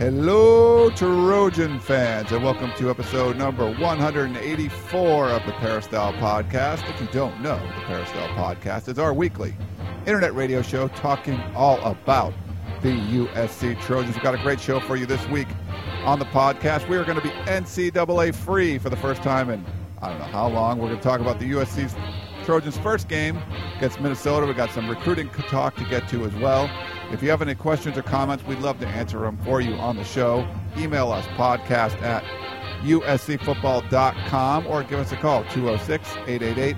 Hello, 0.00 0.88
Trojan 0.88 1.78
fans, 1.78 2.32
and 2.32 2.42
welcome 2.42 2.72
to 2.78 2.88
episode 2.88 3.36
number 3.36 3.70
184 3.70 5.28
of 5.28 5.44
the 5.44 5.52
Peristyle 5.52 6.14
Podcast. 6.14 6.88
If 6.88 6.98
you 7.02 7.06
don't 7.08 7.42
know, 7.42 7.58
the 7.58 7.82
Peristyle 7.82 8.28
Podcast 8.28 8.88
is 8.88 8.98
our 8.98 9.12
weekly 9.12 9.54
internet 10.06 10.34
radio 10.34 10.62
show 10.62 10.88
talking 10.88 11.38
all 11.54 11.78
about 11.82 12.32
the 12.80 12.92
USC 12.92 13.78
Trojans. 13.82 14.14
We've 14.14 14.24
got 14.24 14.34
a 14.34 14.42
great 14.42 14.58
show 14.58 14.80
for 14.80 14.96
you 14.96 15.04
this 15.04 15.28
week 15.28 15.48
on 16.06 16.18
the 16.18 16.24
podcast. 16.24 16.88
We 16.88 16.96
are 16.96 17.04
going 17.04 17.20
to 17.20 17.22
be 17.22 17.34
NCAA 17.44 18.34
free 18.34 18.78
for 18.78 18.88
the 18.88 18.96
first 18.96 19.22
time 19.22 19.50
in 19.50 19.62
I 20.00 20.08
don't 20.08 20.18
know 20.18 20.24
how 20.24 20.48
long. 20.48 20.78
We're 20.78 20.88
going 20.88 20.98
to 20.98 21.04
talk 21.04 21.20
about 21.20 21.38
the 21.38 21.50
USC's 21.50 21.94
Trojans' 22.46 22.78
first 22.78 23.06
game 23.08 23.36
against 23.76 24.00
Minnesota. 24.00 24.46
We've 24.46 24.56
got 24.56 24.70
some 24.70 24.88
recruiting 24.88 25.28
talk 25.28 25.76
to 25.76 25.84
get 25.84 26.08
to 26.08 26.24
as 26.24 26.34
well. 26.36 26.70
If 27.10 27.22
you 27.22 27.30
have 27.30 27.42
any 27.42 27.54
questions 27.54 27.98
or 27.98 28.02
comments, 28.02 28.44
we'd 28.44 28.60
love 28.60 28.78
to 28.80 28.86
answer 28.86 29.18
them 29.20 29.36
for 29.38 29.60
you 29.60 29.74
on 29.74 29.96
the 29.96 30.04
show. 30.04 30.46
Email 30.76 31.10
us 31.10 31.26
podcast 31.28 32.00
at 32.02 32.22
uscfootball.com 32.82 34.66
or 34.66 34.82
give 34.84 35.00
us 35.00 35.12
a 35.12 35.16
call 35.16 35.44
206 35.44 36.08
888 36.26 36.76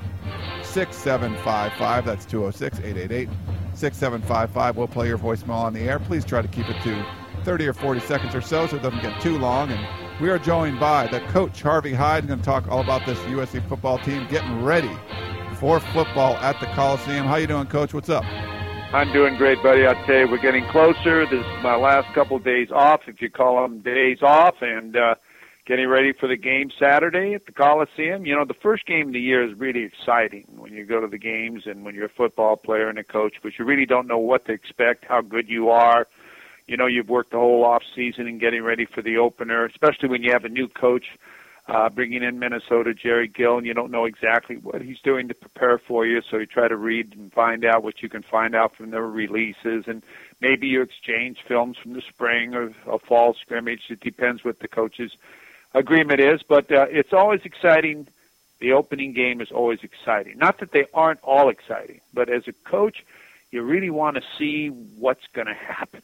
6755. 0.62 2.04
That's 2.04 2.24
206 2.24 2.78
888 2.78 3.28
6755. 3.74 4.76
We'll 4.76 4.88
play 4.88 5.08
your 5.08 5.18
voicemail 5.18 5.50
on 5.50 5.74
the 5.74 5.80
air. 5.80 5.98
Please 5.98 6.24
try 6.24 6.40
to 6.40 6.48
keep 6.48 6.68
it 6.68 6.82
to 6.82 7.06
30 7.44 7.68
or 7.68 7.74
40 7.74 8.00
seconds 8.00 8.34
or 8.34 8.40
so 8.40 8.66
so 8.66 8.76
it 8.76 8.82
doesn't 8.82 9.02
get 9.02 9.20
too 9.20 9.38
long. 9.38 9.70
And 9.70 9.86
we 10.20 10.30
are 10.30 10.38
joined 10.38 10.80
by 10.80 11.08
the 11.08 11.20
coach, 11.28 11.60
Harvey 11.60 11.92
Hyde. 11.92 12.26
Going 12.26 12.38
to 12.38 12.44
talk 12.44 12.68
all 12.68 12.80
about 12.80 13.04
this 13.04 13.18
USC 13.20 13.68
football 13.68 13.98
team 13.98 14.26
getting 14.30 14.64
ready 14.64 14.96
for 15.56 15.78
football 15.78 16.36
at 16.36 16.58
the 16.60 16.66
Coliseum. 16.66 17.26
How 17.26 17.36
you 17.36 17.46
doing, 17.46 17.66
Coach? 17.66 17.92
What's 17.92 18.08
up? 18.08 18.24
I'm 18.92 19.10
doing 19.10 19.36
great, 19.38 19.62
buddy. 19.62 19.86
I 19.86 19.94
tell 20.04 20.16
you, 20.16 20.28
we're 20.28 20.42
getting 20.42 20.66
closer. 20.70 21.24
This 21.24 21.40
is 21.40 21.62
my 21.62 21.76
last 21.76 22.12
couple 22.14 22.36
of 22.36 22.44
days 22.44 22.68
off, 22.70 23.00
if 23.06 23.22
you 23.22 23.30
call 23.30 23.62
them 23.62 23.80
days 23.80 24.18
off, 24.20 24.56
and 24.60 24.94
uh, 24.94 25.14
getting 25.64 25.88
ready 25.88 26.12
for 26.12 26.28
the 26.28 26.36
game 26.36 26.70
Saturday 26.78 27.32
at 27.32 27.46
the 27.46 27.52
Coliseum. 27.52 28.26
You 28.26 28.36
know, 28.36 28.44
the 28.44 28.52
first 28.52 28.84
game 28.84 29.06
of 29.06 29.12
the 29.14 29.20
year 29.20 29.48
is 29.48 29.58
really 29.58 29.84
exciting 29.84 30.44
when 30.58 30.74
you 30.74 30.84
go 30.84 31.00
to 31.00 31.06
the 31.06 31.16
games 31.16 31.62
and 31.64 31.86
when 31.86 31.94
you're 31.94 32.04
a 32.04 32.10
football 32.14 32.54
player 32.54 32.90
and 32.90 32.98
a 32.98 33.04
coach, 33.04 33.36
but 33.42 33.52
you 33.58 33.64
really 33.64 33.86
don't 33.86 34.06
know 34.06 34.18
what 34.18 34.44
to 34.44 34.52
expect, 34.52 35.06
how 35.08 35.22
good 35.22 35.48
you 35.48 35.70
are. 35.70 36.06
You 36.66 36.76
know, 36.76 36.86
you've 36.86 37.08
worked 37.08 37.30
the 37.30 37.38
whole 37.38 37.64
off 37.64 37.82
season 37.96 38.26
and 38.26 38.38
getting 38.38 38.62
ready 38.62 38.84
for 38.84 39.00
the 39.00 39.16
opener, 39.16 39.64
especially 39.64 40.10
when 40.10 40.22
you 40.22 40.32
have 40.32 40.44
a 40.44 40.50
new 40.50 40.68
coach 40.68 41.06
uh, 41.68 41.88
bringing 41.88 42.22
in 42.22 42.38
Minnesota, 42.38 42.92
Jerry 42.92 43.28
Kill, 43.28 43.58
and 43.58 43.66
you 43.66 43.74
don't 43.74 43.92
know 43.92 44.04
exactly 44.04 44.56
what 44.56 44.82
he's 44.82 45.00
doing 45.00 45.28
to 45.28 45.34
prepare 45.34 45.78
for 45.78 46.04
you. 46.04 46.20
So 46.28 46.38
you 46.38 46.46
try 46.46 46.68
to 46.68 46.76
read 46.76 47.14
and 47.16 47.32
find 47.32 47.64
out 47.64 47.84
what 47.84 48.02
you 48.02 48.08
can 48.08 48.22
find 48.22 48.54
out 48.54 48.74
from 48.74 48.90
the 48.90 49.00
releases, 49.00 49.84
and 49.86 50.02
maybe 50.40 50.66
you 50.66 50.82
exchange 50.82 51.38
films 51.46 51.76
from 51.80 51.92
the 51.92 52.02
spring 52.02 52.54
or 52.54 52.72
a 52.90 52.98
fall 52.98 53.34
scrimmage. 53.40 53.82
It 53.90 54.00
depends 54.00 54.44
what 54.44 54.58
the 54.58 54.68
coach's 54.68 55.12
agreement 55.72 56.20
is, 56.20 56.42
but 56.42 56.70
uh, 56.72 56.86
it's 56.90 57.12
always 57.12 57.40
exciting. 57.44 58.08
The 58.60 58.72
opening 58.72 59.12
game 59.12 59.40
is 59.40 59.52
always 59.52 59.80
exciting. 59.82 60.38
Not 60.38 60.58
that 60.58 60.72
they 60.72 60.86
aren't 60.92 61.20
all 61.22 61.48
exciting, 61.48 62.00
but 62.12 62.28
as 62.28 62.46
a 62.48 62.52
coach, 62.68 63.04
you 63.52 63.62
really 63.62 63.90
want 63.90 64.16
to 64.16 64.22
see 64.38 64.68
what's 64.68 65.26
going 65.32 65.46
to 65.46 65.54
happen. 65.54 66.02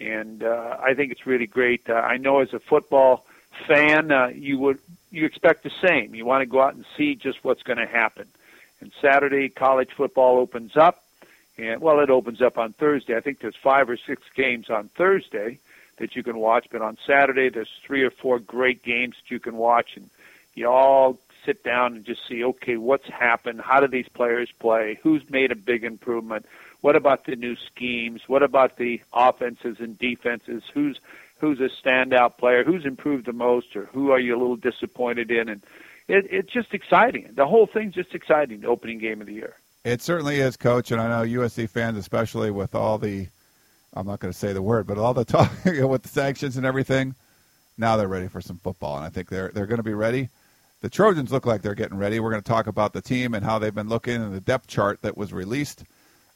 And 0.00 0.42
uh, 0.42 0.76
I 0.82 0.94
think 0.94 1.12
it's 1.12 1.26
really 1.26 1.46
great. 1.46 1.88
Uh, 1.88 1.94
I 1.94 2.16
know 2.18 2.40
as 2.40 2.52
a 2.52 2.58
football 2.58 3.24
fan, 3.66 4.10
uh, 4.10 4.28
you 4.28 4.58
would 4.58 4.78
you 5.10 5.26
expect 5.26 5.62
the 5.62 5.70
same. 5.86 6.14
You 6.14 6.24
want 6.24 6.42
to 6.42 6.46
go 6.46 6.60
out 6.60 6.74
and 6.74 6.84
see 6.96 7.14
just 7.14 7.44
what's 7.44 7.62
going 7.62 7.78
to 7.78 7.86
happen. 7.86 8.26
And 8.80 8.92
Saturday, 9.00 9.48
college 9.48 9.90
football 9.96 10.38
opens 10.38 10.76
up, 10.76 11.04
and 11.58 11.80
well, 11.80 12.00
it 12.00 12.10
opens 12.10 12.42
up 12.42 12.58
on 12.58 12.72
Thursday. 12.72 13.16
I 13.16 13.20
think 13.20 13.40
there's 13.40 13.56
five 13.62 13.88
or 13.88 13.96
six 13.96 14.22
games 14.34 14.70
on 14.70 14.88
Thursday 14.96 15.58
that 15.98 16.16
you 16.16 16.22
can 16.22 16.38
watch, 16.38 16.66
but 16.72 16.82
on 16.82 16.98
Saturday 17.06 17.48
there's 17.48 17.70
three 17.86 18.02
or 18.02 18.10
four 18.10 18.38
great 18.38 18.82
games 18.82 19.16
that 19.16 19.32
you 19.32 19.38
can 19.38 19.56
watch, 19.56 19.90
and 19.96 20.10
you 20.54 20.68
all 20.68 21.18
sit 21.44 21.62
down 21.62 21.94
and 21.94 22.04
just 22.04 22.26
see, 22.28 22.44
okay, 22.44 22.76
what's 22.76 23.06
happened? 23.08 23.60
How 23.60 23.80
do 23.80 23.86
these 23.86 24.08
players 24.08 24.50
play? 24.58 24.98
Who's 25.02 25.22
made 25.28 25.52
a 25.52 25.56
big 25.56 25.84
improvement? 25.84 26.46
What 26.80 26.96
about 26.96 27.26
the 27.26 27.36
new 27.36 27.56
schemes? 27.56 28.22
What 28.26 28.42
about 28.42 28.76
the 28.76 29.00
offenses 29.12 29.76
and 29.78 29.98
defenses? 29.98 30.62
Who's 30.72 30.98
who's 31.42 31.58
a 31.58 31.68
standout 31.84 32.38
player, 32.38 32.62
who's 32.62 32.86
improved 32.86 33.26
the 33.26 33.32
most, 33.32 33.74
or 33.74 33.86
who 33.86 34.12
are 34.12 34.20
you 34.20 34.34
a 34.34 34.38
little 34.38 34.56
disappointed 34.56 35.28
in, 35.30 35.48
and 35.48 35.60
it, 36.06 36.24
it's 36.30 36.52
just 36.52 36.72
exciting. 36.72 37.28
The 37.34 37.46
whole 37.46 37.66
thing's 37.66 37.94
just 37.94 38.14
exciting. 38.14 38.60
The 38.60 38.68
opening 38.68 38.98
game 38.98 39.20
of 39.20 39.26
the 39.26 39.34
year. 39.34 39.56
It 39.84 40.00
certainly 40.00 40.38
is, 40.38 40.56
Coach, 40.56 40.92
and 40.92 41.00
I 41.00 41.08
know 41.08 41.40
USC 41.40 41.68
fans, 41.68 41.98
especially 41.98 42.52
with 42.52 42.76
all 42.76 42.96
the, 42.96 43.26
I'm 43.92 44.06
not 44.06 44.20
going 44.20 44.32
to 44.32 44.38
say 44.38 44.52
the 44.52 44.62
word, 44.62 44.86
but 44.86 44.98
all 44.98 45.12
the 45.14 45.24
talk 45.24 45.50
with 45.64 46.02
the 46.02 46.08
sanctions 46.08 46.56
and 46.56 46.64
everything. 46.64 47.16
Now 47.76 47.96
they're 47.96 48.06
ready 48.06 48.28
for 48.28 48.40
some 48.40 48.58
football, 48.58 48.96
and 48.96 49.04
I 49.04 49.08
think 49.08 49.28
they're 49.28 49.50
they're 49.52 49.66
going 49.66 49.78
to 49.78 49.82
be 49.82 49.94
ready. 49.94 50.28
The 50.80 50.90
Trojans 50.90 51.32
look 51.32 51.44
like 51.44 51.62
they're 51.62 51.74
getting 51.74 51.98
ready. 51.98 52.20
We're 52.20 52.30
going 52.30 52.42
to 52.42 52.48
talk 52.48 52.68
about 52.68 52.92
the 52.92 53.02
team 53.02 53.34
and 53.34 53.44
how 53.44 53.58
they've 53.58 53.74
been 53.74 53.88
looking 53.88 54.22
and 54.22 54.32
the 54.32 54.40
depth 54.40 54.68
chart 54.68 55.02
that 55.02 55.16
was 55.16 55.32
released 55.32 55.84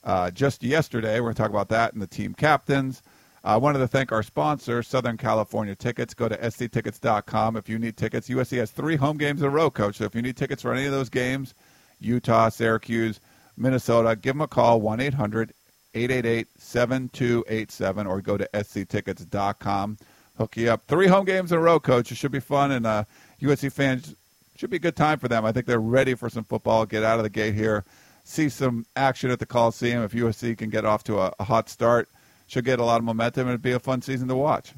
uh, 0.03 0.33
just 0.33 0.65
yesterday. 0.65 1.21
We're 1.21 1.27
going 1.27 1.34
to 1.34 1.43
talk 1.43 1.50
about 1.50 1.69
that 1.69 1.93
and 1.93 2.03
the 2.03 2.09
team 2.09 2.34
captains. 2.34 3.03
I 3.47 3.57
wanted 3.59 3.79
to 3.79 3.87
thank 3.87 4.11
our 4.11 4.25
sponsor, 4.25 4.83
Southern 4.83 5.17
California 5.17 5.77
Tickets. 5.77 6.15
Go 6.15 6.29
to 6.29 6.51
sctickets.com 6.51 7.57
if 7.57 7.69
you 7.69 7.79
need 7.79 7.97
tickets. 7.97 8.29
USC 8.29 8.59
has 8.59 8.73
three 8.73 8.97
home 8.97 9.19
games 9.19 9.41
in 9.41 9.47
a 9.47 9.51
row, 9.51 9.71
Coach. 9.71 9.99
So 9.99 10.05
if 10.05 10.17
you 10.17 10.23
need 10.23 10.37
tickets 10.37 10.62
for 10.62 10.75
any 10.75 10.84
of 10.87 10.91
those 10.91 11.09
games, 11.09 11.55
Utah, 12.01 12.49
Syracuse, 12.49 13.21
Minnesota, 13.57 14.17
give 14.17 14.34
them 14.34 14.41
a 14.41 14.49
call, 14.49 14.81
1 14.81 14.99
800 14.99 15.55
888 15.95 16.49
7287, 16.59 18.07
or 18.09 18.21
go 18.21 18.37
to 18.37 18.49
sctickets.com. 18.65 19.97
Hook 20.39 20.57
you 20.57 20.69
up. 20.69 20.83
Three 20.89 21.07
home 21.07 21.25
games 21.25 21.53
in 21.53 21.59
a 21.59 21.61
row, 21.61 21.78
Coach. 21.78 22.11
It 22.11 22.17
should 22.17 22.33
be 22.33 22.41
fun, 22.41 22.73
and 22.73 22.84
uh, 22.84 23.05
USC 23.41 23.71
fans, 23.71 24.17
should 24.57 24.71
be 24.71 24.78
a 24.78 24.81
good 24.81 24.97
time 24.97 25.21
for 25.21 25.28
them. 25.28 25.45
I 25.45 25.53
think 25.53 25.67
they're 25.67 25.78
ready 25.78 26.15
for 26.15 26.28
some 26.28 26.43
football, 26.43 26.84
get 26.84 27.05
out 27.05 27.21
of 27.21 27.23
the 27.23 27.31
gate 27.31 27.55
here, 27.55 27.84
see 28.25 28.49
some 28.49 28.87
action 28.97 29.31
at 29.31 29.39
the 29.39 29.47
Coliseum 29.47 30.03
if 30.03 30.15
USC 30.15 30.59
can 30.59 30.69
get 30.69 30.84
off 30.84 31.05
to 31.05 31.21
a, 31.21 31.33
a 31.39 31.45
hot 31.45 31.69
start 31.69 32.09
should 32.47 32.65
get 32.65 32.79
a 32.79 32.84
lot 32.84 32.99
of 32.99 33.05
momentum 33.05 33.43
and 33.43 33.51
it'd 33.51 33.62
be 33.62 33.73
a 33.73 33.79
fun 33.79 34.03
season 34.03 34.29
to 34.29 34.37
watch. 34.37 34.73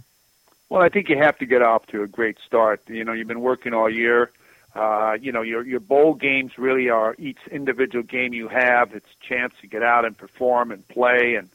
Well, 0.69 0.83
I 0.83 0.89
think 0.89 1.09
you 1.09 1.17
have 1.17 1.39
to 1.39 1.47
get 1.47 1.63
off 1.63 1.87
to 1.87 2.03
a 2.03 2.07
great 2.07 2.39
start. 2.47 2.83
You 2.89 3.05
know, 3.05 3.13
you've 3.13 3.29
been 3.29 3.41
working 3.41 3.73
all 3.73 3.89
year. 3.89 4.31
Uh, 4.75 5.17
you 5.21 5.33
know, 5.33 5.43
your 5.43 5.67
your 5.67 5.81
bowl 5.81 6.15
games 6.15 6.53
really 6.59 6.91
are 6.91 7.17
each 7.19 7.39
individual 7.51 8.05
game 8.05 8.35
you 8.35 8.49
have. 8.49 8.93
It's 8.95 9.07
a 9.07 9.27
chance 9.27 9.55
to 9.63 9.67
get 9.67 9.83
out 9.83 10.05
and 10.05 10.17
perform 10.17 10.71
and 10.71 10.87
play 10.87 11.37
and 11.37 11.49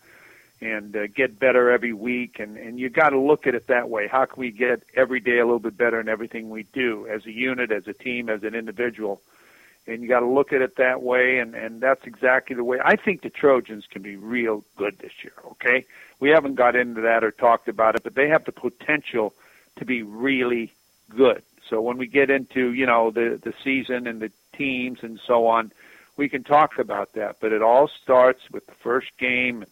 and 0.62 0.96
uh, 0.96 1.07
get 1.07 1.38
better 1.40 1.69
every 1.69 1.94
week. 1.94 2.40
And 2.40 2.57
and 2.57 2.80
you 2.80 2.90
got 2.90 3.09
to 3.09 3.19
look 3.19 3.45
at 3.45 3.53
it 3.53 3.68
that 3.68 3.88
way. 3.88 4.07
How 4.07 4.25
can 4.25 4.40
we 4.40 4.50
get 4.50 4.81
every 4.95 5.19
day 5.19 5.38
a 5.38 5.45
little 5.45 5.59
bit 5.59 5.78
better 5.78 6.00
in 6.00 6.09
everything 6.09 6.50
we 6.50 6.63
do 6.74 7.07
as 7.07 7.25
a 7.28 7.31
unit, 7.31 7.72
as 7.72 7.88
a 7.88 7.94
team, 7.94 8.30
as 8.30 8.41
an 8.44 8.56
individual? 8.56 9.22
And 9.88 10.01
you 10.01 10.07
got 10.07 10.21
to 10.21 10.27
look 10.27 10.53
at 10.53 10.61
it 10.61 10.77
that 10.77 11.01
way 11.01 11.39
and 11.39 11.55
and 11.55 11.81
that's 11.81 12.05
exactly 12.05 12.55
the 12.55 12.63
way 12.63 12.79
I 12.83 12.95
think 12.95 13.21
the 13.21 13.29
Trojans 13.29 13.85
can 13.89 14.01
be 14.01 14.15
real 14.15 14.63
good 14.77 14.97
this 15.00 15.12
year 15.24 15.33
okay? 15.51 15.85
We 16.19 16.30
haven't 16.30 16.56
got 16.56 16.75
into 16.75 17.01
that 17.01 17.24
or 17.24 17.31
talked 17.31 17.68
about 17.68 17.95
it 17.95 18.03
but 18.03 18.15
they 18.15 18.30
have 18.30 18.45
the 18.45 18.51
potential 18.51 19.33
to 19.77 19.85
be 19.85 20.03
really 20.03 20.71
good. 21.09 21.44
So 21.69 21.81
when 21.81 21.97
we 21.97 22.07
get 22.07 22.30
into 22.30 22.74
you 22.74 22.85
know 22.85 23.12
the 23.12 23.39
the 23.41 23.53
season 23.63 24.07
and 24.07 24.21
the 24.21 24.31
teams 24.56 25.00
and 25.01 25.19
so 25.25 25.47
on 25.47 25.71
we 26.15 26.29
can 26.29 26.44
talk 26.44 26.77
about 26.77 27.13
that. 27.13 27.38
But 27.39 27.53
it 27.53 27.62
all 27.62 27.88
starts 27.88 28.41
with 28.51 28.65
the 28.68 28.74
first 28.74 29.18
game 29.18 29.63
and 29.63 29.71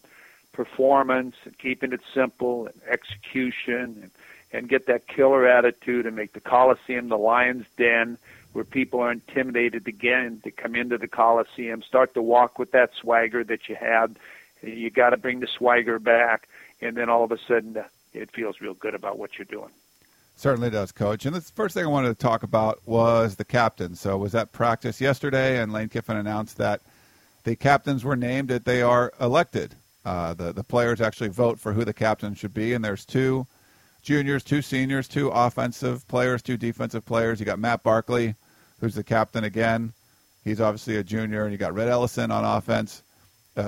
performance 0.52 1.36
and 1.44 1.56
keeping 1.58 1.92
it 1.92 2.00
simple 2.14 2.66
and 2.66 2.80
execution 2.88 3.98
and 4.02 4.10
and 4.54 4.68
get 4.68 4.86
that 4.86 5.08
killer 5.08 5.46
attitude 5.46 6.04
and 6.04 6.14
make 6.14 6.34
the 6.34 6.40
Coliseum 6.40 7.08
the 7.08 7.16
lion's 7.16 7.64
den 7.78 8.18
where 8.52 8.64
people 8.64 9.00
are 9.00 9.12
intimidated 9.12 9.88
again 9.88 10.40
to 10.44 10.50
come 10.50 10.74
into 10.74 10.98
the 10.98 11.08
Coliseum, 11.08 11.82
start 11.82 12.14
to 12.14 12.22
walk 12.22 12.58
with 12.58 12.72
that 12.72 12.90
swagger 13.00 13.42
that 13.44 13.68
you 13.68 13.74
had. 13.74 14.16
You 14.62 14.90
got 14.90 15.10
to 15.10 15.16
bring 15.16 15.40
the 15.40 15.46
swagger 15.46 15.98
back, 15.98 16.48
and 16.80 16.96
then 16.96 17.08
all 17.08 17.24
of 17.24 17.32
a 17.32 17.38
sudden 17.48 17.82
it 18.12 18.30
feels 18.30 18.60
real 18.60 18.74
good 18.74 18.94
about 18.94 19.18
what 19.18 19.38
you're 19.38 19.46
doing. 19.46 19.70
Certainly 20.36 20.70
does, 20.70 20.92
Coach. 20.92 21.26
And 21.26 21.34
the 21.36 21.40
first 21.40 21.74
thing 21.74 21.84
I 21.84 21.88
wanted 21.88 22.08
to 22.08 22.14
talk 22.14 22.42
about 22.42 22.80
was 22.86 23.36
the 23.36 23.44
captain. 23.44 23.94
So 23.94 24.16
was 24.16 24.32
that 24.32 24.52
practice 24.52 25.00
yesterday, 25.00 25.60
and 25.60 25.72
Lane 25.72 25.88
Kiffin 25.88 26.16
announced 26.16 26.56
that 26.58 26.80
the 27.44 27.56
captains 27.56 28.04
were 28.04 28.16
named, 28.16 28.48
that 28.48 28.64
they 28.64 28.82
are 28.82 29.12
elected. 29.20 29.74
Uh, 30.04 30.34
the 30.34 30.52
the 30.52 30.64
players 30.64 31.00
actually 31.00 31.28
vote 31.28 31.60
for 31.60 31.72
who 31.72 31.84
the 31.84 31.92
captain 31.92 32.34
should 32.34 32.54
be, 32.54 32.72
and 32.72 32.84
there's 32.84 33.04
two. 33.04 33.46
Juniors, 34.02 34.42
two 34.42 34.62
seniors, 34.62 35.06
two 35.06 35.28
offensive 35.28 36.06
players, 36.08 36.42
two 36.42 36.56
defensive 36.56 37.06
players. 37.06 37.38
You 37.38 37.46
got 37.46 37.60
Matt 37.60 37.82
Barkley, 37.82 38.34
who's 38.80 38.96
the 38.96 39.04
captain 39.04 39.44
again. 39.44 39.92
He's 40.44 40.60
obviously 40.60 40.96
a 40.96 41.04
junior, 41.04 41.44
and 41.44 41.52
you 41.52 41.58
got 41.58 41.74
Rhett 41.74 41.88
Ellison 41.88 42.32
on 42.32 42.44
offense, 42.44 43.02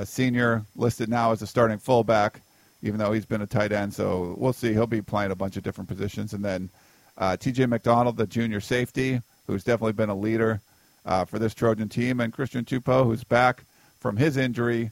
senior 0.05 0.65
listed 0.75 1.09
now 1.09 1.31
as 1.31 1.41
a 1.41 1.47
starting 1.47 1.79
fullback, 1.79 2.41
even 2.83 2.99
though 2.99 3.13
he's 3.13 3.25
been 3.25 3.43
a 3.43 3.47
tight 3.47 3.71
end. 3.71 3.95
So 3.95 4.35
we'll 4.37 4.53
see. 4.53 4.73
He'll 4.73 4.89
be 4.89 5.03
playing 5.03 5.31
a 5.31 5.37
bunch 5.37 5.57
of 5.57 5.63
different 5.63 5.89
positions, 5.89 6.33
and 6.33 6.45
then 6.45 6.69
uh, 7.17 7.37
T.J. 7.37 7.67
McDonald, 7.67 8.17
the 8.17 8.27
junior 8.27 8.61
safety, 8.61 9.23
who's 9.47 9.63
definitely 9.63 9.93
been 9.93 10.11
a 10.11 10.17
leader 10.17 10.61
uh, 11.07 11.25
for 11.25 11.39
this 11.39 11.55
Trojan 11.55 11.89
team, 11.89 12.19
and 12.19 12.33
Christian 12.33 12.65
Tupou, 12.65 13.05
who's 13.05 13.23
back 13.23 13.65
from 14.01 14.17
his 14.17 14.37
injury. 14.37 14.91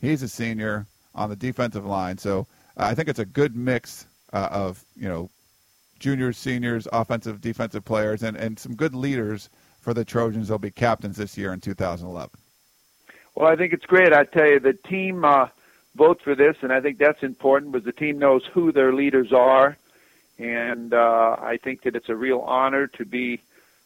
He's 0.00 0.22
a 0.22 0.28
senior 0.28 0.86
on 1.14 1.30
the 1.30 1.36
defensive 1.36 1.86
line. 1.86 2.18
So 2.18 2.48
uh, 2.76 2.86
I 2.86 2.94
think 2.94 3.08
it's 3.08 3.18
a 3.20 3.24
good 3.24 3.54
mix 3.54 4.06
uh, 4.32 4.48
of 4.50 4.84
you 4.96 5.08
know 5.08 5.30
juniors, 5.98 6.38
seniors, 6.38 6.88
offensive, 6.92 7.40
defensive 7.40 7.84
players, 7.84 8.22
and, 8.22 8.36
and 8.36 8.58
some 8.58 8.74
good 8.74 8.94
leaders 8.94 9.50
for 9.80 9.94
the 9.94 10.04
Trojans. 10.04 10.48
They'll 10.48 10.58
be 10.58 10.70
captains 10.70 11.16
this 11.16 11.36
year 11.36 11.52
in 11.52 11.60
2011. 11.60 12.30
Well, 13.34 13.48
I 13.48 13.56
think 13.56 13.72
it's 13.72 13.86
great. 13.86 14.12
I 14.12 14.24
tell 14.24 14.46
you, 14.46 14.60
the 14.60 14.72
team 14.72 15.24
uh, 15.24 15.48
vote 15.94 16.20
for 16.22 16.34
this, 16.34 16.56
and 16.62 16.72
I 16.72 16.80
think 16.80 16.98
that's 16.98 17.22
important 17.22 17.72
because 17.72 17.84
the 17.84 17.92
team 17.92 18.18
knows 18.18 18.42
who 18.52 18.72
their 18.72 18.92
leaders 18.92 19.32
are, 19.32 19.76
and 20.38 20.92
uh, 20.92 21.36
I 21.38 21.58
think 21.62 21.82
that 21.82 21.94
it's 21.94 22.08
a 22.08 22.16
real 22.16 22.40
honor 22.40 22.86
to 22.86 23.04
be 23.04 23.40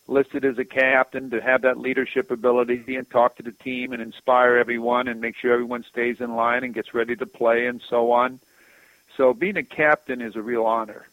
listed 0.06 0.44
as 0.44 0.58
a 0.58 0.64
captain 0.64 1.30
to 1.30 1.40
have 1.40 1.62
that 1.62 1.78
leadership 1.78 2.30
ability 2.30 2.96
and 2.96 3.08
talk 3.10 3.36
to 3.36 3.42
the 3.42 3.52
team 3.52 3.92
and 3.92 4.02
inspire 4.02 4.56
everyone 4.56 5.08
and 5.08 5.20
make 5.20 5.34
sure 5.36 5.52
everyone 5.52 5.84
stays 5.90 6.20
in 6.20 6.36
line 6.36 6.62
and 6.62 6.74
gets 6.74 6.92
ready 6.92 7.16
to 7.16 7.24
play 7.24 7.66
and 7.66 7.80
so 7.88 8.12
on. 8.12 8.38
So 9.16 9.32
being 9.32 9.56
a 9.56 9.62
captain 9.62 10.20
is 10.20 10.36
a 10.36 10.42
real 10.42 10.64
honor. 10.64 11.06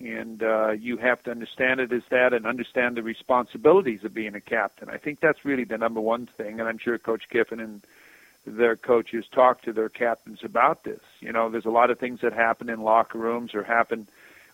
And 0.00 0.42
uh, 0.42 0.70
you 0.72 0.96
have 0.98 1.22
to 1.24 1.30
understand 1.30 1.80
it 1.80 1.92
as 1.92 2.02
that 2.10 2.32
and 2.32 2.46
understand 2.46 2.96
the 2.96 3.02
responsibilities 3.02 4.04
of 4.04 4.14
being 4.14 4.36
a 4.36 4.40
captain. 4.40 4.88
I 4.88 4.98
think 4.98 5.18
that's 5.18 5.44
really 5.44 5.64
the 5.64 5.78
number 5.78 6.00
one 6.00 6.26
thing, 6.26 6.60
and 6.60 6.68
I'm 6.68 6.78
sure 6.78 6.98
Coach 6.98 7.28
Kiffin 7.30 7.58
and 7.58 7.82
their 8.46 8.76
coaches 8.76 9.24
talk 9.32 9.62
to 9.62 9.72
their 9.72 9.88
captains 9.88 10.44
about 10.44 10.84
this. 10.84 11.00
You 11.18 11.32
know, 11.32 11.50
there's 11.50 11.64
a 11.64 11.70
lot 11.70 11.90
of 11.90 11.98
things 11.98 12.20
that 12.20 12.32
happen 12.32 12.68
in 12.68 12.82
locker 12.82 13.18
rooms 13.18 13.54
or 13.54 13.64
happen 13.64 14.06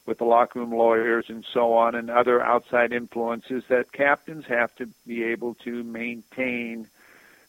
with 0.06 0.18
the 0.18 0.24
locker 0.24 0.60
room 0.60 0.72
lawyers 0.72 1.26
and 1.28 1.44
so 1.52 1.74
on 1.74 1.94
and 1.94 2.10
other 2.10 2.40
outside 2.40 2.92
influences 2.92 3.64
that 3.68 3.92
captains 3.92 4.46
have 4.46 4.74
to 4.76 4.88
be 5.06 5.24
able 5.24 5.54
to 5.56 5.82
maintain 5.84 6.88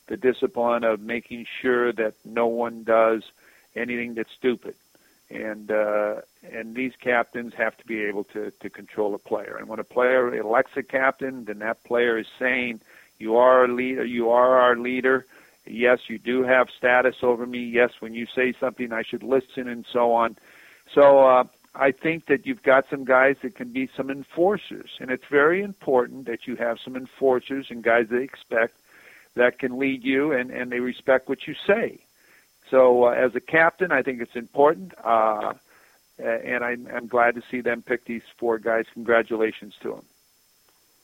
the 0.08 0.18
discipline 0.18 0.84
of 0.84 1.00
making 1.00 1.46
sure 1.62 1.94
that 1.94 2.14
no 2.26 2.48
one 2.48 2.84
does 2.84 3.24
anything 3.74 4.16
that's 4.16 4.32
stupid 4.32 4.76
and 5.36 5.72
uh, 5.72 6.22
and 6.52 6.76
these 6.76 6.94
captains 7.02 7.54
have 7.58 7.78
to 7.78 7.86
be 7.86 8.02
able 8.02 8.24
to 8.26 8.52
to 8.52 8.70
control 8.70 9.14
a 9.16 9.20
player. 9.20 9.58
And 9.60 9.68
when 9.68 9.80
a 9.80 9.84
player 9.84 10.34
elects 10.34 10.72
a 10.76 10.84
captain 10.84 11.46
then 11.46 11.60
that 11.60 11.84
player 11.84 12.18
is 12.18 12.28
saying 12.40 12.82
you 13.18 13.36
are 13.38 13.66
a 13.66 13.74
leader 13.74 14.06
you 14.06 14.30
are 14.30 14.60
our 14.60 14.78
leader. 14.78 15.26
Yes 15.66 16.00
you 16.08 16.18
do 16.18 16.44
have 16.44 16.68
status 16.78 17.18
over 17.22 17.46
me. 17.46 17.64
Yes 17.64 17.92
when 18.00 18.14
you 18.14 18.28
say 18.36 18.54
something 18.60 18.92
i 18.92 19.04
should 19.04 19.24
listen 19.24 19.68
and 19.68 19.86
so 19.92 20.14
on. 20.14 20.38
So 20.94 21.28
uh, 21.28 21.44
I 21.74 21.92
think 21.92 22.28
that 22.28 22.46
you've 22.46 22.64
got 22.64 22.86
some 22.90 23.04
guys 23.04 23.36
that 23.44 23.56
can 23.56 23.74
be 23.74 23.90
some 23.98 24.10
enforcers, 24.10 24.92
and 25.00 25.12
it's 25.12 25.26
very 25.30 25.62
important 25.62 26.26
that 26.28 26.48
you 26.48 26.56
have 26.56 26.78
some 26.84 26.96
enforcers 26.96 27.68
and 27.70 27.84
guys 27.84 28.08
they 28.10 28.24
expect 28.24 28.76
that 29.36 29.60
can 29.60 29.78
lead 29.78 30.04
you 30.04 30.32
and, 30.32 30.50
and 30.52 30.72
they 30.72 30.80
respect 30.80 31.28
what 31.28 31.48
you 31.48 31.56
say. 31.68 32.00
So, 32.72 33.06
uh, 33.06 33.12
as 33.12 33.36
a 33.36 33.40
captain, 33.40 33.92
I 33.92 34.02
think 34.02 34.22
it's 34.22 34.36
important, 34.36 34.94
uh, 35.04 35.54
and 36.18 36.64
I'm, 36.64 36.88
I'm 36.94 37.08
glad 37.08 37.36
to 37.36 37.44
see 37.52 37.62
them 37.62 37.82
pick 37.82 38.06
these 38.06 38.24
four 38.38 38.58
guys. 38.58 38.86
Congratulations 38.94 39.76
to 39.82 39.90
them. 39.90 40.06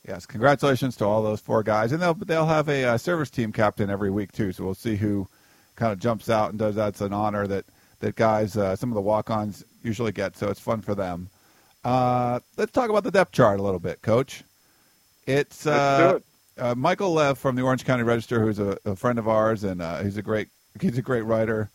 Yes, 0.08 0.26
congratulations 0.26 0.96
to 0.98 1.06
all 1.06 1.22
those 1.22 1.42
four 1.42 1.62
guys, 1.62 1.92
and 1.92 2.02
they'll 2.02 2.16
they'll 2.16 2.48
have 2.48 2.68
a 2.68 2.84
uh, 2.86 2.98
service 2.98 3.30
team 3.30 3.52
captain 3.52 3.90
every 3.90 4.10
week 4.10 4.32
too. 4.32 4.52
So 4.52 4.64
we'll 4.64 4.74
see 4.74 4.96
who 4.96 5.28
kind 5.76 5.94
of 5.94 6.00
jumps 6.00 6.30
out 6.30 6.50
and 6.50 6.58
does 6.58 6.76
that. 6.76 6.90
It's 6.90 7.02
an 7.02 7.14
honor 7.14 7.46
that 7.46 7.66
that 8.00 8.16
guys, 8.16 8.58
uh, 8.58 8.76
some 8.76 8.90
of 8.90 8.96
the 8.96 9.02
walk-ons 9.02 9.64
usually 9.84 10.12
get, 10.12 10.36
so 10.36 10.50
it's 10.50 10.60
fun 10.60 10.82
for 10.82 10.96
them. 10.96 11.30
Uh, 11.84 12.40
let's 12.58 12.72
talk 12.72 12.90
about 12.90 13.04
the 13.04 13.12
depth 13.12 13.32
chart 13.32 13.60
a 13.60 13.64
little 13.64 13.80
bit, 13.80 14.02
Coach. 14.02 14.44
It's 15.28 15.68
uh, 15.68 16.18
it. 16.18 16.24
uh, 16.62 16.76
Michael 16.76 17.14
Lev 17.14 17.38
from 17.38 17.56
the 17.56 17.62
Orange 17.62 17.86
County 17.86 18.04
Register, 18.04 18.42
who's 18.42 18.58
a, 18.58 18.78
a 18.86 18.96
friend 18.96 19.20
of 19.20 19.28
ours, 19.28 19.64
and 19.64 19.84
uh, 19.84 20.02
he's 20.02 20.18
a 20.18 20.24
great 20.24 20.48
he's 20.80 20.98
a 20.98 21.02
great 21.02 21.24
writer. 21.24 21.70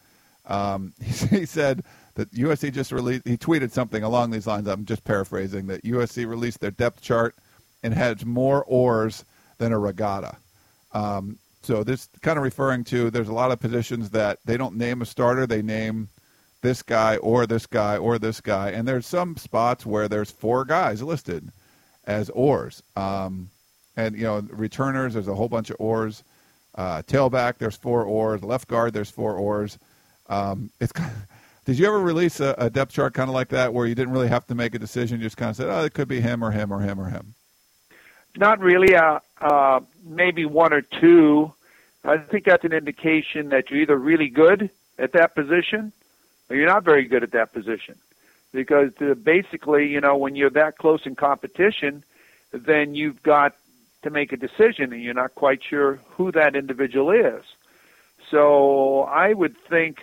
Um, 0.46 0.94
he, 1.02 1.26
he, 1.26 1.46
said 1.46 1.82
that 2.14 2.32
USC 2.32 2.72
just 2.72 2.92
released. 2.92 3.26
He 3.26 3.36
tweeted 3.36 3.70
something 3.70 4.02
along 4.02 4.30
these 4.30 4.46
lines. 4.46 4.68
I'm 4.68 4.84
just 4.84 5.04
paraphrasing 5.04 5.66
that 5.66 5.84
USC 5.84 6.26
released 6.26 6.60
their 6.60 6.70
depth 6.70 7.00
chart 7.00 7.34
and 7.82 7.92
has 7.94 8.24
more 8.24 8.64
oars 8.64 9.24
than 9.58 9.72
a 9.72 9.78
regatta. 9.78 10.36
Um, 10.92 11.38
so 11.62 11.82
this 11.82 12.08
kind 12.22 12.38
of 12.38 12.44
referring 12.44 12.84
to 12.84 13.10
there's 13.10 13.28
a 13.28 13.34
lot 13.34 13.50
of 13.50 13.58
positions 13.58 14.10
that 14.10 14.38
they 14.44 14.56
don't 14.56 14.76
name 14.76 15.02
a 15.02 15.06
starter, 15.06 15.46
they 15.46 15.62
name 15.62 16.08
this 16.62 16.82
guy 16.82 17.16
or 17.16 17.46
this 17.46 17.66
guy 17.66 17.96
or 17.96 18.18
this 18.18 18.40
guy. 18.40 18.70
And 18.70 18.86
there's 18.86 19.06
some 19.06 19.36
spots 19.36 19.84
where 19.84 20.08
there's 20.08 20.30
four 20.30 20.64
guys 20.64 21.02
listed 21.02 21.50
as 22.04 22.30
oars. 22.30 22.82
Um, 22.94 23.50
and, 23.96 24.16
you 24.16 24.24
know, 24.24 24.40
returners, 24.50 25.14
there's 25.14 25.28
a 25.28 25.34
whole 25.34 25.48
bunch 25.48 25.70
of 25.70 25.76
oars. 25.78 26.22
Uh, 26.76 27.02
tailback, 27.02 27.58
there's 27.58 27.76
four 27.76 28.04
oars. 28.04 28.42
Left 28.42 28.68
guard, 28.68 28.92
there's 28.92 29.10
four 29.10 29.34
oars. 29.34 29.78
Um, 30.28 30.70
it's 30.80 30.92
kind 30.92 31.10
of, 31.10 31.16
did 31.64 31.78
you 31.78 31.86
ever 31.86 32.00
release 32.00 32.40
a, 32.40 32.54
a, 32.58 32.68
depth 32.68 32.92
chart 32.92 33.14
kind 33.14 33.28
of 33.28 33.34
like 33.34 33.48
that 33.48 33.72
where 33.72 33.86
you 33.86 33.94
didn't 33.94 34.12
really 34.12 34.28
have 34.28 34.46
to 34.46 34.54
make 34.54 34.74
a 34.74 34.78
decision? 34.78 35.18
You 35.18 35.26
just 35.26 35.36
kind 35.36 35.50
of 35.50 35.56
said, 35.56 35.68
oh, 35.68 35.84
it 35.84 35.94
could 35.94 36.08
be 36.08 36.20
him 36.20 36.44
or 36.44 36.50
him 36.50 36.72
or 36.72 36.80
him 36.80 37.00
or 37.00 37.08
him? 37.08 37.34
Not 38.36 38.60
really. 38.60 38.94
Uh, 38.94 39.20
uh, 39.40 39.80
maybe 40.04 40.44
one 40.44 40.72
or 40.72 40.82
two. 40.82 41.52
I 42.04 42.18
think 42.18 42.44
that's 42.44 42.64
an 42.64 42.72
indication 42.72 43.48
that 43.48 43.70
you're 43.70 43.80
either 43.80 43.96
really 43.96 44.28
good 44.28 44.70
at 44.98 45.12
that 45.12 45.34
position 45.34 45.92
or 46.48 46.56
you're 46.56 46.68
not 46.68 46.84
very 46.84 47.04
good 47.04 47.22
at 47.22 47.32
that 47.32 47.52
position 47.52 47.96
because 48.52 48.92
uh, 49.00 49.14
basically, 49.14 49.88
you 49.88 50.00
know, 50.00 50.16
when 50.16 50.36
you're 50.36 50.50
that 50.50 50.78
close 50.78 51.04
in 51.04 51.16
competition, 51.16 52.04
then 52.52 52.94
you've 52.94 53.22
got 53.22 53.56
to 54.06 54.10
make 54.10 54.32
a 54.32 54.36
decision 54.36 54.92
and 54.92 55.02
you're 55.02 55.14
not 55.14 55.34
quite 55.34 55.60
sure 55.68 55.98
who 56.10 56.30
that 56.30 56.54
individual 56.54 57.10
is. 57.10 57.42
So 58.30 59.02
I 59.02 59.32
would 59.32 59.56
think 59.68 59.98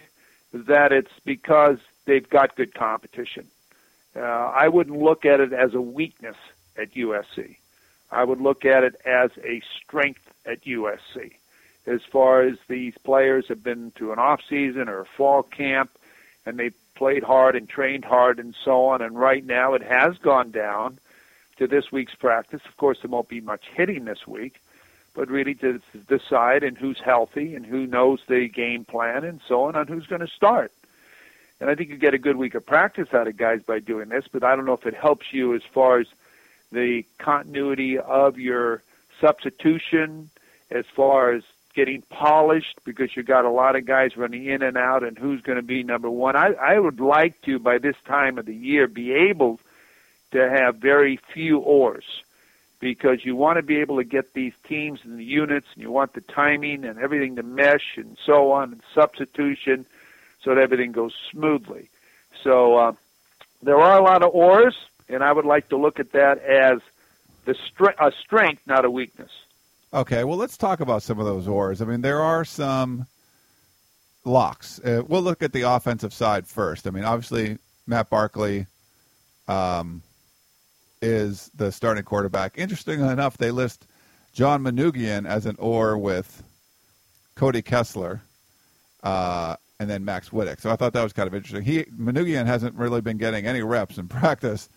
that 0.54 0.92
it's 0.92 1.12
because 1.24 1.78
they've 2.06 2.30
got 2.30 2.58
good 2.58 2.74
competition. 2.74 3.48
Uh, 4.14 4.20
I 4.20 4.68
wouldn't 4.68 5.02
look 5.02 5.26
at 5.26 5.40
it 5.40 5.54
as 5.54 5.74
a 5.74 5.82
weakness 5.82 6.36
at 6.78 6.94
USC. 6.94 7.56
I 8.12 8.26
would 8.26 8.42
look 8.42 8.66
at 8.66 8.84
it 8.84 8.96
as 9.06 9.32
a 9.44 9.62
strength 9.82 10.22
at 10.46 10.66
USC. 10.66 11.32
As 11.88 12.02
far 12.12 12.44
as 12.44 12.58
these 12.68 12.94
players 13.04 13.48
have 13.48 13.64
been 13.64 13.92
to 13.96 14.12
an 14.12 14.20
off 14.20 14.42
season 14.50 14.90
or 14.90 15.00
a 15.00 15.06
fall 15.06 15.44
camp, 15.44 15.92
and 16.46 16.60
they 16.60 16.72
played 16.96 17.24
hard 17.24 17.56
and 17.56 17.70
trained 17.70 18.04
hard 18.04 18.38
and 18.38 18.54
so 18.66 18.86
on. 18.86 19.02
And 19.02 19.18
right 19.18 19.46
now 19.46 19.74
it 19.74 19.82
has 19.82 20.18
gone 20.18 20.52
down 20.52 21.00
to 21.68 21.76
this 21.76 21.92
week's 21.92 22.16
practice. 22.16 22.62
Of 22.68 22.78
course, 22.78 23.00
there 23.02 23.10
won't 23.10 23.30
be 23.30 23.42
much 23.42 23.64
hitting 23.74 24.06
this 24.06 24.28
week, 24.28 24.62
but 25.14 25.30
really 25.30 25.56
to 25.56 25.80
decide 26.08 26.64
and 26.64 26.78
who's 26.78 27.00
healthy 27.04 27.56
and 27.56 27.66
who 27.66 27.88
knows 27.88 28.20
the 28.28 28.48
game 28.48 28.86
plan 28.86 29.24
and 29.24 29.40
so 29.48 29.64
on 29.64 29.76
on 29.76 29.88
who's 29.88 30.08
going 30.08 30.22
to 30.22 30.28
start. 30.28 30.72
And 31.60 31.70
I 31.70 31.76
think 31.76 31.90
you 31.90 31.98
get 31.98 32.14
a 32.14 32.20
good 32.20 32.36
week 32.36 32.56
of 32.56 32.66
practice 32.66 33.14
out 33.14 33.28
of 33.28 33.38
guys 33.38 33.62
by 33.66 33.80
doing 33.80 34.10
this, 34.10 34.26
but 34.32 34.44
I 34.44 34.56
don't 34.56 34.66
know 34.66 34.74
if 34.74 34.86
it 34.86 34.96
helps 34.96 35.28
you 35.32 35.56
as 35.56 35.62
far 35.74 36.00
as 36.00 36.08
the 36.72 37.04
continuity 37.20 37.98
of 37.98 38.38
your 38.38 38.82
substitution, 39.22 40.30
as 40.70 40.86
far 40.96 41.32
as 41.32 41.44
getting 41.74 42.02
polished 42.10 42.80
because 42.84 43.16
you 43.16 43.24
got 43.24 43.46
a 43.46 43.50
lot 43.50 43.76
of 43.76 43.86
guys 43.86 44.18
running 44.18 44.46
in 44.46 44.62
and 44.62 44.78
out 44.78 45.04
and 45.04 45.18
who's 45.18 45.42
going 45.42 45.56
to 45.56 45.64
be 45.64 45.84
number 45.84 46.10
one. 46.10 46.36
I, 46.36 46.54
I 46.54 46.80
would 46.80 47.00
like 47.00 47.42
to, 47.44 47.58
by 47.60 47.78
this 47.78 47.96
time 48.06 48.38
of 48.38 48.46
the 48.46 48.56
year, 48.56 48.88
be 48.88 49.12
able 49.14 49.60
to 50.34 50.50
have 50.50 50.76
very 50.76 51.20
few 51.34 51.60
oars 51.60 52.04
because 52.80 53.24
you 53.24 53.36
want 53.36 53.58
to 53.58 53.64
be 53.64 53.78
able 53.78 53.96
to 53.98 54.04
get 54.04 54.34
these 54.34 54.52
teams 54.68 55.00
and 55.04 55.18
the 55.18 55.24
units 55.24 55.68
and 55.74 55.82
you 55.82 55.90
want 55.90 56.14
the 56.14 56.22
timing 56.22 56.84
and 56.84 57.00
everything 57.00 57.38
to 57.38 57.44
mesh 57.44 57.96
and 57.96 58.18
so 58.26 58.52
on 58.52 58.74
and 58.74 58.82
substitution 58.94 59.86
so 60.44 60.54
that 60.54 60.62
everything 60.62 60.92
goes 60.92 61.14
smoothly. 61.32 61.90
So 62.44 62.76
uh, 62.76 62.94
there 63.62 63.78
are 63.78 63.98
a 63.98 64.04
lot 64.04 64.22
of 64.22 64.36
oars, 64.36 64.76
and 65.08 65.24
I 65.24 65.32
would 65.32 65.46
like 65.46 65.70
to 65.70 65.78
look 65.78 66.00
at 66.00 66.12
that 66.12 66.40
as 66.40 66.82
the 67.46 67.54
stre- 67.54 67.96
a 68.00 68.12
strength, 68.12 68.62
not 68.66 68.84
a 68.84 68.92
weakness. 68.92 69.32
Okay, 69.94 70.24
well, 70.26 70.38
let's 70.38 70.58
talk 70.58 70.82
about 70.82 71.04
some 71.04 71.20
of 71.20 71.26
those 71.26 71.48
oars. 71.48 71.82
I 71.82 71.86
mean, 71.86 72.02
there 72.02 72.22
are 72.22 72.44
some 72.44 73.06
locks. 74.26 74.80
Uh, 74.80 75.04
we'll 75.08 75.22
look 75.22 75.42
at 75.42 75.54
the 75.54 75.62
offensive 75.62 76.14
side 76.14 76.48
first. 76.48 76.88
I 76.88 76.90
mean, 76.90 77.06
obviously, 77.06 77.60
Matt 77.88 78.10
Barkley 78.10 78.66
um, 79.48 80.02
is 81.04 81.52
the 81.54 81.72
starting 81.72 82.04
quarterback. 82.04 82.58
Interestingly 82.58 83.10
enough, 83.10 83.38
they 83.38 83.52
list 83.52 83.86
John 84.34 84.64
Manoogian 84.64 85.28
as 85.28 85.46
an 85.46 85.56
or 85.60 85.98
with 85.98 86.42
Cody 87.36 87.62
Kessler. 87.62 88.22
Uh, 89.04 89.58
and 89.80 89.90
then 89.90 90.06
Max 90.06 90.30
Wittek. 90.30 90.62
So 90.62 90.72
I 90.72 90.76
thought 90.78 90.94
that 90.94 91.04
was 91.04 91.14
kind 91.14 91.28
of 91.28 91.36
interesting. 91.36 91.64
He 91.64 91.84
Manoogian 91.84 92.46
hasn't 92.46 92.76
really 92.76 93.02
been 93.02 93.18
getting 93.18 93.46
any 93.46 93.62
reps 93.62 93.98
in 93.98 94.08
practice 94.20 94.70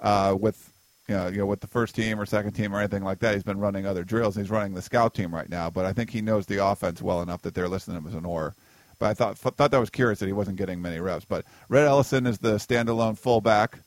uh, 0.00 0.36
with 0.38 0.72
you 1.08 1.16
know, 1.16 1.26
you 1.28 1.38
know 1.38 1.46
with 1.46 1.60
the 1.60 1.66
first 1.66 1.94
team 1.94 2.20
or 2.20 2.26
second 2.26 2.52
team 2.52 2.74
or 2.74 2.78
anything 2.78 3.02
like 3.02 3.18
that. 3.20 3.34
He's 3.34 3.42
been 3.42 3.58
running 3.58 3.86
other 3.86 4.04
drills. 4.04 4.36
He's 4.36 4.50
running 4.50 4.74
the 4.74 4.82
scout 4.82 5.14
team 5.14 5.34
right 5.34 5.48
now, 5.48 5.68
but 5.68 5.84
I 5.84 5.92
think 5.92 6.10
he 6.10 6.22
knows 6.22 6.46
the 6.46 6.64
offense 6.64 7.02
well 7.02 7.22
enough 7.22 7.42
that 7.42 7.54
they're 7.54 7.68
listening 7.68 7.96
to 7.96 8.02
him 8.02 8.08
as 8.08 8.14
an 8.14 8.24
or. 8.24 8.54
But 8.98 9.10
I 9.10 9.14
thought 9.14 9.38
thought 9.38 9.70
that 9.72 9.78
was 9.78 9.90
curious 9.90 10.20
that 10.20 10.26
he 10.26 10.32
wasn't 10.32 10.58
getting 10.58 10.80
many 10.80 11.00
reps. 11.00 11.24
But 11.24 11.44
Rhett 11.68 11.86
Ellison 11.86 12.26
is 12.26 12.38
the 12.38 12.54
standalone 12.54 13.18
fullback, 13.18 13.80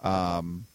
um, 0.00 0.66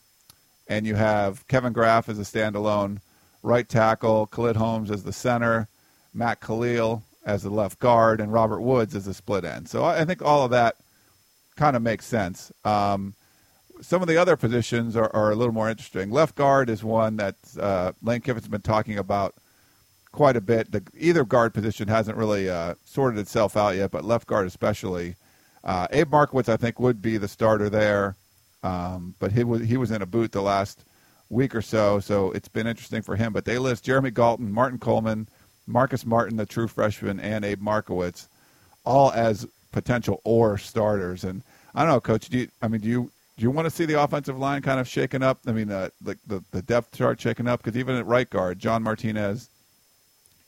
and 0.68 0.86
you 0.86 0.96
have 0.96 1.48
Kevin 1.48 1.74
Graff 1.74 2.10
as 2.10 2.20
a 2.20 2.24
standalone 2.24 3.00
right 3.44 3.68
tackle, 3.68 4.28
Khaled 4.28 4.56
Holmes 4.56 4.92
as 4.92 5.04
the 5.04 5.14
center, 5.14 5.68
Matt 6.14 6.42
Kalil 6.42 7.04
as 7.26 7.44
the 7.44 7.50
left 7.50 7.80
guard, 7.80 8.22
and 8.22 8.32
Robert 8.32 8.62
Woods 8.62 8.96
as 8.96 9.06
the 9.06 9.14
split 9.14 9.46
end. 9.46 9.70
So 9.70 9.84
I 9.84 10.06
think 10.06 10.22
all 10.22 10.44
of 10.46 10.52
that 10.52 10.78
kind 11.56 11.76
of 11.76 11.82
makes 11.82 12.06
sense. 12.06 12.52
Um, 12.64 13.14
some 13.82 14.02
of 14.02 14.08
the 14.08 14.18
other 14.18 14.36
positions 14.36 14.96
are, 14.96 15.14
are, 15.14 15.32
a 15.32 15.36
little 15.36 15.54
more 15.54 15.70
interesting. 15.70 16.10
Left 16.10 16.36
guard 16.36 16.70
is 16.70 16.84
one 16.84 17.18
that 17.18 17.36
uh, 17.60 17.92
Lane 18.02 18.22
Kiffin's 18.22 18.48
been 18.48 18.62
talking 18.62 18.98
about 18.98 19.36
quite 20.12 20.36
a 20.36 20.42
bit. 20.42 20.72
The, 20.72 20.84
either 20.98 21.24
guard 21.24 21.54
position 21.54 21.88
hasn't 21.88 22.18
really 22.18 22.50
uh, 22.50 22.76
sorted 22.86 23.20
itself 23.20 23.56
out 23.56 23.76
yet, 23.76 23.92
but 23.92 24.04
left 24.06 24.28
guard 24.28 24.48
especially. 24.48 25.16
Uh, 25.64 25.88
Abe 25.92 26.10
Markowitz, 26.10 26.50
I 26.50 26.58
think, 26.58 26.80
would 26.80 27.02
be 27.02 27.18
the 27.18 27.28
starter 27.28 27.70
there, 27.70 28.16
um, 28.64 29.16
but 29.20 29.32
he 29.32 29.44
was 29.44 29.62
he 29.62 29.78
was 29.78 29.92
in 29.92 30.02
a 30.02 30.06
boot 30.06 30.32
the 30.32 30.42
last 30.42 30.84
week 31.30 31.56
or 31.56 31.62
so, 31.62 32.00
so 32.00 32.32
it's 32.32 32.48
been 32.48 32.68
interesting 32.68 33.02
for 33.02 33.16
him. 33.16 33.34
But 33.34 33.46
they 33.46 33.58
list 33.58 33.86
Jeremy 33.86 34.12
Galton, 34.12 34.52
Martin 34.52 34.80
Coleman, 34.80 35.28
Marcus 35.66 36.06
Martin, 36.06 36.38
the 36.38 36.46
true 36.46 36.68
freshman, 36.68 37.20
and 37.20 37.44
Abe 37.44 37.62
Markowitz, 37.62 38.28
all 38.86 39.12
as 39.12 39.46
potential 39.72 40.22
or 40.24 40.58
starters. 40.58 41.24
And 41.24 41.44
I 41.76 41.84
don't 41.84 41.92
know, 41.92 42.02
Coach. 42.02 42.30
Do 42.30 42.40
you, 42.40 42.48
I 42.62 42.68
mean, 42.68 42.82
do 42.82 42.88
you 42.88 43.12
do 43.38 43.44
you 43.44 43.52
want 43.52 43.66
to 43.66 43.70
see 43.70 43.86
the 43.86 44.02
offensive 44.02 44.38
line 44.38 44.62
kind 44.62 44.80
of 44.80 44.88
shaken 44.88 45.22
up? 45.22 45.40
I 45.46 45.52
mean, 45.52 45.72
uh, 45.72 45.90
like 46.04 46.18
the, 46.26 46.44
the 46.52 46.62
depth 46.62 46.98
chart 46.98 47.22
shaken 47.22 47.48
up 47.48 47.62
because 47.64 47.78
even 47.78 47.96
at 47.96 48.06
right 48.06 48.30
guard, 48.30 48.58
John 48.58 48.82
Martinez 48.82 49.50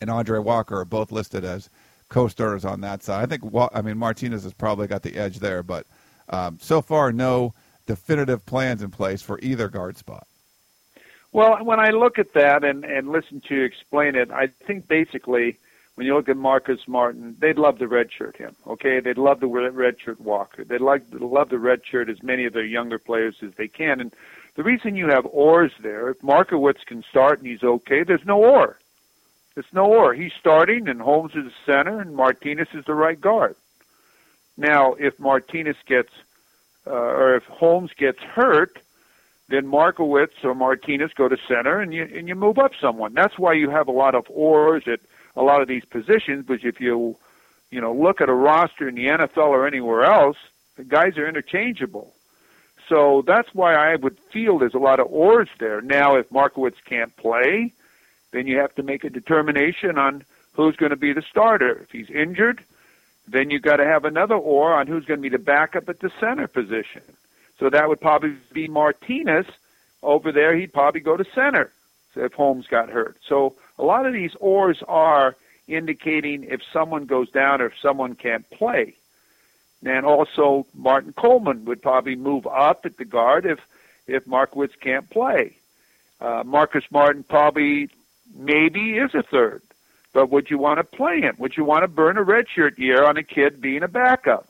and 0.01 0.09
Aundrey 0.09 0.43
Walker 0.43 0.79
are 0.79 0.85
both 0.85 1.11
listed 1.11 1.43
as 1.43 1.69
co-starters 2.07 2.65
on 2.65 2.81
that 2.81 3.03
side. 3.03 3.21
I 3.21 3.25
think. 3.27 3.53
I 3.73 3.81
mean, 3.81 3.97
Martinez 3.97 4.43
has 4.43 4.53
probably 4.53 4.87
got 4.87 5.03
the 5.03 5.15
edge 5.17 5.39
there, 5.39 5.61
but 5.61 5.85
um, 6.29 6.57
so 6.61 6.81
far, 6.81 7.11
no 7.11 7.53
definitive 7.89 8.45
plans 8.45 8.83
in 8.83 8.91
place 8.91 9.23
for 9.23 9.39
either 9.39 9.67
guard 9.67 9.97
spot. 9.97 10.27
Well, 11.31 11.57
when 11.65 11.79
I 11.79 11.89
look 11.89 12.19
at 12.19 12.33
that 12.33 12.63
and, 12.63 12.85
and 12.85 13.09
listen 13.09 13.41
to 13.47 13.55
you 13.55 13.63
explain 13.63 14.13
it, 14.13 14.29
I 14.29 14.49
think 14.67 14.87
basically 14.87 15.57
when 15.95 16.05
you 16.05 16.13
look 16.13 16.29
at 16.29 16.37
Marcus 16.37 16.81
Martin, 16.87 17.35
they'd 17.39 17.57
love 17.57 17.79
to 17.79 17.87
redshirt 17.87 18.37
him. 18.37 18.55
Okay, 18.67 18.99
they'd 18.99 19.17
love 19.17 19.39
to 19.39 19.47
redshirt 19.47 20.19
Walker. 20.19 20.63
They'd 20.63 20.81
like 20.81 21.09
to 21.09 21.17
love 21.25 21.49
to 21.49 21.57
redshirt 21.57 22.09
as 22.09 22.21
many 22.21 22.45
of 22.45 22.53
their 22.53 22.63
younger 22.63 22.99
players 22.99 23.37
as 23.41 23.55
they 23.57 23.67
can. 23.67 23.99
And 23.99 24.13
the 24.55 24.61
reason 24.61 24.95
you 24.95 25.07
have 25.07 25.25
ors 25.25 25.71
there, 25.81 26.09
if 26.09 26.21
Markowitz 26.21 26.83
can 26.85 27.03
start 27.09 27.39
and 27.39 27.47
he's 27.47 27.63
okay, 27.63 28.03
there's 28.03 28.23
no 28.23 28.37
or. 28.37 28.77
There's 29.55 29.73
no 29.73 29.87
or. 29.87 30.13
He's 30.13 30.33
starting, 30.39 30.87
and 30.87 31.01
Holmes 31.01 31.33
is 31.33 31.45
the 31.45 31.51
center, 31.65 31.99
and 31.99 32.15
Martinez 32.15 32.67
is 32.75 32.85
the 32.85 32.93
right 32.93 33.19
guard. 33.19 33.55
Now, 34.57 34.93
if 34.93 35.19
Martinez 35.19 35.77
gets, 35.87 36.11
uh, 36.87 36.91
or 36.91 37.35
if 37.35 37.43
Holmes 37.43 37.91
gets 37.97 38.19
hurt, 38.19 38.79
then 39.49 39.67
Markowitz 39.67 40.33
or 40.43 40.53
Martinez 40.53 41.11
go 41.15 41.27
to 41.27 41.37
center 41.47 41.79
and 41.79 41.93
you 41.93 42.03
and 42.03 42.27
you 42.27 42.35
move 42.35 42.59
up 42.59 42.71
someone. 42.79 43.13
That's 43.13 43.37
why 43.37 43.53
you 43.53 43.69
have 43.69 43.87
a 43.87 43.91
lot 43.91 44.15
of 44.15 44.25
ors 44.29 44.83
at 44.87 44.99
a 45.35 45.41
lot 45.41 45.61
of 45.61 45.67
these 45.67 45.85
positions. 45.85 46.45
But 46.47 46.63
if 46.63 46.79
you 46.79 47.17
you 47.71 47.81
know 47.81 47.93
look 47.93 48.21
at 48.21 48.29
a 48.29 48.33
roster 48.33 48.87
in 48.87 48.95
the 48.95 49.07
NFL 49.07 49.49
or 49.49 49.67
anywhere 49.67 50.03
else, 50.03 50.37
the 50.77 50.83
guys 50.83 51.17
are 51.17 51.27
interchangeable. 51.27 52.13
So 52.87 53.23
that's 53.25 53.49
why 53.53 53.75
I 53.75 53.95
would 53.95 54.17
feel 54.33 54.57
there's 54.57 54.73
a 54.73 54.79
lot 54.79 54.99
of 54.99 55.07
ors 55.11 55.49
there. 55.59 55.81
Now, 55.81 56.15
if 56.15 56.31
Markowitz 56.31 56.79
can't 56.83 57.15
play, 57.17 57.73
then 58.31 58.47
you 58.47 58.57
have 58.57 58.73
to 58.75 58.83
make 58.83 59.03
a 59.03 59.09
determination 59.09 59.97
on 59.97 60.23
who's 60.53 60.75
going 60.75 60.89
to 60.89 60.95
be 60.95 61.13
the 61.13 61.21
starter. 61.21 61.83
If 61.83 61.91
he's 61.91 62.09
injured, 62.09 62.63
then 63.31 63.49
you've 63.49 63.61
got 63.61 63.77
to 63.77 63.85
have 63.85 64.05
another 64.05 64.35
or 64.35 64.73
on 64.73 64.87
who's 64.87 65.05
going 65.05 65.19
to 65.19 65.21
be 65.21 65.29
the 65.29 65.43
backup 65.43 65.87
at 65.89 65.99
the 65.99 66.11
center 66.19 66.47
position. 66.47 67.01
So 67.59 67.69
that 67.69 67.87
would 67.89 68.01
probably 68.01 68.35
be 68.53 68.67
Martinez 68.67 69.45
over 70.01 70.31
there. 70.31 70.55
He'd 70.55 70.73
probably 70.73 71.01
go 71.01 71.17
to 71.17 71.25
center 71.35 71.71
if 72.15 72.33
Holmes 72.33 72.67
got 72.67 72.89
hurt. 72.89 73.17
So 73.27 73.55
a 73.77 73.83
lot 73.83 74.05
of 74.05 74.13
these 74.13 74.35
ors 74.39 74.81
are 74.87 75.35
indicating 75.67 76.45
if 76.45 76.61
someone 76.73 77.05
goes 77.05 77.29
down 77.29 77.61
or 77.61 77.67
if 77.67 77.73
someone 77.81 78.15
can't 78.15 78.49
play. 78.49 78.95
And 79.85 80.05
also 80.05 80.65
Martin 80.73 81.13
Coleman 81.13 81.65
would 81.65 81.81
probably 81.81 82.15
move 82.15 82.47
up 82.47 82.85
at 82.85 82.97
the 82.97 83.05
guard 83.05 83.45
if 83.45 83.59
if 84.07 84.25
Markowitz 84.25 84.73
can't 84.81 85.09
play. 85.09 85.55
Uh, 86.19 86.43
Marcus 86.45 86.83
Martin 86.91 87.23
probably 87.23 87.89
maybe 88.35 88.97
is 88.97 89.13
a 89.13 89.23
third, 89.23 89.61
but 90.13 90.29
would 90.29 90.49
you 90.49 90.57
want 90.57 90.79
to 90.79 90.83
play 90.83 91.21
him? 91.21 91.35
Would 91.39 91.55
you 91.57 91.63
want 91.63 91.83
to 91.83 91.87
burn 91.87 92.17
a 92.17 92.23
redshirt 92.23 92.77
year 92.77 93.03
on 93.03 93.17
a 93.17 93.23
kid 93.23 93.61
being 93.61 93.83
a 93.83 93.87
backup 93.87 94.47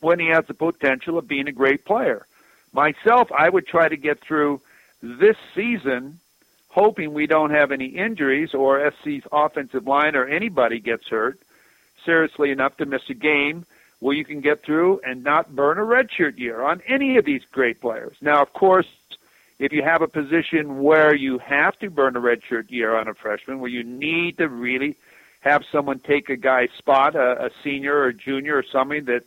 when 0.00 0.18
he 0.18 0.28
has 0.28 0.46
the 0.46 0.54
potential 0.54 1.18
of 1.18 1.28
being 1.28 1.48
a 1.48 1.52
great 1.52 1.84
player? 1.84 2.26
Myself, 2.72 3.30
I 3.32 3.48
would 3.48 3.66
try 3.66 3.88
to 3.88 3.96
get 3.96 4.20
through 4.20 4.60
this 5.02 5.36
season 5.54 6.20
hoping 6.68 7.14
we 7.14 7.26
don't 7.26 7.50
have 7.50 7.72
any 7.72 7.86
injuries 7.86 8.52
or 8.52 8.92
SC's 9.00 9.22
offensive 9.32 9.86
line 9.86 10.14
or 10.14 10.26
anybody 10.26 10.78
gets 10.78 11.08
hurt 11.08 11.38
seriously 12.04 12.50
enough 12.50 12.76
to 12.76 12.86
miss 12.86 13.02
a 13.08 13.14
game 13.14 13.64
where 13.98 14.14
you 14.14 14.24
can 14.24 14.40
get 14.42 14.62
through 14.62 15.00
and 15.04 15.24
not 15.24 15.56
burn 15.56 15.78
a 15.78 15.82
redshirt 15.82 16.38
year 16.38 16.62
on 16.62 16.82
any 16.86 17.16
of 17.16 17.24
these 17.24 17.42
great 17.50 17.80
players. 17.80 18.16
Now, 18.20 18.42
of 18.42 18.52
course, 18.52 18.86
if 19.58 19.72
you 19.72 19.82
have 19.82 20.02
a 20.02 20.08
position 20.08 20.82
where 20.82 21.14
you 21.14 21.38
have 21.38 21.78
to 21.78 21.90
burn 21.90 22.16
a 22.16 22.20
redshirt 22.20 22.70
year 22.70 22.94
on 22.94 23.08
a 23.08 23.14
freshman, 23.14 23.60
where 23.60 23.70
you 23.70 23.82
need 23.82 24.38
to 24.38 24.48
really 24.48 24.96
have 25.40 25.64
someone 25.70 25.98
take 25.98 26.28
a 26.28 26.36
guy's 26.36 26.70
spot, 26.76 27.14
a, 27.14 27.46
a 27.46 27.50
senior 27.62 27.98
or 27.98 28.12
junior 28.12 28.56
or 28.56 28.64
somebody 28.70 29.00
that 29.00 29.22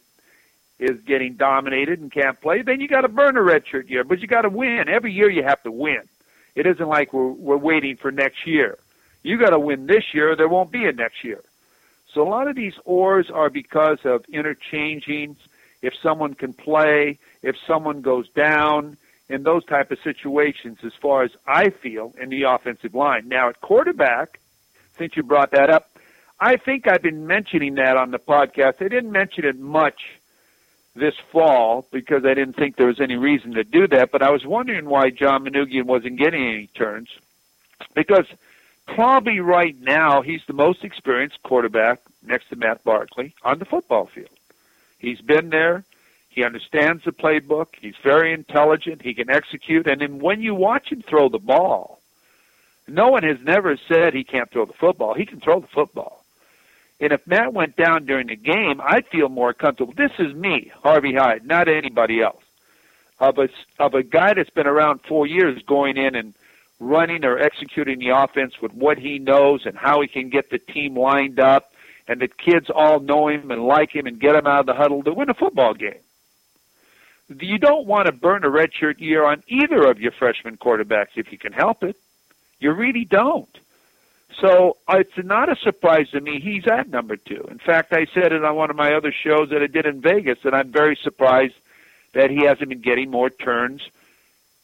is 0.79 1.01
getting 1.01 1.33
dominated 1.33 1.99
and 1.99 2.11
can't 2.11 2.39
play, 2.39 2.61
then 2.61 2.79
you 2.79 2.87
got 2.87 3.01
to 3.01 3.07
burn 3.07 3.37
a 3.37 3.41
redshirt 3.41 3.89
year. 3.89 4.03
But 4.03 4.19
you 4.19 4.27
got 4.27 4.43
to 4.43 4.49
win. 4.49 4.87
Every 4.87 5.11
year 5.11 5.29
you 5.29 5.43
have 5.43 5.61
to 5.63 5.71
win. 5.71 6.01
It 6.55 6.65
isn't 6.65 6.87
like 6.87 7.13
we're 7.13 7.31
we're 7.31 7.57
waiting 7.57 7.95
for 7.95 8.11
next 8.11 8.47
year. 8.47 8.77
You 9.23 9.37
got 9.37 9.49
to 9.49 9.59
win 9.59 9.87
this 9.87 10.13
year. 10.13 10.35
There 10.35 10.47
won't 10.47 10.71
be 10.71 10.85
a 10.85 10.91
next 10.91 11.23
year. 11.23 11.43
So 12.13 12.21
a 12.21 12.29
lot 12.29 12.47
of 12.47 12.55
these 12.55 12.73
ors 12.85 13.29
are 13.29 13.49
because 13.49 13.99
of 14.03 14.25
interchanging. 14.31 15.35
If 15.81 15.93
someone 16.01 16.33
can 16.33 16.53
play, 16.53 17.19
if 17.41 17.55
someone 17.65 18.01
goes 18.01 18.27
down, 18.29 18.97
in 19.29 19.43
those 19.43 19.63
type 19.65 19.91
of 19.91 19.99
situations, 20.03 20.79
as 20.83 20.93
far 21.01 21.23
as 21.23 21.31
I 21.47 21.69
feel 21.69 22.13
in 22.19 22.29
the 22.29 22.43
offensive 22.43 22.95
line. 22.95 23.27
Now 23.27 23.49
at 23.49 23.61
quarterback, 23.61 24.39
since 24.97 25.15
you 25.15 25.23
brought 25.23 25.51
that 25.51 25.69
up, 25.69 25.91
I 26.39 26.57
think 26.57 26.87
I've 26.87 27.01
been 27.01 27.27
mentioning 27.27 27.75
that 27.75 27.97
on 27.97 28.11
the 28.11 28.19
podcast. 28.19 28.81
I 28.81 28.87
didn't 28.87 29.11
mention 29.11 29.45
it 29.45 29.59
much 29.59 30.01
this 30.95 31.15
fall 31.31 31.87
because 31.91 32.25
I 32.25 32.33
didn't 32.33 32.55
think 32.55 32.75
there 32.75 32.87
was 32.87 32.99
any 32.99 33.15
reason 33.15 33.53
to 33.53 33.63
do 33.63 33.87
that. 33.87 34.11
But 34.11 34.21
I 34.21 34.31
was 34.31 34.45
wondering 34.45 34.89
why 34.89 35.09
John 35.09 35.45
Manoogian 35.45 35.85
wasn't 35.85 36.17
getting 36.17 36.41
any 36.41 36.67
turns 36.67 37.09
because 37.93 38.25
probably 38.87 39.39
right 39.39 39.75
now 39.79 40.21
he's 40.21 40.41
the 40.47 40.53
most 40.53 40.83
experienced 40.83 41.41
quarterback 41.43 41.99
next 42.25 42.49
to 42.49 42.55
Matt 42.55 42.83
Barkley 42.83 43.33
on 43.43 43.59
the 43.59 43.65
football 43.65 44.07
field. 44.07 44.29
He's 44.97 45.21
been 45.21 45.49
there. 45.49 45.83
He 46.29 46.43
understands 46.43 47.03
the 47.03 47.11
playbook. 47.11 47.67
He's 47.81 47.95
very 48.03 48.33
intelligent. 48.33 49.01
He 49.01 49.13
can 49.13 49.29
execute. 49.29 49.87
And 49.87 50.01
then 50.01 50.19
when 50.19 50.41
you 50.41 50.55
watch 50.55 50.91
him 50.91 51.01
throw 51.01 51.27
the 51.27 51.39
ball, 51.39 51.99
no 52.87 53.09
one 53.09 53.23
has 53.23 53.37
never 53.43 53.77
said 53.87 54.13
he 54.13 54.23
can't 54.23 54.49
throw 54.49 54.65
the 54.65 54.73
football. 54.73 55.13
He 55.13 55.25
can 55.25 55.39
throw 55.39 55.59
the 55.59 55.67
football. 55.67 56.23
And 56.99 57.13
if 57.13 57.25
Matt 57.25 57.53
went 57.53 57.75
down 57.75 58.05
during 58.05 58.27
the 58.27 58.35
game, 58.35 58.81
I'd 58.83 59.07
feel 59.07 59.29
more 59.29 59.53
comfortable. 59.53 59.93
This 59.93 60.11
is 60.19 60.33
me, 60.33 60.71
Harvey 60.83 61.15
Hyde, 61.15 61.45
not 61.45 61.67
anybody 61.67 62.21
else. 62.21 62.43
Of 63.19 63.37
a 63.37 63.49
of 63.79 63.93
a 63.95 64.03
guy 64.03 64.33
that's 64.33 64.49
been 64.49 64.67
around 64.67 65.01
four 65.01 65.27
years, 65.27 65.61
going 65.63 65.97
in 65.97 66.15
and 66.15 66.33
running 66.79 67.25
or 67.25 67.37
executing 67.37 67.99
the 67.99 68.09
offense 68.09 68.61
with 68.61 68.73
what 68.73 68.97
he 68.97 69.19
knows 69.19 69.65
and 69.65 69.77
how 69.77 70.01
he 70.01 70.07
can 70.07 70.29
get 70.29 70.49
the 70.49 70.57
team 70.57 70.97
lined 70.97 71.39
up, 71.39 71.73
and 72.07 72.21
the 72.21 72.29
kids 72.29 72.69
all 72.73 72.99
know 72.99 73.27
him 73.27 73.51
and 73.51 73.63
like 73.65 73.93
him 73.93 74.05
and 74.05 74.19
get 74.19 74.35
him 74.35 74.47
out 74.47 74.61
of 74.61 74.65
the 74.65 74.73
huddle 74.73 75.03
to 75.03 75.13
win 75.13 75.29
a 75.29 75.33
football 75.33 75.73
game. 75.73 75.99
You 77.29 77.57
don't 77.57 77.85
want 77.85 78.07
to 78.07 78.11
burn 78.11 78.43
a 78.43 78.49
redshirt 78.49 78.99
year 78.99 79.23
on 79.23 79.43
either 79.47 79.87
of 79.89 79.99
your 79.99 80.11
freshman 80.11 80.57
quarterbacks 80.57 81.15
if 81.15 81.31
you 81.31 81.37
can 81.37 81.53
help 81.53 81.83
it. 81.83 81.95
You 82.59 82.71
really 82.71 83.05
don't. 83.05 83.49
So 84.41 84.77
uh, 84.87 84.99
it's 84.99 85.25
not 85.25 85.49
a 85.49 85.55
surprise 85.55 86.09
to 86.11 86.21
me 86.21 86.39
he's 86.39 86.67
at 86.67 86.89
number 86.89 87.17
two. 87.17 87.47
In 87.49 87.59
fact, 87.59 87.93
I 87.93 88.05
said 88.13 88.31
it 88.31 88.43
on 88.43 88.55
one 88.55 88.69
of 88.69 88.75
my 88.75 88.93
other 88.93 89.11
shows 89.11 89.49
that 89.49 89.61
I 89.61 89.67
did 89.67 89.85
in 89.85 90.01
Vegas 90.01 90.39
that 90.43 90.53
I'm 90.53 90.71
very 90.71 90.97
surprised 91.01 91.55
that 92.13 92.29
he 92.29 92.45
hasn't 92.45 92.69
been 92.69 92.81
getting 92.81 93.11
more 93.11 93.29
turns 93.29 93.81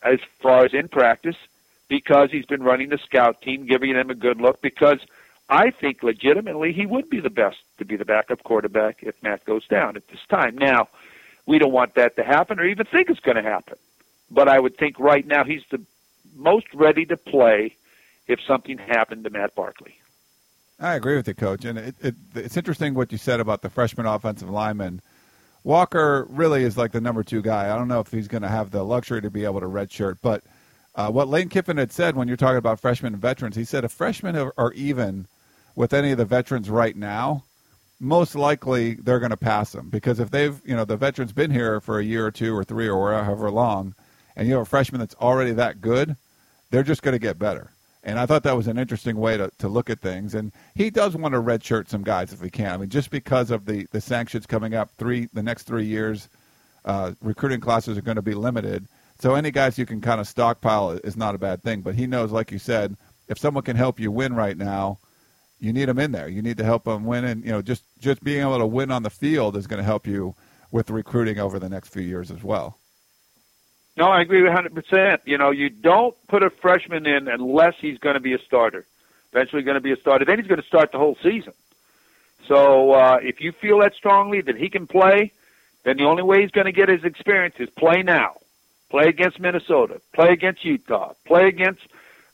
as 0.03 0.19
far 0.39 0.65
as 0.65 0.73
in 0.73 0.87
practice 0.87 1.35
because 1.87 2.31
he's 2.31 2.45
been 2.45 2.63
running 2.63 2.89
the 2.89 2.97
scout 2.97 3.41
team, 3.41 3.65
giving 3.65 3.93
them 3.93 4.09
a 4.09 4.15
good 4.15 4.39
look. 4.39 4.61
Because 4.61 4.99
I 5.49 5.71
think 5.71 6.03
legitimately 6.03 6.73
he 6.73 6.85
would 6.85 7.09
be 7.09 7.19
the 7.19 7.29
best 7.29 7.57
to 7.77 7.85
be 7.85 7.95
the 7.95 8.05
backup 8.05 8.43
quarterback 8.43 8.97
if 9.01 9.21
Matt 9.21 9.45
goes 9.45 9.67
down 9.67 9.95
at 9.95 10.07
this 10.07 10.21
time. 10.29 10.57
Now, 10.57 10.87
we 11.45 11.59
don't 11.59 11.71
want 11.71 11.95
that 11.95 12.15
to 12.15 12.23
happen 12.23 12.59
or 12.59 12.65
even 12.65 12.85
think 12.85 13.09
it's 13.09 13.19
going 13.19 13.37
to 13.37 13.43
happen. 13.43 13.77
But 14.31 14.47
I 14.47 14.59
would 14.59 14.77
think 14.77 14.99
right 14.99 15.25
now 15.25 15.43
he's 15.43 15.63
the 15.69 15.81
most 16.35 16.65
ready 16.73 17.05
to 17.05 17.17
play 17.17 17.75
if 18.27 18.39
something 18.41 18.77
happened 18.77 19.23
to 19.23 19.29
Matt 19.29 19.55
Barkley. 19.55 19.95
I 20.79 20.95
agree 20.95 21.15
with 21.15 21.27
you, 21.27 21.33
Coach. 21.33 21.63
And 21.65 21.77
it, 21.77 21.95
it, 22.01 22.15
it's 22.33 22.57
interesting 22.57 22.93
what 22.93 23.11
you 23.11 23.17
said 23.17 23.39
about 23.39 23.61
the 23.61 23.69
freshman 23.69 24.05
offensive 24.05 24.49
lineman. 24.49 25.01
Walker 25.63 26.27
really 26.29 26.63
is 26.63 26.77
like 26.77 26.91
the 26.91 27.01
number 27.01 27.23
two 27.23 27.41
guy. 27.41 27.73
I 27.73 27.77
don't 27.77 27.87
know 27.87 27.99
if 27.99 28.11
he's 28.11 28.27
going 28.27 28.43
to 28.43 28.49
have 28.49 28.71
the 28.71 28.83
luxury 28.83 29.21
to 29.21 29.31
be 29.31 29.45
able 29.45 29.61
to 29.61 29.67
redshirt, 29.67 30.17
but 30.21 30.43
uh, 30.95 31.09
what 31.09 31.27
Lane 31.27 31.49
Kiffin 31.49 31.77
had 31.77 31.91
said 31.91 32.15
when 32.15 32.27
you're 32.27 32.37
talking 32.37 32.57
about 32.57 32.79
freshmen 32.79 33.13
and 33.13 33.21
veterans, 33.21 33.55
he 33.55 33.65
said 33.65 33.83
if 33.83 33.91
freshmen 33.91 34.35
are, 34.35 34.53
are 34.57 34.73
even 34.73 35.27
with 35.75 35.93
any 35.93 36.11
of 36.11 36.17
the 36.17 36.25
veterans 36.25 36.69
right 36.69 36.95
now, 36.95 37.43
most 37.99 38.35
likely 38.35 38.95
they're 38.95 39.19
going 39.19 39.31
to 39.31 39.37
pass 39.37 39.71
them 39.71 39.89
because 39.89 40.19
if 40.19 40.31
they've, 40.31 40.61
you 40.65 40.75
know, 40.75 40.85
the 40.85 40.97
veterans 40.97 41.33
been 41.33 41.51
here 41.51 41.79
for 41.79 41.99
a 41.99 42.03
year 42.03 42.25
or 42.25 42.31
two 42.31 42.55
or 42.55 42.63
three 42.63 42.89
or 42.89 43.13
however 43.23 43.49
long, 43.49 43.95
and 44.35 44.47
you 44.47 44.53
have 44.55 44.63
a 44.63 44.65
freshman 44.65 44.99
that's 44.99 45.15
already 45.15 45.51
that 45.53 45.81
good, 45.81 46.15
they're 46.71 46.83
just 46.83 47.01
going 47.01 47.13
to 47.13 47.19
get 47.19 47.39
better. 47.39 47.71
And 48.03 48.19
I 48.19 48.27
thought 48.27 48.43
that 48.43 48.55
was 48.55 48.67
an 48.67 48.77
interesting 48.77 49.17
way 49.17 49.35
to, 49.37 49.49
to 49.57 49.67
look 49.67 49.89
at 49.89 49.99
things. 49.99 50.35
And 50.35 50.51
he 50.75 50.91
does 50.91 51.15
want 51.15 51.33
to 51.33 51.41
redshirt 51.41 51.89
some 51.89 52.03
guys 52.03 52.31
if 52.31 52.41
he 52.41 52.51
can. 52.51 52.73
I 52.73 52.77
mean, 52.77 52.89
just 52.89 53.09
because 53.09 53.49
of 53.49 53.65
the, 53.65 53.87
the 53.91 54.01
sanctions 54.01 54.45
coming 54.45 54.75
up, 54.75 54.91
three 54.97 55.27
the 55.33 55.41
next 55.41 55.63
three 55.63 55.85
years, 55.85 56.29
uh, 56.83 57.13
recruiting 57.21 57.61
classes 57.61 57.97
are 57.97 58.01
going 58.01 58.15
to 58.15 58.21
be 58.21 58.35
limited. 58.35 58.87
So 59.17 59.33
any 59.33 59.49
guys 59.49 59.79
you 59.79 59.87
can 59.87 60.01
kind 60.01 60.21
of 60.21 60.27
stockpile 60.27 60.91
is 60.91 61.17
not 61.17 61.33
a 61.33 61.39
bad 61.39 61.63
thing. 61.63 61.81
But 61.81 61.95
he 61.95 62.05
knows, 62.05 62.31
like 62.31 62.51
you 62.51 62.59
said, 62.59 62.95
if 63.27 63.39
someone 63.39 63.63
can 63.63 63.75
help 63.75 63.99
you 63.99 64.11
win 64.11 64.35
right 64.35 64.57
now, 64.57 64.99
you 65.65 65.73
need 65.73 65.89
them 65.89 65.99
in 65.99 66.11
there. 66.11 66.27
You 66.27 66.41
need 66.41 66.57
to 66.57 66.63
help 66.63 66.83
them 66.85 67.05
win, 67.05 67.25
and 67.25 67.43
you 67.43 67.51
know, 67.51 67.61
just 67.61 67.83
just 67.99 68.23
being 68.23 68.41
able 68.41 68.59
to 68.59 68.67
win 68.67 68.91
on 68.91 69.03
the 69.03 69.09
field 69.09 69.57
is 69.57 69.67
going 69.67 69.79
to 69.79 69.83
help 69.83 70.05
you 70.05 70.35
with 70.71 70.89
recruiting 70.89 71.39
over 71.39 71.59
the 71.59 71.69
next 71.69 71.89
few 71.89 72.03
years 72.03 72.31
as 72.31 72.43
well. 72.43 72.77
No, 73.97 74.05
I 74.05 74.21
agree 74.21 74.41
100%. 74.41 75.19
You 75.25 75.37
know, 75.37 75.51
you 75.51 75.69
don't 75.69 76.15
put 76.27 76.43
a 76.43 76.49
freshman 76.49 77.05
in 77.07 77.29
unless 77.29 77.75
he's 77.79 77.97
going 77.97 78.15
to 78.15 78.19
be 78.19 78.33
a 78.33 78.39
starter. 78.39 78.85
Eventually 79.31 79.63
going 79.63 79.75
to 79.75 79.81
be 79.81 79.93
a 79.93 79.97
starter. 79.97 80.25
Then 80.25 80.37
he's 80.37 80.47
going 80.47 80.61
to 80.61 80.67
start 80.67 80.91
the 80.91 80.97
whole 80.97 81.17
season. 81.23 81.53
So 82.47 82.91
uh, 82.91 83.19
if 83.21 83.39
you 83.39 83.53
feel 83.53 83.79
that 83.79 83.93
strongly 83.95 84.41
that 84.41 84.57
he 84.57 84.69
can 84.69 84.85
play, 84.85 85.31
then 85.83 85.97
the 85.97 86.03
only 86.03 86.23
way 86.23 86.41
he's 86.41 86.51
going 86.51 86.65
to 86.65 86.73
get 86.73 86.89
his 86.89 87.03
experience 87.03 87.55
is 87.57 87.69
play 87.69 88.03
now. 88.03 88.35
Play 88.89 89.07
against 89.07 89.39
Minnesota. 89.39 90.01
Play 90.13 90.29
against 90.29 90.63
Utah. 90.65 91.13
Play 91.25 91.47
against 91.47 91.81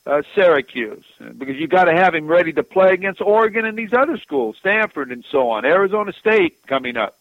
uh, 0.06 0.22
Syracuse. 0.34 1.04
Because 1.38 1.56
you 1.56 1.66
got 1.66 1.84
to 1.84 1.94
have 1.94 2.14
him 2.14 2.26
ready 2.26 2.52
to 2.52 2.62
play 2.62 2.92
against 2.92 3.20
Oregon 3.20 3.64
and 3.64 3.76
these 3.76 3.92
other 3.92 4.18
schools, 4.18 4.56
Stanford 4.58 5.10
and 5.10 5.24
so 5.30 5.50
on, 5.50 5.64
Arizona 5.64 6.12
State 6.12 6.66
coming 6.66 6.96
up. 6.96 7.18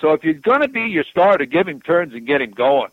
So 0.00 0.12
if 0.12 0.24
you're 0.24 0.34
going 0.34 0.60
to 0.60 0.68
be 0.68 0.82
your 0.82 1.04
starter, 1.04 1.46
give 1.46 1.66
him 1.66 1.80
turns 1.80 2.12
and 2.12 2.26
get 2.26 2.42
him 2.42 2.50
going. 2.50 2.90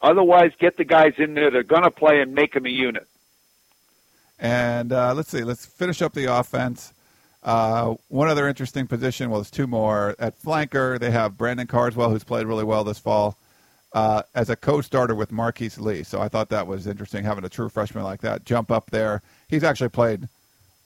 Otherwise, 0.00 0.52
get 0.60 0.76
the 0.76 0.84
guys 0.84 1.14
in 1.18 1.34
there. 1.34 1.50
that 1.50 1.58
are 1.58 1.62
going 1.64 1.82
to 1.82 1.90
play 1.90 2.20
and 2.20 2.34
make 2.34 2.54
them 2.54 2.66
a 2.66 2.70
unit. 2.70 3.06
And 4.38 4.92
uh, 4.92 5.14
let's 5.14 5.30
see. 5.30 5.42
Let's 5.42 5.66
finish 5.66 6.00
up 6.00 6.14
the 6.14 6.32
offense. 6.32 6.92
Uh, 7.42 7.94
one 8.08 8.28
other 8.28 8.48
interesting 8.48 8.86
position. 8.86 9.30
Well, 9.30 9.40
there's 9.40 9.50
two 9.50 9.66
more 9.66 10.14
at 10.18 10.40
flanker. 10.40 10.98
They 10.98 11.10
have 11.10 11.36
Brandon 11.36 11.66
Carswell, 11.66 12.10
who's 12.10 12.24
played 12.24 12.46
really 12.46 12.64
well 12.64 12.84
this 12.84 12.98
fall, 12.98 13.36
uh, 13.92 14.22
as 14.34 14.50
a 14.50 14.56
co-starter 14.56 15.14
with 15.14 15.32
Marquise 15.32 15.78
Lee. 15.78 16.02
So 16.02 16.20
I 16.20 16.28
thought 16.28 16.48
that 16.50 16.66
was 16.66 16.86
interesting 16.86 17.24
having 17.24 17.44
a 17.44 17.48
true 17.48 17.68
freshman 17.68 18.04
like 18.04 18.20
that 18.20 18.44
jump 18.44 18.70
up 18.70 18.90
there. 18.90 19.22
He's 19.48 19.64
actually 19.64 19.88
played, 19.88 20.28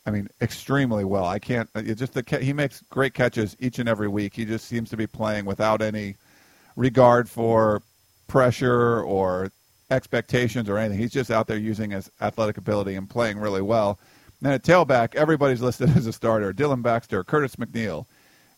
I 0.07 0.11
mean, 0.11 0.29
extremely 0.41 1.05
well. 1.05 1.25
I 1.25 1.39
can't. 1.39 1.69
It 1.75 1.97
just 1.97 2.15
the 2.15 2.39
he 2.41 2.53
makes 2.53 2.83
great 2.91 3.15
catches 3.15 3.57
each 3.59 3.79
and 3.79 3.89
every 3.89 4.09
week. 4.09 4.35
He 4.35 4.45
just 4.45 4.67
seems 4.67 4.91
to 4.91 4.97
be 4.97 5.07
playing 5.07 5.45
without 5.45 5.83
any 5.83 6.17
regard 6.77 7.29
for 7.29 7.83
pressure 8.29 9.03
or 9.03 9.51
expectations 9.91 10.69
or 10.69 10.79
anything. 10.79 10.99
He's 10.99 11.13
just 11.13 11.31
out 11.31 11.47
there 11.47 11.59
using 11.59 11.91
his 11.91 12.11
athletic 12.21 12.57
ability 12.57 12.95
and 12.95 13.09
playing 13.11 13.39
really 13.39 13.63
well. 13.63 13.99
Then 14.41 14.53
at 14.53 14.63
tailback, 14.63 15.15
everybody's 15.15 15.63
listed 15.63 15.97
as 15.97 16.07
a 16.07 16.13
starter. 16.13 16.53
Dillon 16.53 16.83
Baxter, 16.83 17.25
Curtis 17.25 17.57
McNeal, 17.57 18.07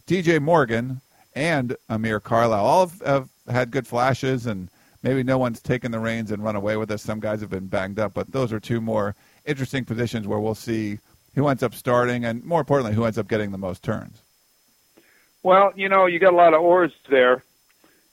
DJ 0.07 0.40
Morgan, 0.40 1.01
and 1.35 1.77
Amir 1.88 2.21
Carlisle. 2.21 2.64
All 2.64 2.92
have 3.05 3.29
had 3.48 3.70
good 3.70 3.87
flashes, 3.87 4.46
and 4.46 4.68
maybe 5.02 5.22
no 5.22 5.38
one's 5.38 5.61
taken 5.61 5.92
the 5.92 5.98
reins 5.98 6.30
and 6.30 6.42
run 6.42 6.57
away 6.57 6.76
with 6.76 6.90
us. 6.90 7.02
Some 7.02 7.20
guys 7.20 7.40
have 7.40 7.50
been 7.50 7.66
banged 7.66 7.98
up, 7.98 8.14
but 8.14 8.33
those 8.33 8.52
are 8.52 8.61
two 8.61 8.80
more 8.80 9.14
interesting 9.44 9.85
positions 9.85 10.26
where 10.26 10.40
we'll 10.40 10.54
see 10.54 10.98
who 11.35 11.48
ends 11.48 11.62
up 11.62 11.74
starting 11.74 12.24
and, 12.24 12.44
more 12.44 12.61
importantly, 12.61 12.94
who 12.94 13.04
ends 13.04 13.18
up 13.18 13.28
getting 13.28 13.50
the 13.52 13.59
most 13.59 13.83
turns. 13.83 14.22
Well, 15.42 15.72
you 15.76 15.88
know, 15.88 16.07
you 16.07 16.18
got 16.18 16.33
a 16.33 16.37
lot 16.37 16.54
of 16.54 16.62
oars 16.62 16.92
there, 17.11 17.42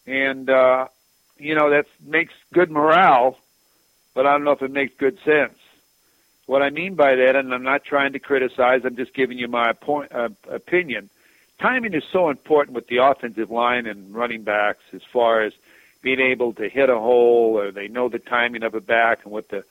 and 0.05 0.49
uh, 0.49 0.87
you 1.37 1.55
know, 1.55 1.69
that 1.69 1.85
makes 2.05 2.33
good 2.53 2.69
morale, 2.69 3.37
but 4.13 4.25
I 4.25 4.33
don't 4.33 4.43
know 4.43 4.51
if 4.51 4.61
it 4.61 4.71
makes 4.71 4.93
good 4.97 5.17
sense. 5.23 5.57
What 6.47 6.61
I 6.61 6.69
mean 6.69 6.95
by 6.95 7.15
that, 7.15 7.37
and 7.37 7.53
I'm 7.53 7.63
not 7.63 7.85
trying 7.85 8.11
to 8.13 8.19
criticize, 8.19 8.81
I'm 8.83 8.97
just 8.97 9.13
giving 9.13 9.37
you 9.37 9.47
my 9.47 9.71
point, 9.71 10.11
uh, 10.11 10.29
opinion. 10.49 11.09
Timing 11.61 11.93
is 11.93 12.03
so 12.11 12.31
important 12.31 12.75
with 12.75 12.87
the 12.87 12.97
offensive 12.97 13.51
line 13.51 13.85
and 13.85 14.15
running 14.15 14.41
backs 14.41 14.81
as 14.93 15.01
far 15.13 15.43
as 15.43 15.53
being 16.01 16.19
able 16.19 16.53
to 16.53 16.67
hit 16.67 16.89
a 16.89 16.97
hole 16.97 17.55
or 17.55 17.71
they 17.71 17.87
know 17.87 18.09
the 18.09 18.17
timing 18.17 18.63
of 18.63 18.73
a 18.73 18.81
back 18.81 19.19
and 19.23 19.31
what 19.31 19.49
the 19.49 19.63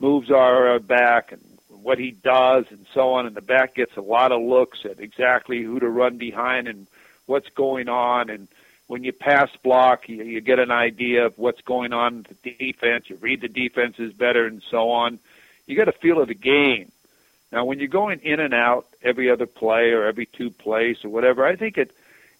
moves 0.00 0.30
are 0.30 0.74
of 0.74 0.82
a 0.82 0.86
back 0.86 1.32
and 1.32 1.42
what 1.68 1.98
he 1.98 2.12
does 2.12 2.64
and 2.70 2.86
so 2.94 3.12
on. 3.12 3.26
And 3.26 3.36
the 3.36 3.42
back 3.42 3.74
gets 3.74 3.94
a 3.98 4.00
lot 4.00 4.32
of 4.32 4.40
looks 4.40 4.86
at 4.86 5.00
exactly 5.00 5.62
who 5.62 5.78
to 5.80 5.88
run 5.88 6.16
behind 6.16 6.66
and 6.66 6.86
what's 7.26 7.50
going 7.50 7.90
on. 7.90 8.30
And 8.30 8.48
when 8.86 9.04
you 9.04 9.12
pass 9.12 9.50
block, 9.62 10.08
you, 10.08 10.22
you 10.24 10.40
get 10.40 10.58
an 10.58 10.70
idea 10.70 11.26
of 11.26 11.36
what's 11.36 11.60
going 11.60 11.92
on 11.92 12.24
with 12.26 12.40
the 12.42 12.52
defense. 12.52 13.10
You 13.10 13.16
read 13.16 13.42
the 13.42 13.48
defenses 13.48 14.14
better, 14.14 14.46
and 14.46 14.62
so 14.70 14.90
on. 14.90 15.18
You 15.66 15.76
get 15.76 15.88
a 15.88 15.92
feel 15.92 16.22
of 16.22 16.28
the 16.28 16.34
game. 16.34 16.90
Now, 17.54 17.64
when 17.64 17.78
you're 17.78 17.86
going 17.86 18.18
in 18.24 18.40
and 18.40 18.52
out 18.52 18.88
every 19.00 19.30
other 19.30 19.46
play 19.46 19.92
or 19.92 20.06
every 20.06 20.26
two 20.26 20.50
plays 20.50 20.96
or 21.04 21.10
whatever, 21.10 21.46
I 21.46 21.54
think 21.54 21.78
it 21.78 21.92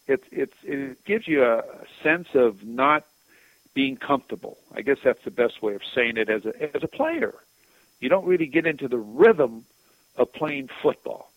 it 0.09 0.24
it, 0.33 0.53
it 0.64 1.05
gives 1.05 1.29
you 1.29 1.44
a 1.44 1.62
sense 2.03 2.27
of 2.35 2.64
not 2.64 3.07
being 3.74 3.96
comfortable. 3.96 4.59
I 4.74 4.83
guess 4.83 4.96
that's 5.05 5.22
the 5.24 5.31
best 5.31 5.62
way 5.62 5.77
of 5.77 5.83
saying 5.94 6.16
it 6.16 6.29
as 6.29 6.44
a 6.44 6.77
as 6.77 6.83
a 6.83 6.88
player. 6.88 7.33
You 8.00 8.09
don't 8.09 8.27
really 8.27 8.46
get 8.46 8.66
into 8.66 8.88
the 8.88 8.98
rhythm 8.98 9.66
of 10.16 10.33
playing 10.33 10.68
football. 10.83 11.31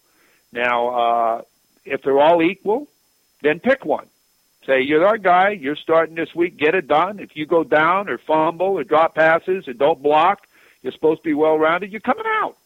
Now, 0.51 0.87
uh, 0.87 1.41
if 1.85 2.01
they're 2.01 2.19
all 2.19 2.41
equal, 2.41 2.87
then 3.43 3.59
pick 3.59 3.85
one. 3.85 4.07
Say, 4.65 4.81
you're 4.81 5.05
our 5.05 5.19
guy. 5.19 5.51
You're 5.51 5.75
starting 5.75 6.15
this 6.15 6.33
week. 6.33 6.57
Get 6.57 6.73
it 6.73 6.87
done. 6.87 7.19
If 7.19 7.35
you 7.35 7.45
go 7.45 7.63
down 7.63 8.09
or 8.09 8.17
fumble 8.17 8.79
or 8.79 8.83
drop 8.83 9.13
passes 9.13 9.67
or 9.67 9.73
don't 9.73 10.01
block, 10.01 10.47
you're 10.81 10.93
supposed 10.93 11.21
to 11.21 11.29
be 11.29 11.35
well 11.35 11.59
rounded. 11.59 11.91
You're 11.91 12.01
coming 12.01 12.25
out. 12.25 12.57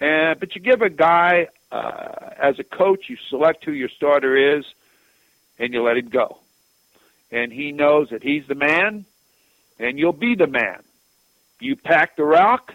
And 0.00 0.40
but 0.40 0.54
you 0.54 0.60
give 0.60 0.82
a 0.82 0.90
guy 0.90 1.48
uh, 1.70 2.30
as 2.38 2.58
a 2.58 2.64
coach, 2.64 3.08
you 3.08 3.16
select 3.28 3.64
who 3.64 3.72
your 3.72 3.88
starter 3.88 4.56
is, 4.56 4.64
and 5.58 5.72
you 5.72 5.82
let 5.82 5.96
him 5.96 6.08
go. 6.08 6.38
And 7.30 7.52
he 7.52 7.70
knows 7.70 8.10
that 8.10 8.22
he's 8.22 8.46
the 8.48 8.54
man, 8.54 9.04
and 9.78 9.98
you'll 9.98 10.12
be 10.12 10.34
the 10.34 10.46
man. 10.46 10.82
You 11.60 11.76
pack 11.76 12.16
the 12.16 12.24
rock 12.24 12.72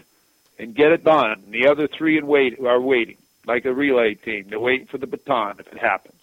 and 0.59 0.73
get 0.75 0.91
it 0.91 1.03
done. 1.03 1.43
The 1.49 1.67
other 1.67 1.87
three 1.87 2.17
and 2.17 2.27
wait 2.27 2.59
are 2.59 2.79
waiting, 2.79 3.17
like 3.45 3.65
a 3.65 3.73
relay 3.73 4.13
team. 4.13 4.45
They're 4.49 4.59
waiting 4.59 4.87
for 4.87 4.97
the 4.97 5.07
baton 5.07 5.55
if 5.59 5.67
it 5.67 5.79
happens. 5.79 6.21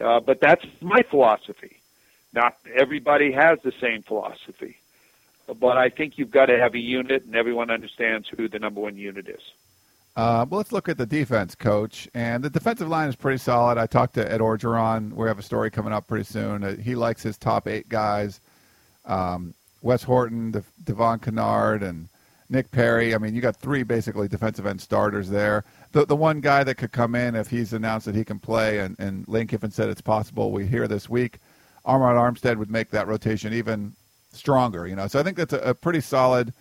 Uh, 0.00 0.20
but 0.20 0.40
that's 0.40 0.64
my 0.80 1.02
philosophy. 1.02 1.80
Not 2.32 2.56
everybody 2.74 3.32
has 3.32 3.58
the 3.62 3.72
same 3.80 4.02
philosophy. 4.02 4.78
But 5.46 5.76
I 5.78 5.88
think 5.88 6.16
you've 6.16 6.30
got 6.30 6.46
to 6.46 6.58
have 6.58 6.74
a 6.74 6.78
unit, 6.78 7.24
and 7.24 7.34
everyone 7.34 7.70
understands 7.70 8.28
who 8.28 8.48
the 8.48 8.58
number 8.58 8.80
one 8.80 8.96
unit 8.96 9.28
is. 9.28 9.42
Uh, 10.16 10.44
well, 10.48 10.58
let's 10.58 10.72
look 10.72 10.88
at 10.88 10.98
the 10.98 11.06
defense, 11.06 11.54
coach. 11.54 12.08
And 12.14 12.42
the 12.42 12.50
defensive 12.50 12.88
line 12.88 13.08
is 13.08 13.16
pretty 13.16 13.38
solid. 13.38 13.78
I 13.78 13.86
talked 13.86 14.14
to 14.14 14.30
Ed 14.32 14.40
Orgeron. 14.40 15.12
We 15.12 15.28
have 15.28 15.38
a 15.38 15.42
story 15.42 15.70
coming 15.70 15.92
up 15.92 16.06
pretty 16.06 16.24
soon. 16.24 16.64
Uh, 16.64 16.76
he 16.76 16.94
likes 16.94 17.22
his 17.22 17.38
top 17.38 17.68
eight 17.68 17.88
guys 17.88 18.40
um, 19.06 19.54
Wes 19.82 20.02
Horton, 20.02 20.50
De- 20.50 20.64
Devon 20.84 21.20
Kennard, 21.20 21.82
and 21.82 22.08
Nick 22.48 22.70
Perry. 22.70 23.14
I 23.14 23.18
mean, 23.18 23.34
you 23.34 23.40
got 23.40 23.56
three 23.56 23.82
basically 23.82 24.28
defensive 24.28 24.66
end 24.66 24.80
starters 24.80 25.30
there 25.30 25.64
the 25.92 26.06
the 26.06 26.16
one 26.16 26.40
guy 26.40 26.64
that 26.64 26.76
could 26.76 26.92
come 26.92 27.14
in 27.14 27.34
if 27.34 27.48
he's 27.48 27.72
announced 27.72 28.06
that 28.06 28.14
he 28.14 28.24
can 28.24 28.38
play, 28.38 28.78
and, 28.78 28.98
and 28.98 29.26
Lane 29.28 29.46
Kiffin 29.46 29.70
said 29.70 29.88
it's 29.88 30.00
possible. 30.00 30.52
We 30.52 30.66
hear 30.66 30.86
this 30.86 31.08
week, 31.08 31.38
Armand 31.84 32.18
Armstead 32.18 32.56
would 32.56 32.70
make 32.70 32.90
that 32.90 33.08
rotation 33.08 33.52
even 33.52 33.94
stronger. 34.32 34.86
You 34.86 34.96
know, 34.96 35.08
so 35.08 35.18
I 35.18 35.22
think 35.22 35.36
that's 35.36 35.52
a, 35.52 35.58
a 35.58 35.74
pretty 35.74 36.00
solid 36.00 36.52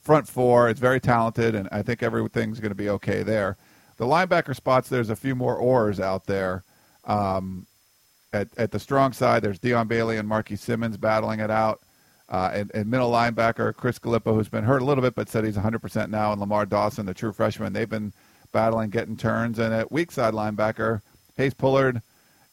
front 0.00 0.28
four. 0.28 0.68
It's 0.68 0.80
very 0.80 1.00
talented, 1.00 1.54
and 1.54 1.68
I 1.70 1.82
think 1.82 2.02
everything's 2.02 2.60
going 2.60 2.70
to 2.70 2.76
be 2.76 2.88
okay 2.90 3.22
there. 3.22 3.56
The 3.96 4.06
linebacker 4.06 4.56
spots, 4.56 4.88
there's 4.88 5.10
a 5.10 5.16
few 5.16 5.34
more 5.34 5.56
oars 5.56 6.00
out 6.00 6.26
there. 6.26 6.64
Um, 7.04 7.66
at, 8.32 8.48
at 8.56 8.70
the 8.70 8.78
strong 8.78 9.12
side, 9.12 9.42
there's 9.42 9.58
Dion 9.58 9.88
Bailey 9.88 10.16
and 10.16 10.28
Marky 10.28 10.56
Simmons 10.56 10.96
battling 10.96 11.40
it 11.40 11.50
out. 11.50 11.80
Uh, 12.28 12.50
and, 12.54 12.70
and, 12.74 12.88
middle 12.88 13.10
linebacker 13.10 13.74
Chris 13.74 13.98
Galippo, 13.98 14.32
who's 14.32 14.48
been 14.48 14.62
hurt 14.62 14.82
a 14.82 14.84
little 14.84 15.02
bit, 15.02 15.16
but 15.16 15.28
said 15.28 15.44
he's 15.44 15.56
100% 15.56 16.10
now, 16.10 16.30
and 16.30 16.40
Lamar 16.40 16.64
Dawson, 16.64 17.04
the 17.04 17.12
true 17.12 17.32
freshman, 17.32 17.72
they've 17.72 17.88
been 17.88 18.12
battling, 18.52 18.90
getting 18.90 19.16
turns. 19.16 19.58
And 19.58 19.74
at 19.74 19.90
weak 19.90 20.12
side 20.12 20.32
linebacker, 20.32 21.02
Hayes 21.36 21.54
Pullard 21.54 22.02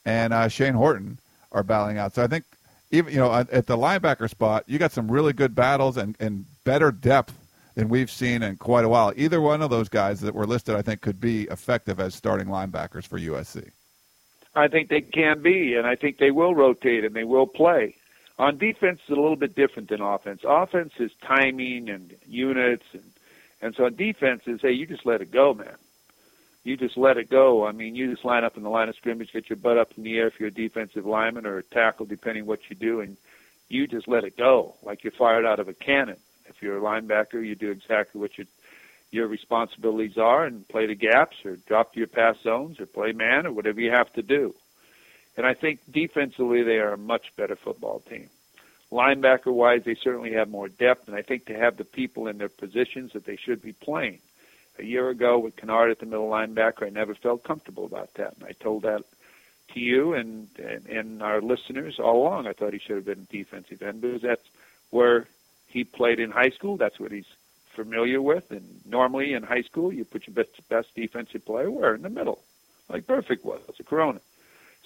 and 0.04 0.34
uh, 0.34 0.48
Shane 0.48 0.74
Horton 0.74 1.20
are 1.52 1.64
battling 1.64 2.00
out. 2.00 2.16
So 2.16 2.24
I 2.24 2.28
think 2.28 2.46
even 2.92 3.14
you 3.14 3.20
know 3.20 3.32
at 3.34 3.68
the 3.68 3.78
linebacker 3.78 4.30
spot, 4.30 4.64
you 4.68 4.80
got 4.80 4.92
some 4.92 5.12
really 5.12 5.34
good 5.34 5.54
battles 5.54 5.98
and, 5.98 6.16
and 6.20 6.46
better 6.68 6.92
depth 6.92 7.34
than 7.76 7.88
we've 7.88 8.12
seen 8.12 8.44
in 8.44 8.58
quite 8.58 8.84
a 8.84 8.90
while. 8.90 9.14
Either 9.16 9.40
one 9.40 9.62
of 9.62 9.70
those 9.70 9.88
guys 9.88 10.20
that 10.20 10.36
were 10.36 10.46
listed, 10.46 10.76
I 10.76 10.82
think, 10.82 11.00
could 11.00 11.18
be 11.18 11.44
effective 11.44 11.98
as 11.98 12.14
starting 12.14 12.48
linebackers 12.48 13.08
for 13.08 13.18
USC. 13.18 13.70
I 14.54 14.68
think 14.68 14.90
they 14.90 15.00
can 15.00 15.42
be, 15.42 15.76
and 15.76 15.88
I 15.88 15.96
think 15.96 16.18
they 16.18 16.32
will 16.32 16.54
rotate 16.54 17.06
and 17.06 17.16
they 17.16 17.24
will 17.24 17.48
play. 17.48 17.96
On 18.38 18.58
defense, 18.58 19.00
it's 19.02 19.18
a 19.18 19.22
little 19.22 19.38
bit 19.38 19.56
different 19.56 19.88
than 19.88 20.02
offense. 20.02 20.42
Offense 20.46 20.92
is 21.00 21.12
timing 21.26 21.90
and 21.90 22.14
units, 22.28 22.84
and 22.92 23.14
and 23.62 23.74
so 23.74 23.86
on 23.86 23.96
defense 23.96 24.42
is 24.46 24.60
hey, 24.62 24.74
you 24.74 24.86
just 24.86 25.06
let 25.06 25.22
it 25.22 25.32
go, 25.32 25.54
man. 25.54 25.78
You 26.66 26.76
just 26.76 26.98
let 26.98 27.16
it 27.16 27.30
go. 27.30 27.66
I 27.66 27.72
mean, 27.72 27.96
you 27.96 28.12
just 28.12 28.26
line 28.26 28.44
up 28.44 28.58
in 28.58 28.64
the 28.64 28.70
line 28.70 28.90
of 28.90 28.96
scrimmage, 28.98 29.32
get 29.32 29.50
your 29.50 29.56
butt 29.56 29.78
up 29.78 29.94
in 29.96 30.04
the 30.04 30.18
air 30.18 30.28
if 30.28 30.38
you're 30.38 30.50
a 30.50 30.54
defensive 30.54 31.06
lineman 31.06 31.46
or 31.46 31.60
a 31.60 31.64
tackle, 31.64 32.06
depending 32.06 32.46
what 32.46 32.60
you 32.70 32.76
do, 32.76 33.00
and 33.00 33.16
you 33.70 33.88
just 33.88 34.10
let 34.10 34.26
it 34.26 34.38
go 34.38 34.76
like 34.84 35.06
you're 35.06 35.14
fired 35.14 35.46
out 35.46 35.62
of 35.62 35.70
a 35.70 35.74
cannon. 35.74 36.18
If 36.50 36.62
you're 36.62 36.78
a 36.78 36.82
linebacker, 36.82 37.46
you 37.46 37.56
do 37.56 37.72
exactly 37.72 38.22
what 38.22 38.38
your 38.38 38.48
your 39.10 39.28
responsibilities 39.28 40.18
are 40.18 40.46
and 40.46 40.68
play 40.68 40.86
the 40.86 40.96
gaps 40.96 41.38
or 41.46 41.56
drop 41.56 41.94
to 41.94 42.00
your 42.00 42.08
pass 42.08 42.36
zones 42.44 42.80
or 42.80 42.86
play 42.86 43.14
man 43.14 43.46
or 43.46 43.54
whatever 43.54 43.80
you 43.80 43.90
have 43.92 44.12
to 44.14 44.22
do. 44.22 44.54
And 45.38 45.46
I 45.46 45.54
think 45.54 45.80
defensively 45.90 46.64
they 46.64 46.78
are 46.78 46.94
a 46.94 46.98
much 46.98 47.34
better 47.38 47.56
football 47.56 48.02
team. 48.02 48.30
Linebacker 48.92 49.54
wise, 49.54 49.84
they 49.86 49.96
certainly 49.96 50.34
have 50.34 50.50
more 50.50 50.68
depth, 50.68 51.08
and 51.08 51.16
I 51.16 51.22
think 51.22 51.46
they 51.46 51.54
have 51.54 51.78
the 51.78 51.86
people 51.86 52.28
in 52.28 52.38
their 52.38 52.50
positions 52.50 53.14
that 53.14 53.26
they 53.26 53.36
should 53.36 53.62
be 53.62 53.74
playing. 53.74 54.20
A 54.80 54.84
year 54.84 55.10
ago 55.10 55.40
with 55.40 55.56
Kennard 55.56 55.92
at 55.92 56.00
the 56.00 56.06
middle 56.06 56.30
linebacker, 56.30 56.86
I 56.86 56.90
never 56.90 57.16
felt 57.16 57.44
comfortable 57.44 57.86
about 57.86 58.14
that, 58.16 58.36
and 58.36 58.46
I 58.46 58.52
told 58.52 58.84
that 58.84 59.04
to 59.74 59.80
you 59.80 60.14
and 60.14 60.48
and, 60.58 60.86
and 60.86 61.24
our 61.24 61.42
listeners 61.42 62.00
all 62.00 62.22
along. 62.22 62.48
I 62.48 62.54
thought 62.54 62.74
he 62.74 62.80
should 62.80 62.96
have 62.96 63.06
been 63.06 63.28
defensive 63.30 63.82
end 63.82 64.02
because 64.02 64.22
that's 64.22 64.48
where 64.90 65.28
he 65.78 65.84
played 65.84 66.20
in 66.20 66.32
high 66.32 66.50
school. 66.50 66.76
That's 66.76 67.00
what 67.00 67.12
he's 67.12 67.32
familiar 67.76 68.20
with. 68.22 68.50
And 68.50 68.82
normally 68.86 69.34
in 69.34 69.44
high 69.44 69.62
school, 69.62 69.94
you 69.94 70.04
put 70.04 70.26
your 70.26 70.34
best 70.34 70.68
best 70.70 70.88
defensive 70.96 71.46
player 71.46 71.70
where 71.70 71.94
in 71.94 72.02
the 72.02 72.10
middle, 72.10 72.40
like 72.90 73.06
Burfict 73.06 73.46
was 73.46 73.62
a 73.80 73.84
Corona. 73.84 74.20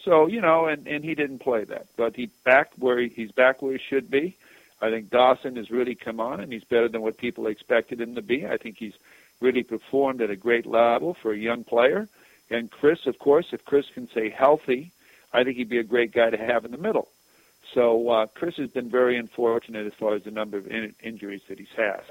So 0.04 0.28
you 0.28 0.42
know, 0.42 0.66
and 0.66 0.88
and 0.88 1.04
he 1.04 1.16
didn't 1.16 1.40
play 1.40 1.64
that, 1.64 1.88
but 1.96 2.16
he 2.16 2.30
back 2.44 2.72
where 2.78 3.00
he, 3.00 3.08
he's 3.08 3.32
back 3.32 3.62
where 3.62 3.74
he 3.74 3.80
should 3.90 4.12
be. 4.12 4.38
I 4.82 4.90
think 4.90 5.10
Dawson 5.10 5.56
has 5.56 5.70
really 5.70 5.96
come 5.96 6.20
on, 6.20 6.40
and 6.42 6.52
he's 6.52 6.64
better 6.64 6.90
than 6.90 7.02
what 7.02 7.18
people 7.18 7.48
expected 7.48 8.02
him 8.02 8.16
to 8.16 8.22
be. 8.22 8.46
I 8.46 8.58
think 8.58 8.78
he's 8.78 8.98
really 9.40 9.64
performed 9.64 10.22
at 10.22 10.30
a 10.30 10.36
great 10.36 10.66
level 10.66 11.16
for 11.22 11.32
a 11.32 11.38
young 11.38 11.64
player. 11.64 12.10
And 12.50 12.70
Chris, 12.70 13.00
of 13.06 13.18
course, 13.20 13.48
if 13.54 13.64
Chris 13.64 13.86
can 13.94 14.10
stay 14.10 14.30
healthy, 14.30 14.92
I 15.32 15.44
think 15.44 15.56
he'd 15.58 15.70
be 15.70 15.78
a 15.78 15.84
great 15.84 16.12
guy 16.12 16.30
to 16.32 16.38
have 16.38 16.66
in 16.66 16.72
the 16.72 16.78
middle. 16.78 17.08
So 17.74 18.10
uh, 18.10 18.26
Chris 18.28 18.56
has 18.58 18.70
been 18.70 18.90
very 18.90 19.18
unfortunate 19.18 19.86
as 19.88 19.94
far 19.94 20.16
as 20.16 20.24
the 20.24 20.32
number 20.32 20.58
of 20.58 20.68
in- 20.68 20.96
injuries 21.02 21.42
that 21.48 21.60
he's 21.60 21.68
had. 21.76 22.02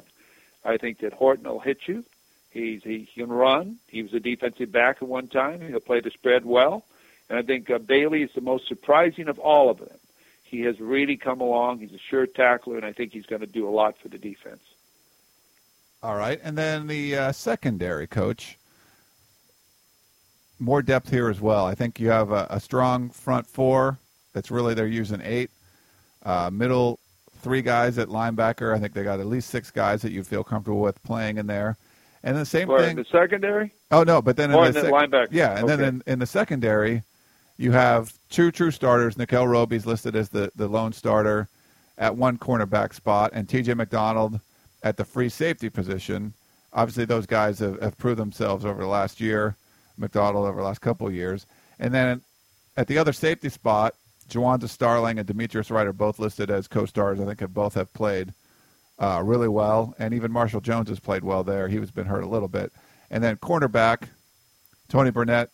I 0.64 0.76
think 0.76 1.00
that 1.00 1.12
Horton 1.12 1.48
will 1.48 1.60
hit 1.60 1.78
you. 1.86 2.04
He's 2.50 2.82
he 2.82 3.08
can 3.14 3.28
run. 3.28 3.76
He 3.86 4.02
was 4.02 4.12
a 4.12 4.20
defensive 4.20 4.72
back 4.72 4.96
at 5.00 5.08
one 5.08 5.28
time. 5.28 5.60
He'll 5.60 5.80
play 5.80 6.00
the 6.00 6.10
spread 6.10 6.44
well. 6.44 6.84
And 7.28 7.38
I 7.38 7.42
think 7.42 7.70
uh, 7.70 7.78
Bailey 7.78 8.22
is 8.22 8.30
the 8.34 8.40
most 8.40 8.66
surprising 8.66 9.28
of 9.28 9.38
all 9.38 9.70
of 9.70 9.78
them. 9.78 9.98
He 10.42 10.62
has 10.62 10.80
really 10.80 11.16
come 11.16 11.40
along. 11.40 11.78
He's 11.78 11.92
a 11.92 11.98
sure 11.98 12.26
tackler, 12.26 12.76
and 12.76 12.84
I 12.84 12.92
think 12.92 13.12
he's 13.12 13.26
going 13.26 13.40
to 13.40 13.46
do 13.46 13.68
a 13.68 13.70
lot 13.70 13.96
for 13.98 14.08
the 14.08 14.18
defense. 14.18 14.62
All 16.02 16.16
right, 16.16 16.40
and 16.42 16.58
then 16.58 16.88
the 16.88 17.16
uh, 17.16 17.32
secondary 17.32 18.06
coach. 18.06 18.58
More 20.58 20.82
depth 20.82 21.10
here 21.10 21.30
as 21.30 21.40
well. 21.40 21.66
I 21.66 21.74
think 21.74 22.00
you 22.00 22.10
have 22.10 22.32
a, 22.32 22.46
a 22.50 22.58
strong 22.58 23.10
front 23.10 23.46
four. 23.46 23.98
That's 24.32 24.50
really 24.50 24.74
they're 24.74 24.86
using 24.86 25.20
eight. 25.22 25.50
Uh, 26.22 26.50
middle 26.52 26.98
three 27.40 27.62
guys 27.62 27.98
at 27.98 28.08
linebacker. 28.08 28.74
I 28.74 28.78
think 28.78 28.92
they 28.92 29.02
got 29.02 29.20
at 29.20 29.26
least 29.26 29.50
six 29.50 29.70
guys 29.70 30.02
that 30.02 30.12
you 30.12 30.22
feel 30.22 30.44
comfortable 30.44 30.80
with 30.80 31.02
playing 31.02 31.38
in 31.38 31.46
there. 31.46 31.76
And 32.22 32.36
the 32.36 32.44
same 32.44 32.68
or 32.68 32.78
thing. 32.78 32.90
In 32.90 32.96
the 32.96 33.06
secondary. 33.10 33.72
Oh 33.90 34.02
no, 34.02 34.20
but 34.20 34.36
then 34.36 34.52
or 34.52 34.66
in 34.66 34.74
the, 34.74 34.82
sec- 34.82 34.92
linebacker. 34.92 35.28
Yeah, 35.30 35.56
and 35.56 35.64
okay. 35.64 35.76
then 35.76 35.84
in, 35.84 36.02
in 36.06 36.18
the 36.18 36.26
secondary, 36.26 37.02
you 37.56 37.72
have 37.72 38.12
two 38.28 38.50
true 38.50 38.70
starters. 38.70 39.16
Nickell 39.16 39.46
Robey's 39.46 39.86
listed 39.86 40.14
as 40.14 40.28
the, 40.28 40.52
the 40.54 40.68
lone 40.68 40.92
starter 40.92 41.48
at 41.96 42.14
one 42.14 42.38
cornerback 42.38 42.94
spot, 42.94 43.30
and 43.32 43.48
T.J. 43.48 43.74
McDonald 43.74 44.40
at 44.82 44.96
the 44.96 45.04
free 45.04 45.28
safety 45.28 45.70
position. 45.70 46.34
Obviously, 46.72 47.04
those 47.04 47.26
guys 47.26 47.58
have, 47.58 47.80
have 47.80 47.96
proved 47.98 48.18
themselves 48.18 48.64
over 48.64 48.80
the 48.80 48.88
last 48.88 49.20
year. 49.20 49.56
McDonald 49.96 50.46
over 50.46 50.60
the 50.60 50.66
last 50.66 50.80
couple 50.80 51.06
of 51.06 51.14
years, 51.14 51.46
and 51.78 51.92
then 51.92 52.22
at 52.76 52.86
the 52.86 52.96
other 52.98 53.12
safety 53.12 53.50
spot, 53.50 53.94
Jawanza 54.30 54.68
Starling 54.68 55.18
and 55.18 55.26
Demetrius 55.26 55.70
Wright 55.70 55.86
are 55.86 55.92
both 55.92 56.18
listed 56.18 56.50
as 56.50 56.68
co-stars. 56.68 57.20
I 57.20 57.26
think 57.26 57.40
have 57.40 57.54
both 57.54 57.74
have 57.74 57.92
played 57.92 58.32
uh, 58.98 59.22
really 59.24 59.48
well, 59.48 59.94
and 59.98 60.14
even 60.14 60.30
Marshall 60.30 60.60
Jones 60.60 60.88
has 60.88 61.00
played 61.00 61.24
well 61.24 61.42
there. 61.42 61.68
He 61.68 61.78
was 61.78 61.90
been 61.90 62.06
hurt 62.06 62.22
a 62.22 62.28
little 62.28 62.48
bit, 62.48 62.72
and 63.10 63.22
then 63.24 63.36
cornerback 63.36 64.08
Tony 64.88 65.10
Burnett 65.10 65.50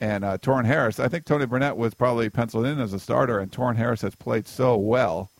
and 0.00 0.24
uh, 0.24 0.38
Torin 0.38 0.64
Harris. 0.64 1.00
I 1.00 1.08
think 1.08 1.24
Tony 1.24 1.46
Burnett 1.46 1.76
was 1.76 1.94
probably 1.94 2.28
penciled 2.28 2.66
in 2.66 2.80
as 2.80 2.92
a 2.92 2.98
starter, 2.98 3.38
and 3.38 3.50
Torin 3.50 3.76
Harris 3.76 4.02
has 4.02 4.14
played 4.14 4.46
so 4.46 4.76
well 4.76 5.30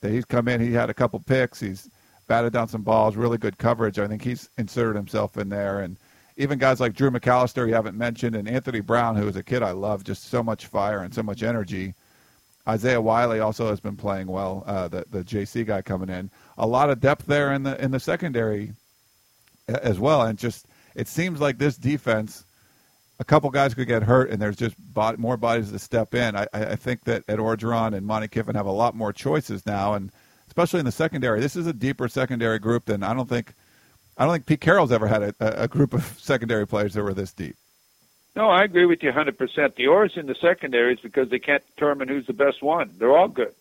that 0.00 0.10
he's 0.10 0.24
come 0.24 0.48
in. 0.48 0.60
He 0.60 0.72
had 0.72 0.90
a 0.90 0.94
couple 0.94 1.20
picks. 1.20 1.60
He's 1.60 1.90
batted 2.26 2.52
down 2.52 2.68
some 2.68 2.82
balls, 2.82 3.16
really 3.16 3.38
good 3.38 3.58
coverage. 3.58 3.98
I 3.98 4.06
think 4.06 4.22
he's 4.22 4.48
inserted 4.58 4.96
himself 4.96 5.36
in 5.36 5.48
there, 5.48 5.80
and 5.80 5.96
even 6.38 6.58
guys 6.58 6.78
like 6.80 6.94
Drew 6.94 7.10
McAllister, 7.10 7.66
you 7.66 7.74
haven't 7.74 7.98
mentioned, 7.98 8.36
and 8.36 8.48
Anthony 8.48 8.80
Brown, 8.80 9.16
who 9.16 9.26
is 9.26 9.36
a 9.36 9.42
kid 9.42 9.62
I 9.62 9.72
love, 9.72 10.04
just 10.04 10.30
so 10.30 10.42
much 10.42 10.66
fire 10.66 11.00
and 11.00 11.12
so 11.12 11.22
much 11.22 11.42
energy. 11.42 11.94
Isaiah 12.68 13.00
Wiley 13.00 13.40
also 13.40 13.68
has 13.68 13.80
been 13.80 13.96
playing 13.96 14.26
well. 14.26 14.62
Uh, 14.66 14.88
the 14.88 15.04
the 15.10 15.24
JC 15.24 15.66
guy 15.66 15.82
coming 15.82 16.08
in, 16.08 16.30
a 16.56 16.66
lot 16.66 16.90
of 16.90 17.00
depth 17.00 17.26
there 17.26 17.52
in 17.52 17.62
the 17.62 17.82
in 17.82 17.90
the 17.90 18.00
secondary 18.00 18.72
as 19.68 19.98
well, 19.98 20.22
and 20.22 20.38
just 20.38 20.66
it 20.94 21.08
seems 21.08 21.40
like 21.40 21.58
this 21.58 21.76
defense 21.76 22.44
a 23.20 23.24
couple 23.24 23.50
guys 23.50 23.74
could 23.74 23.88
get 23.88 24.02
hurt, 24.02 24.30
and 24.30 24.40
there's 24.40 24.56
just 24.56 24.76
more 25.16 25.36
bodies 25.36 25.72
to 25.72 25.78
step 25.78 26.14
in. 26.14 26.36
I, 26.36 26.46
I 26.52 26.76
think 26.76 27.04
that 27.04 27.24
Ed 27.28 27.38
Orgeron 27.38 27.94
and 27.96 28.06
Monte 28.06 28.28
Kiffin 28.28 28.54
have 28.54 28.66
a 28.66 28.72
lot 28.72 28.94
more 28.94 29.12
choices 29.12 29.66
now, 29.66 29.94
and 29.94 30.12
especially 30.46 30.78
in 30.78 30.86
the 30.86 30.92
secondary. 30.92 31.40
This 31.40 31.56
is 31.56 31.66
a 31.66 31.72
deeper 31.72 32.08
secondary 32.08 32.58
group 32.58 32.84
than 32.84 33.02
I 33.02 33.14
don't 33.14 33.28
think. 33.28 33.54
I 34.16 34.24
don't 34.24 34.34
think 34.34 34.46
Pete 34.46 34.60
Carroll's 34.60 34.90
ever 34.90 35.06
had 35.06 35.22
a, 35.22 35.62
a 35.62 35.68
group 35.68 35.94
of 35.94 36.04
secondary 36.18 36.66
players 36.66 36.94
that 36.94 37.02
were 37.02 37.14
this 37.14 37.32
deep. 37.32 37.56
No, 38.38 38.50
I 38.50 38.62
agree 38.62 38.86
with 38.86 39.02
you 39.02 39.10
100%. 39.10 39.74
The 39.74 39.88
oars 39.88 40.12
in 40.14 40.26
the 40.26 40.34
secondary 40.36 40.94
is 40.94 41.00
because 41.00 41.28
they 41.28 41.40
can't 41.40 41.64
determine 41.74 42.06
who's 42.06 42.28
the 42.28 42.32
best 42.32 42.62
one. 42.62 42.94
They're 42.96 43.16
all 43.16 43.26
good. 43.26 43.52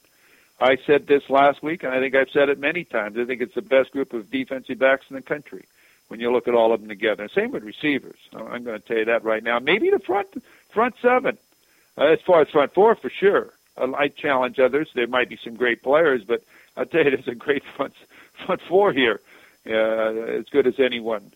I 0.62 0.78
said 0.86 1.08
this 1.08 1.28
last 1.32 1.64
week, 1.64 1.82
and 1.82 1.92
I 1.92 2.00
think 2.00 2.14
I've 2.14 2.30
said 2.30 2.50
it 2.50 2.60
many 2.60 2.84
times. 2.84 3.18
I 3.18 3.26
think 3.26 3.42
it's 3.42 3.56
the 3.56 3.64
best 3.64 3.90
group 3.90 4.14
of 4.14 4.30
defensive 4.30 4.78
backs 4.78 5.06
in 5.10 5.16
the 5.16 5.24
country 5.24 5.66
when 6.10 6.20
you 6.20 6.32
look 6.32 6.48
at 6.48 6.54
all 6.54 6.74
of 6.74 6.82
them 6.82 6.90
together. 6.90 7.28
Same 7.28 7.50
with 7.50 7.64
receivers. 7.64 8.20
I'm 8.36 8.64
going 8.64 8.80
to 8.80 8.88
tell 8.88 8.98
you 8.98 9.06
that 9.06 9.24
right 9.24 9.42
now. 9.42 9.58
Maybe 9.58 9.90
the 9.90 9.98
front 9.98 10.28
front 10.70 10.94
seven, 11.02 11.40
uh, 11.98 12.04
as 12.04 12.20
far 12.22 12.42
as 12.42 12.50
front 12.50 12.76
four 12.76 12.94
for 12.94 13.10
sure. 13.10 13.54
I 13.80 14.10
challenge 14.10 14.60
others. 14.60 14.90
There 14.94 15.08
might 15.08 15.30
be 15.30 15.40
some 15.44 15.56
great 15.56 15.82
players, 15.82 16.24
but 16.24 16.44
I'll 16.76 16.86
tell 16.86 17.04
you, 17.04 17.10
there's 17.10 17.28
a 17.28 17.34
great 17.34 17.64
front 17.76 17.96
front 18.46 18.62
four 18.70 18.94
here, 18.94 19.22
uh, 19.66 20.38
as 20.38 20.46
good 20.50 20.68
as 20.68 20.80
anyone. 20.80 21.32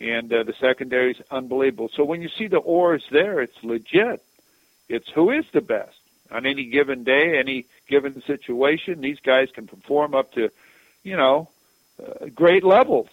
And 0.00 0.32
uh, 0.32 0.42
the 0.42 0.54
secondary 0.60 1.12
is 1.12 1.22
unbelievable. 1.30 1.90
So 1.94 2.04
when 2.04 2.20
you 2.20 2.28
see 2.28 2.48
the 2.48 2.58
oars 2.58 3.04
there, 3.10 3.40
it's 3.40 3.56
legit. 3.62 4.22
It's 4.88 5.08
who 5.08 5.30
is 5.30 5.44
the 5.52 5.62
best 5.62 5.96
on 6.30 6.44
any 6.44 6.66
given 6.66 7.02
day, 7.02 7.38
any 7.38 7.66
given 7.88 8.22
situation. 8.26 9.00
These 9.00 9.20
guys 9.20 9.48
can 9.54 9.66
perform 9.66 10.14
up 10.14 10.32
to, 10.32 10.50
you 11.02 11.16
know, 11.16 11.48
uh, 12.02 12.26
great 12.34 12.62
levels 12.62 13.08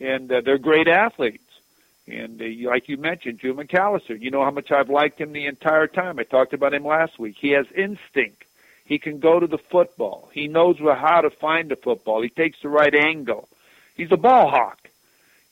and 0.00 0.30
uh, 0.30 0.40
they're 0.44 0.58
great 0.58 0.88
athletes. 0.88 1.42
And 2.06 2.40
uh, 2.40 2.70
like 2.70 2.88
you 2.88 2.96
mentioned, 2.96 3.38
Drew 3.38 3.54
McAllister, 3.54 4.20
you 4.20 4.30
know 4.30 4.44
how 4.44 4.50
much 4.50 4.70
I've 4.70 4.90
liked 4.90 5.20
him 5.20 5.32
the 5.32 5.46
entire 5.46 5.86
time. 5.86 6.18
I 6.18 6.24
talked 6.24 6.52
about 6.52 6.74
him 6.74 6.84
last 6.84 7.18
week. 7.18 7.36
He 7.38 7.50
has 7.50 7.66
instinct. 7.74 8.44
He 8.84 8.98
can 8.98 9.18
go 9.18 9.38
to 9.38 9.46
the 9.46 9.58
football. 9.58 10.30
He 10.32 10.48
knows 10.48 10.78
how 10.78 11.20
to 11.20 11.30
find 11.30 11.70
the 11.70 11.76
football. 11.76 12.22
He 12.22 12.30
takes 12.30 12.58
the 12.62 12.70
right 12.70 12.94
angle. 12.94 13.48
He's 13.94 14.10
a 14.10 14.16
ball 14.16 14.48
hawk. 14.48 14.78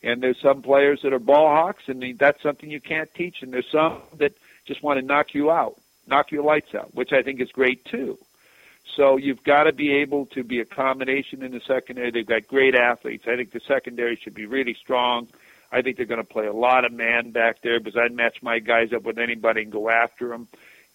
And 0.02 0.22
there's 0.22 0.40
some 0.40 0.62
players 0.62 1.00
that 1.02 1.12
are 1.12 1.18
ball 1.18 1.48
hawks, 1.48 1.84
and 1.88 2.02
that's 2.18 2.42
something 2.42 2.70
you 2.70 2.80
can't 2.80 3.12
teach. 3.14 3.36
And 3.42 3.52
there's 3.52 3.70
some 3.70 4.02
that 4.18 4.32
just 4.66 4.82
want 4.82 5.00
to 5.00 5.06
knock 5.06 5.34
you 5.34 5.50
out, 5.50 5.76
knock 6.06 6.30
your 6.30 6.44
lights 6.44 6.74
out, 6.74 6.94
which 6.94 7.12
I 7.12 7.22
think 7.22 7.40
is 7.40 7.50
great 7.50 7.84
too. 7.84 8.18
So 8.94 9.16
you've 9.16 9.42
got 9.42 9.64
to 9.64 9.72
be 9.72 9.92
able 9.94 10.26
to 10.26 10.44
be 10.44 10.60
a 10.60 10.64
combination 10.64 11.42
in 11.42 11.52
the 11.52 11.60
secondary. 11.66 12.10
They've 12.10 12.26
got 12.26 12.46
great 12.46 12.74
athletes. 12.74 13.24
I 13.26 13.36
think 13.36 13.52
the 13.52 13.60
secondary 13.66 14.16
should 14.16 14.34
be 14.34 14.46
really 14.46 14.74
strong. 14.74 15.28
I 15.72 15.82
think 15.82 15.96
they're 15.96 16.06
going 16.06 16.20
to 16.20 16.24
play 16.24 16.46
a 16.46 16.52
lot 16.52 16.84
of 16.84 16.92
man 16.92 17.32
back 17.32 17.62
there 17.62 17.80
because 17.80 17.98
I'd 17.98 18.12
match 18.12 18.42
my 18.42 18.60
guys 18.60 18.92
up 18.92 19.02
with 19.02 19.18
anybody 19.18 19.62
and 19.62 19.72
go 19.72 19.90
after 19.90 20.28
them. 20.28 20.46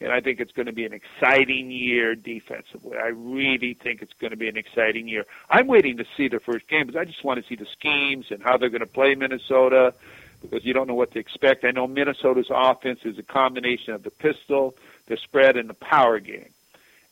And 0.01 0.11
I 0.11 0.19
think 0.19 0.39
it's 0.39 0.51
going 0.51 0.65
to 0.65 0.71
be 0.73 0.85
an 0.85 0.93
exciting 0.93 1.69
year 1.69 2.15
defensively. 2.15 2.97
I 2.97 3.09
really 3.09 3.75
think 3.75 4.01
it's 4.01 4.13
going 4.13 4.31
to 4.31 4.37
be 4.37 4.49
an 4.49 4.57
exciting 4.57 5.07
year. 5.07 5.25
I'm 5.49 5.67
waiting 5.67 5.97
to 5.97 6.05
see 6.17 6.27
the 6.27 6.39
first 6.39 6.67
game 6.67 6.87
because 6.87 6.99
I 6.99 7.05
just 7.05 7.23
want 7.23 7.39
to 7.39 7.47
see 7.47 7.55
the 7.55 7.67
schemes 7.71 8.25
and 8.31 8.41
how 8.41 8.57
they're 8.57 8.69
going 8.69 8.81
to 8.81 8.87
play 8.87 9.13
Minnesota. 9.13 9.93
because 10.41 10.65
you 10.65 10.73
don't 10.73 10.87
know 10.87 10.95
what 10.95 11.11
to 11.11 11.19
expect. 11.19 11.63
I 11.63 11.71
know 11.71 11.87
Minnesota's 11.87 12.47
offense 12.49 13.01
is 13.03 13.17
a 13.19 13.23
combination 13.23 13.93
of 13.93 14.03
the 14.03 14.09
pistol, 14.09 14.75
the 15.07 15.17
spread, 15.17 15.55
and 15.55 15.69
the 15.69 15.75
power 15.75 16.19
game. 16.19 16.49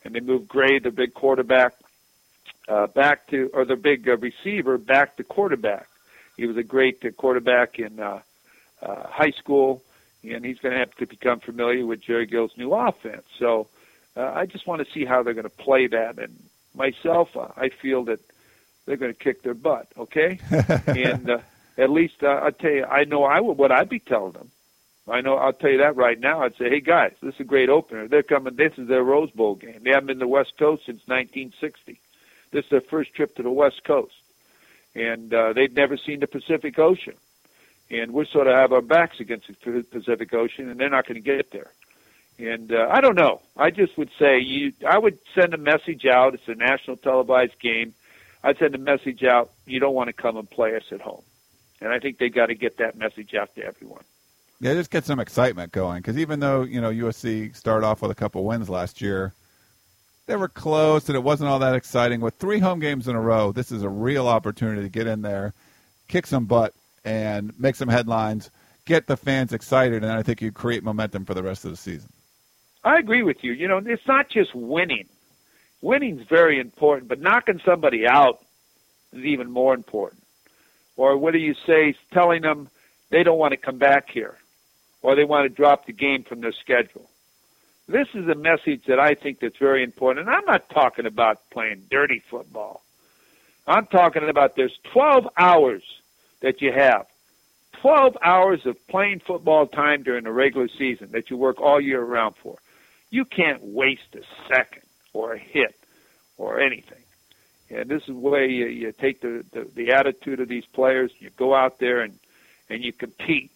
And 0.04 0.16
they 0.16 0.20
moved 0.20 0.48
Gray, 0.48 0.80
the 0.80 0.92
big 0.92 1.14
quarterback, 1.14 1.74
uh, 2.68 2.88
back 2.88 3.28
to, 3.28 3.50
or 3.54 3.66
the 3.66 3.76
big 3.76 4.08
uh, 4.08 4.18
receiver, 4.18 4.78
back 4.78 5.18
to 5.18 5.24
quarterback. 5.24 5.88
He 6.38 6.46
was 6.48 6.58
a 6.58 6.64
great 6.64 7.04
uh, 7.06 7.12
quarterback 7.12 7.80
in 7.80 8.00
uh, 8.00 8.22
uh, 8.82 9.08
high 9.08 9.32
school, 9.32 9.84
and 10.24 10.44
he's 10.44 10.60
going 10.60 10.74
to 10.74 10.80
have 10.80 10.94
to 10.96 11.06
become 11.06 11.40
familiar 11.40 11.86
with 11.86 12.02
Jerry 12.02 12.28
Kill's 12.28 12.52
new 12.58 12.74
offense. 12.74 13.24
So 13.38 13.68
uh, 14.18 14.32
I 14.34 14.46
just 14.46 14.68
want 14.68 14.86
to 14.86 14.94
see 14.94 15.06
how 15.06 15.24
they're 15.24 15.34
going 15.34 15.44
to 15.44 15.50
play 15.50 15.88
that. 15.88 16.20
And 16.20 16.44
myself, 16.76 17.36
uh, 17.36 17.48
I 17.56 17.70
feel 17.70 18.04
that 18.06 18.20
they're 18.86 18.98
going 18.98 19.14
to 19.14 19.20
kick 19.20 19.44
their 19.44 19.54
butt. 19.54 19.88
Okay, 19.98 20.40
and 20.88 21.30
uh, 21.30 21.40
at 21.78 21.90
least 21.90 22.24
uh, 22.24 22.28
I'll 22.28 22.52
tell 22.52 22.72
you, 22.72 22.86
I 22.86 23.04
know 23.06 23.24
I 23.24 23.40
would 23.40 23.58
what 23.58 23.72
I'd 23.72 23.90
be 23.90 24.00
telling 24.00 24.34
them. 24.34 24.52
I 25.08 25.22
know 25.22 25.38
I'll 25.38 25.54
tell 25.54 25.72
you 25.72 25.80
that 25.80 25.96
right 25.96 26.20
now. 26.20 26.44
I'd 26.44 26.56
say, 26.58 26.70
hey 26.70 26.82
guys, 26.82 27.14
this 27.22 27.36
is 27.36 27.42
a 27.42 27.46
great 27.46 27.70
opener. 27.70 28.08
They're 28.08 28.24
coming. 28.24 28.56
This 28.56 28.74
is 28.78 28.88
their 28.88 29.04
Rose 29.04 29.32
Bowl 29.32 29.56
game. 29.56 29.80
They 29.84 29.90
haven't 29.90 30.08
been 30.08 30.18
to 30.18 30.26
the 30.26 30.28
West 30.28 30.54
Coast 30.58 30.86
since 30.86 31.02
1960. 31.08 32.00
This 32.52 32.66
is 32.66 32.70
their 32.70 32.82
first 32.82 33.14
trip 33.14 33.36
to 33.36 33.44
the 33.44 33.52
West 33.52 33.84
Coast, 33.84 34.14
and 34.96 35.34
uh, 35.34 35.54
they've 35.54 35.74
never 35.74 35.98
seen 35.98 36.20
the 36.20 36.28
Pacific 36.28 36.78
Ocean. 36.78 37.16
And 37.92 38.12
we 38.12 38.28
sort 38.32 38.48
of 38.48 38.54
have 38.54 38.72
our 38.72 38.82
backs 38.82 39.20
against 39.20 39.48
the 39.48 39.84
Pacific 39.84 40.34
Ocean, 40.34 40.70
and 40.70 40.80
they're 40.80 40.90
not 40.90 41.08
going 41.08 41.16
to 41.16 41.22
get 41.22 41.52
there. 41.52 41.72
And 42.38 42.72
uh, 42.72 42.88
I 42.90 43.02
don't 43.02 43.16
know. 43.16 43.42
I 43.58 43.70
just 43.70 43.98
would 43.98 44.12
say 44.18 44.40
you. 44.40 44.72
I 44.88 44.98
would 44.98 45.20
send 45.36 45.54
a 45.54 45.58
message 45.58 46.06
out. 46.06 46.34
It's 46.34 46.48
a 46.48 46.56
national 46.56 46.98
televised 46.98 47.60
game. 47.60 47.94
I'd 48.44 48.58
send 48.58 48.76
a 48.76 48.80
message 48.80 49.24
out. 49.24 49.52
You 49.66 49.80
don't 49.80 49.94
want 49.94 50.08
to 50.08 50.14
come 50.14 50.38
and 50.38 50.50
play 50.50 50.76
us 50.76 50.84
at 50.92 51.02
home. 51.02 51.24
And 51.82 51.92
I 51.92 52.00
think 52.00 52.18
they 52.18 52.30
got 52.30 52.46
to 52.46 52.56
get 52.56 52.78
that 52.78 52.98
message 52.98 53.34
out 53.34 53.54
to 53.56 53.64
everyone. 53.64 54.04
Yeah, 54.62 54.74
just 54.74 54.92
get 54.92 55.06
some 55.06 55.20
excitement 55.20 55.72
going. 55.72 56.02
Because 56.02 56.18
even 56.18 56.40
though 56.40 56.64
you 56.64 56.80
know 56.80 56.92
USC 56.92 57.56
started 57.56 57.86
off 57.86 58.02
with 58.02 58.12
a 58.12 58.16
couple 58.16 58.46
wins 58.46 58.70
last 58.70 59.02
year, 59.02 59.34
they 60.28 60.36
were 60.36 60.48
close 60.48 61.10
and 61.10 61.16
it 61.16 61.24
wasn't 61.24 61.50
all 61.50 61.60
that 61.60 61.76
exciting. 61.76 62.22
With 62.22 62.36
three 62.36 62.60
home 62.60 62.80
games 62.80 63.08
in 63.08 63.16
a 63.16 63.22
row, 63.22 63.52
this 63.52 63.72
is 63.72 63.84
a 63.84 63.90
real 63.90 64.28
opportunity 64.28 64.82
to 64.84 64.90
get 64.90 65.08
in 65.08 65.24
there, 65.24 65.54
kick 66.08 66.28
some 66.28 66.46
butt, 66.46 66.74
and 67.04 67.58
make 67.60 67.76
some 67.76 67.90
headlines, 67.90 68.52
get 68.86 69.08
the 69.08 69.18
fans 69.18 69.54
excited, 69.54 70.04
and 70.04 70.12
I 70.12 70.24
think 70.24 70.42
you 70.42 70.52
create 70.52 70.84
momentum 70.84 71.26
for 71.26 71.34
the 71.34 71.44
rest 71.44 71.66
of 71.66 71.72
the 71.72 71.78
season. 71.78 72.10
I 72.84 72.98
agree 72.98 73.24
with 73.24 73.44
you. 73.44 73.52
You 73.52 73.68
know, 73.68 73.78
it's 73.78 74.08
not 74.08 74.30
just 74.30 74.56
winning. 74.56 75.08
Winning's 75.82 76.28
very 76.28 76.60
important, 76.60 77.08
but 77.08 77.20
knocking 77.20 77.62
somebody 77.66 78.08
out 78.08 78.40
is 79.14 79.24
even 79.26 79.52
more 79.52 79.74
important. 79.74 80.24
Or 80.96 81.18
what 81.18 81.34
do 81.34 81.40
you 81.40 81.56
say, 81.66 81.96
telling 82.12 82.42
them 82.42 82.70
they 83.10 83.24
don't 83.24 83.38
want 83.38 83.52
to 83.52 83.58
come 83.58 83.78
back 83.78 84.10
here, 84.10 84.38
or 85.02 85.16
they 85.16 85.24
want 85.24 85.46
to 85.46 85.50
drop 85.50 85.86
the 85.86 85.94
game 85.94 86.24
from 86.24 86.42
their 86.42 86.52
schedule. 86.52 87.10
This 87.88 88.08
is 88.14 88.28
a 88.28 88.36
message 88.36 88.84
that 88.88 89.00
I 89.00 89.16
think 89.16 89.40
that's 89.40 89.58
very 89.58 89.84
important. 89.84 90.28
And 90.28 90.36
I'm 90.36 90.46
not 90.46 90.70
talking 90.70 91.06
about 91.06 91.50
playing 91.50 91.86
dirty 91.90 92.22
football. 92.30 92.84
I'm 93.66 93.88
talking 93.88 94.28
about 94.28 94.56
there's 94.56 94.78
12 94.94 95.28
hours 95.38 95.84
that 96.42 96.62
you 96.62 96.72
have. 96.72 97.06
12 97.82 98.18
hours 98.22 98.66
of 98.66 98.76
playing 98.88 99.22
football 99.26 99.66
time 99.68 100.04
during 100.04 100.26
the 100.26 100.32
regular 100.32 100.68
season 100.68 101.10
that 101.12 101.30
you 101.30 101.38
work 101.38 101.62
all 101.62 101.80
year 101.80 102.02
round 102.02 102.36
for. 102.42 102.58
You 103.10 103.26
can't 103.26 103.62
waste 103.64 104.16
a 104.16 104.22
second 104.54 104.84
or 105.14 105.34
a 105.34 105.40
hit 105.40 105.76
or 106.38 106.60
anything. 106.60 107.04
And 107.70 107.90
this 107.90 108.02
is 108.02 108.08
the 108.08 108.14
way 108.14 108.48
you, 108.48 108.66
you 108.66 108.92
take 108.92 109.22
the, 109.22 109.46
the, 109.52 109.70
the 109.76 109.92
attitude 109.92 110.40
of 110.40 110.48
these 110.48 110.66
players. 110.66 111.12
You 111.20 111.30
go 111.38 111.56
out 111.56 111.80
there 111.80 112.02
and, 112.02 112.18
and 112.70 112.84
you 112.84 112.92
compete 112.92 113.52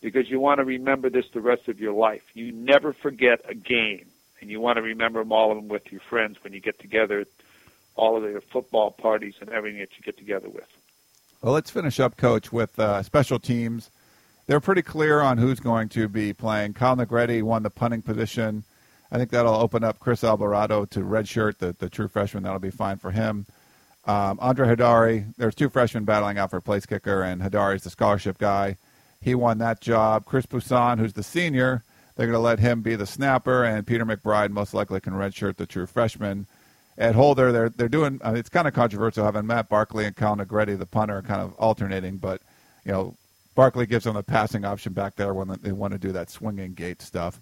because 0.00 0.28
you 0.28 0.40
want 0.40 0.58
to 0.58 0.64
remember 0.64 1.08
this 1.08 1.24
the 1.32 1.40
rest 1.40 1.68
of 1.68 1.80
your 1.80 1.94
life. 1.94 2.22
You 2.34 2.52
never 2.52 2.92
forget 2.92 3.40
a 3.48 3.54
game, 3.54 4.06
and 4.40 4.50
you 4.50 4.60
want 4.60 4.76
to 4.76 4.82
remember 4.82 5.20
them 5.20 5.32
all 5.32 5.50
of 5.50 5.56
them 5.56 5.68
with 5.68 5.90
your 5.90 6.02
friends 6.10 6.36
when 6.42 6.52
you 6.52 6.60
get 6.60 6.78
together, 6.78 7.24
all 7.94 8.16
of 8.16 8.22
the 8.22 8.42
football 8.52 8.90
parties 8.90 9.34
and 9.40 9.50
everything 9.50 9.80
that 9.80 9.90
you 9.96 10.02
get 10.04 10.18
together 10.18 10.48
with. 10.48 10.68
Well, 11.44 11.52
let's 11.52 11.68
finish 11.68 12.00
up, 12.00 12.16
Coach, 12.16 12.54
with 12.54 12.78
uh, 12.78 13.02
special 13.02 13.38
teams. 13.38 13.90
They're 14.46 14.60
pretty 14.60 14.80
clear 14.80 15.20
on 15.20 15.36
who's 15.36 15.60
going 15.60 15.90
to 15.90 16.08
be 16.08 16.32
playing. 16.32 16.72
Kyle 16.72 16.96
Negrete 16.96 17.42
won 17.42 17.62
the 17.62 17.68
punting 17.68 18.00
position. 18.00 18.64
I 19.12 19.18
think 19.18 19.28
that'll 19.28 19.54
open 19.54 19.84
up 19.84 20.00
Kris 20.00 20.22
Albarado 20.22 20.88
to 20.88 21.00
redshirt, 21.00 21.58
the, 21.58 21.76
the 21.78 21.90
true 21.90 22.08
freshman. 22.08 22.44
That'll 22.44 22.60
be 22.60 22.70
fine 22.70 22.96
for 22.96 23.10
him. 23.10 23.44
Um, 24.06 24.38
Andre 24.40 24.68
Heidari, 24.68 25.34
there's 25.36 25.54
two 25.54 25.68
freshmen 25.68 26.04
battling 26.04 26.38
out 26.38 26.48
for 26.48 26.62
place 26.62 26.86
kicker, 26.86 27.22
and 27.22 27.42
Heidari's 27.42 27.84
the 27.84 27.90
scholarship 27.90 28.38
guy. 28.38 28.78
He 29.20 29.34
won 29.34 29.58
that 29.58 29.82
job. 29.82 30.24
Chris 30.24 30.46
Pousson, 30.46 30.96
who's 30.96 31.12
the 31.12 31.22
senior, 31.22 31.84
they're 32.16 32.26
going 32.26 32.32
to 32.32 32.38
let 32.38 32.58
him 32.58 32.80
be 32.80 32.96
the 32.96 33.04
snapper, 33.04 33.64
and 33.64 33.86
Peter 33.86 34.06
McBride 34.06 34.48
most 34.48 34.72
likely 34.72 34.98
can 34.98 35.12
redshirt 35.12 35.56
the 35.56 35.66
true 35.66 35.84
freshman. 35.84 36.46
At 36.96 37.14
holder, 37.14 37.50
they're 37.50 37.68
they're 37.68 37.88
doing. 37.88 38.20
Uh, 38.24 38.34
it's 38.36 38.48
kind 38.48 38.68
of 38.68 38.74
controversial 38.74 39.24
having 39.24 39.46
Matt 39.46 39.68
Barkley 39.68 40.04
and 40.04 40.14
Kyle 40.14 40.36
Negrete, 40.36 40.78
the 40.78 40.86
punter, 40.86 41.22
kind 41.22 41.40
of 41.40 41.54
alternating, 41.54 42.18
but 42.18 42.40
you 42.84 42.92
know, 42.92 43.16
Barkley 43.54 43.86
gives 43.86 44.04
them 44.04 44.14
the 44.14 44.22
passing 44.22 44.64
option 44.64 44.92
back 44.92 45.16
there 45.16 45.34
when 45.34 45.48
they 45.62 45.72
want 45.72 45.92
to 45.92 45.98
do 45.98 46.12
that 46.12 46.30
swinging 46.30 46.74
gate 46.74 47.02
stuff. 47.02 47.40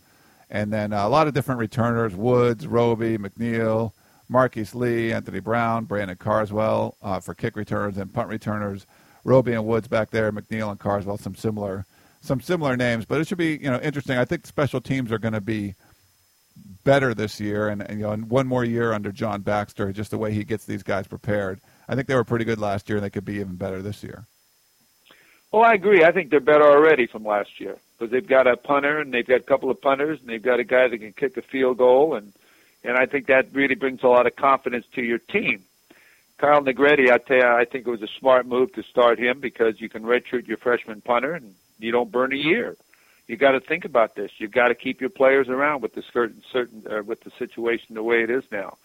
And 0.50 0.72
then 0.72 0.92
uh, 0.92 1.06
a 1.06 1.08
lot 1.08 1.26
of 1.26 1.34
different 1.34 1.60
returners 1.60 2.14
Woods, 2.14 2.66
Robey, 2.66 3.18
McNeal, 3.18 3.92
Marquise 4.28 4.74
Lee, 4.74 5.12
Anthony 5.12 5.40
Brown, 5.40 5.84
Brandon 5.84 6.16
Carswell 6.16 6.96
uh, 7.02 7.20
for 7.20 7.34
kick 7.34 7.56
returns 7.56 7.98
and 7.98 8.12
punt 8.12 8.28
returners. 8.28 8.86
Robey 9.24 9.52
and 9.52 9.66
Woods 9.66 9.88
back 9.88 10.10
there, 10.10 10.32
McNeal 10.32 10.70
and 10.70 10.80
Carswell, 10.80 11.18
some 11.18 11.34
similar 11.34 11.86
some 12.20 12.40
similar 12.40 12.76
names, 12.76 13.04
but 13.04 13.20
it 13.20 13.26
should 13.26 13.38
be 13.38 13.58
you 13.58 13.70
know 13.70 13.80
interesting. 13.80 14.16
I 14.16 14.24
think 14.24 14.46
special 14.46 14.80
teams 14.80 15.10
are 15.12 15.18
going 15.18 15.34
to 15.34 15.40
be 15.40 15.74
better 16.84 17.14
this 17.14 17.40
year, 17.40 17.68
and, 17.68 17.82
and 17.82 18.00
you 18.00 18.06
know, 18.06 18.16
one 18.16 18.46
more 18.46 18.64
year 18.64 18.92
under 18.92 19.12
John 19.12 19.42
Baxter, 19.42 19.92
just 19.92 20.10
the 20.10 20.18
way 20.18 20.32
he 20.32 20.44
gets 20.44 20.64
these 20.64 20.82
guys 20.82 21.06
prepared. 21.06 21.60
I 21.88 21.94
think 21.94 22.08
they 22.08 22.14
were 22.14 22.24
pretty 22.24 22.44
good 22.44 22.58
last 22.58 22.88
year, 22.88 22.96
and 22.98 23.04
they 23.04 23.10
could 23.10 23.24
be 23.24 23.34
even 23.34 23.56
better 23.56 23.82
this 23.82 24.02
year. 24.02 24.26
Well, 25.52 25.62
I 25.62 25.74
agree. 25.74 26.02
I 26.02 26.12
think 26.12 26.30
they're 26.30 26.40
better 26.40 26.64
already 26.64 27.06
from 27.06 27.24
last 27.24 27.60
year 27.60 27.76
because 27.98 28.10
they've 28.10 28.26
got 28.26 28.46
a 28.46 28.56
punter 28.56 29.00
and 29.00 29.12
they've 29.12 29.26
got 29.26 29.40
a 29.40 29.44
couple 29.44 29.70
of 29.70 29.80
punters 29.80 30.18
and 30.18 30.28
they've 30.28 30.42
got 30.42 30.60
a 30.60 30.64
guy 30.64 30.88
that 30.88 30.98
can 30.98 31.12
kick 31.12 31.36
a 31.36 31.42
field 31.42 31.76
goal 31.76 32.14
and 32.14 32.32
and 32.84 32.96
I 32.96 33.06
think 33.06 33.26
that 33.26 33.52
really 33.52 33.76
brings 33.76 34.02
a 34.02 34.08
lot 34.08 34.26
of 34.26 34.34
confidence 34.34 34.86
to 34.94 35.02
your 35.02 35.18
team. 35.18 35.62
Kyle 36.38 36.62
Negrete, 36.62 37.12
I 37.12 37.18
tell 37.18 37.36
you, 37.36 37.44
I 37.44 37.64
think 37.64 37.86
it 37.86 37.90
was 37.90 38.02
a 38.02 38.08
smart 38.18 38.46
move 38.46 38.72
to 38.72 38.82
start 38.82 39.20
him 39.20 39.38
because 39.38 39.80
you 39.80 39.88
can 39.88 40.02
redshirt 40.02 40.48
your 40.48 40.56
freshman 40.56 41.00
punter 41.00 41.34
and 41.34 41.54
you 41.78 41.92
don't 41.92 42.10
burn 42.10 42.32
a 42.32 42.36
year. 42.36 42.76
You 43.32 43.38
got 43.38 43.52
to 43.52 43.60
think 43.60 43.86
about 43.86 44.14
this. 44.14 44.30
You've 44.36 44.52
got 44.52 44.68
to 44.68 44.74
keep 44.74 45.00
your 45.00 45.08
players 45.08 45.48
around 45.48 45.80
with 45.80 45.94
the 45.94 46.02
certain 46.12 46.42
certain 46.52 46.84
uh, 46.86 47.02
with 47.02 47.22
the 47.22 47.30
situation 47.38 47.94
the 47.94 48.02
way 48.02 48.22
it 48.22 48.28
is 48.28 48.44
now. 48.52 48.76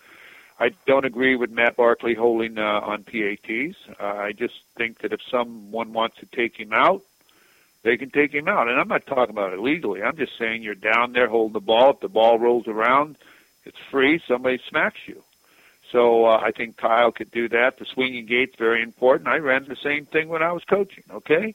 I 0.58 0.70
don't 0.86 1.04
agree 1.04 1.36
with 1.36 1.52
Matt 1.52 1.76
Barkley 1.76 2.14
holding 2.14 2.58
uh, 2.58 2.62
on 2.62 3.04
PATs. 3.04 3.76
Uh, 4.00 4.06
I 4.06 4.32
just 4.32 4.54
think 4.78 5.00
that 5.00 5.12
if 5.12 5.20
someone 5.30 5.92
wants 5.92 6.16
to 6.20 6.26
take 6.28 6.56
him 6.56 6.72
out, 6.72 7.02
they 7.84 7.98
can 7.98 8.10
take 8.10 8.34
him 8.34 8.48
out. 8.48 8.70
And 8.70 8.80
I'm 8.80 8.88
not 8.88 9.06
talking 9.06 9.32
about 9.32 9.52
it 9.52 9.60
legally. 9.60 10.02
I'm 10.02 10.16
just 10.16 10.38
saying 10.40 10.64
you're 10.64 10.76
down 10.76 11.12
there 11.12 11.28
holding 11.28 11.52
the 11.52 11.60
ball. 11.60 11.90
If 11.90 12.00
the 12.00 12.08
ball 12.08 12.40
rolls 12.40 12.70
around, 12.70 13.18
it's 13.66 13.78
free. 13.92 14.22
Somebody 14.30 14.62
smacks 14.70 15.00
you. 15.08 15.24
So 15.92 16.24
uh, 16.26 16.40
I 16.42 16.52
think 16.52 16.78
Kyle 16.78 17.12
could 17.12 17.32
do 17.32 17.50
that. 17.50 17.80
The 17.80 17.86
swinging 17.86 18.28
gate's 18.28 18.56
very 18.58 18.82
important. 18.82 19.28
I 19.28 19.40
ran 19.40 19.66
the 19.68 19.76
same 19.76 20.06
thing 20.06 20.30
when 20.30 20.42
I 20.42 20.54
was 20.54 20.64
coaching. 20.64 21.04
Okay, 21.12 21.54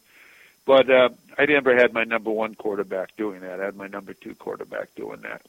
but 0.66 0.90
uh, 0.90 1.08
I 1.38 1.46
never 1.46 1.74
had 1.74 1.92
my 1.92 2.04
number 2.04 2.30
one 2.30 2.54
quarterback 2.54 3.16
doing 3.16 3.40
that. 3.40 3.60
I 3.60 3.64
had 3.64 3.76
my 3.76 3.86
number 3.86 4.14
two 4.14 4.34
quarterback 4.34 4.94
doing 4.94 5.20
that 5.22 5.42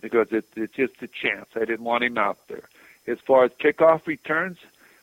because 0.00 0.28
it, 0.32 0.44
it's 0.56 0.74
just 0.74 0.94
a 1.02 1.08
chance. 1.08 1.46
I 1.54 1.60
didn't 1.60 1.84
want 1.84 2.04
him 2.04 2.18
out 2.18 2.38
there. 2.48 2.68
As 3.06 3.18
far 3.20 3.44
as 3.44 3.50
kickoff 3.52 4.06
returns, 4.06 4.58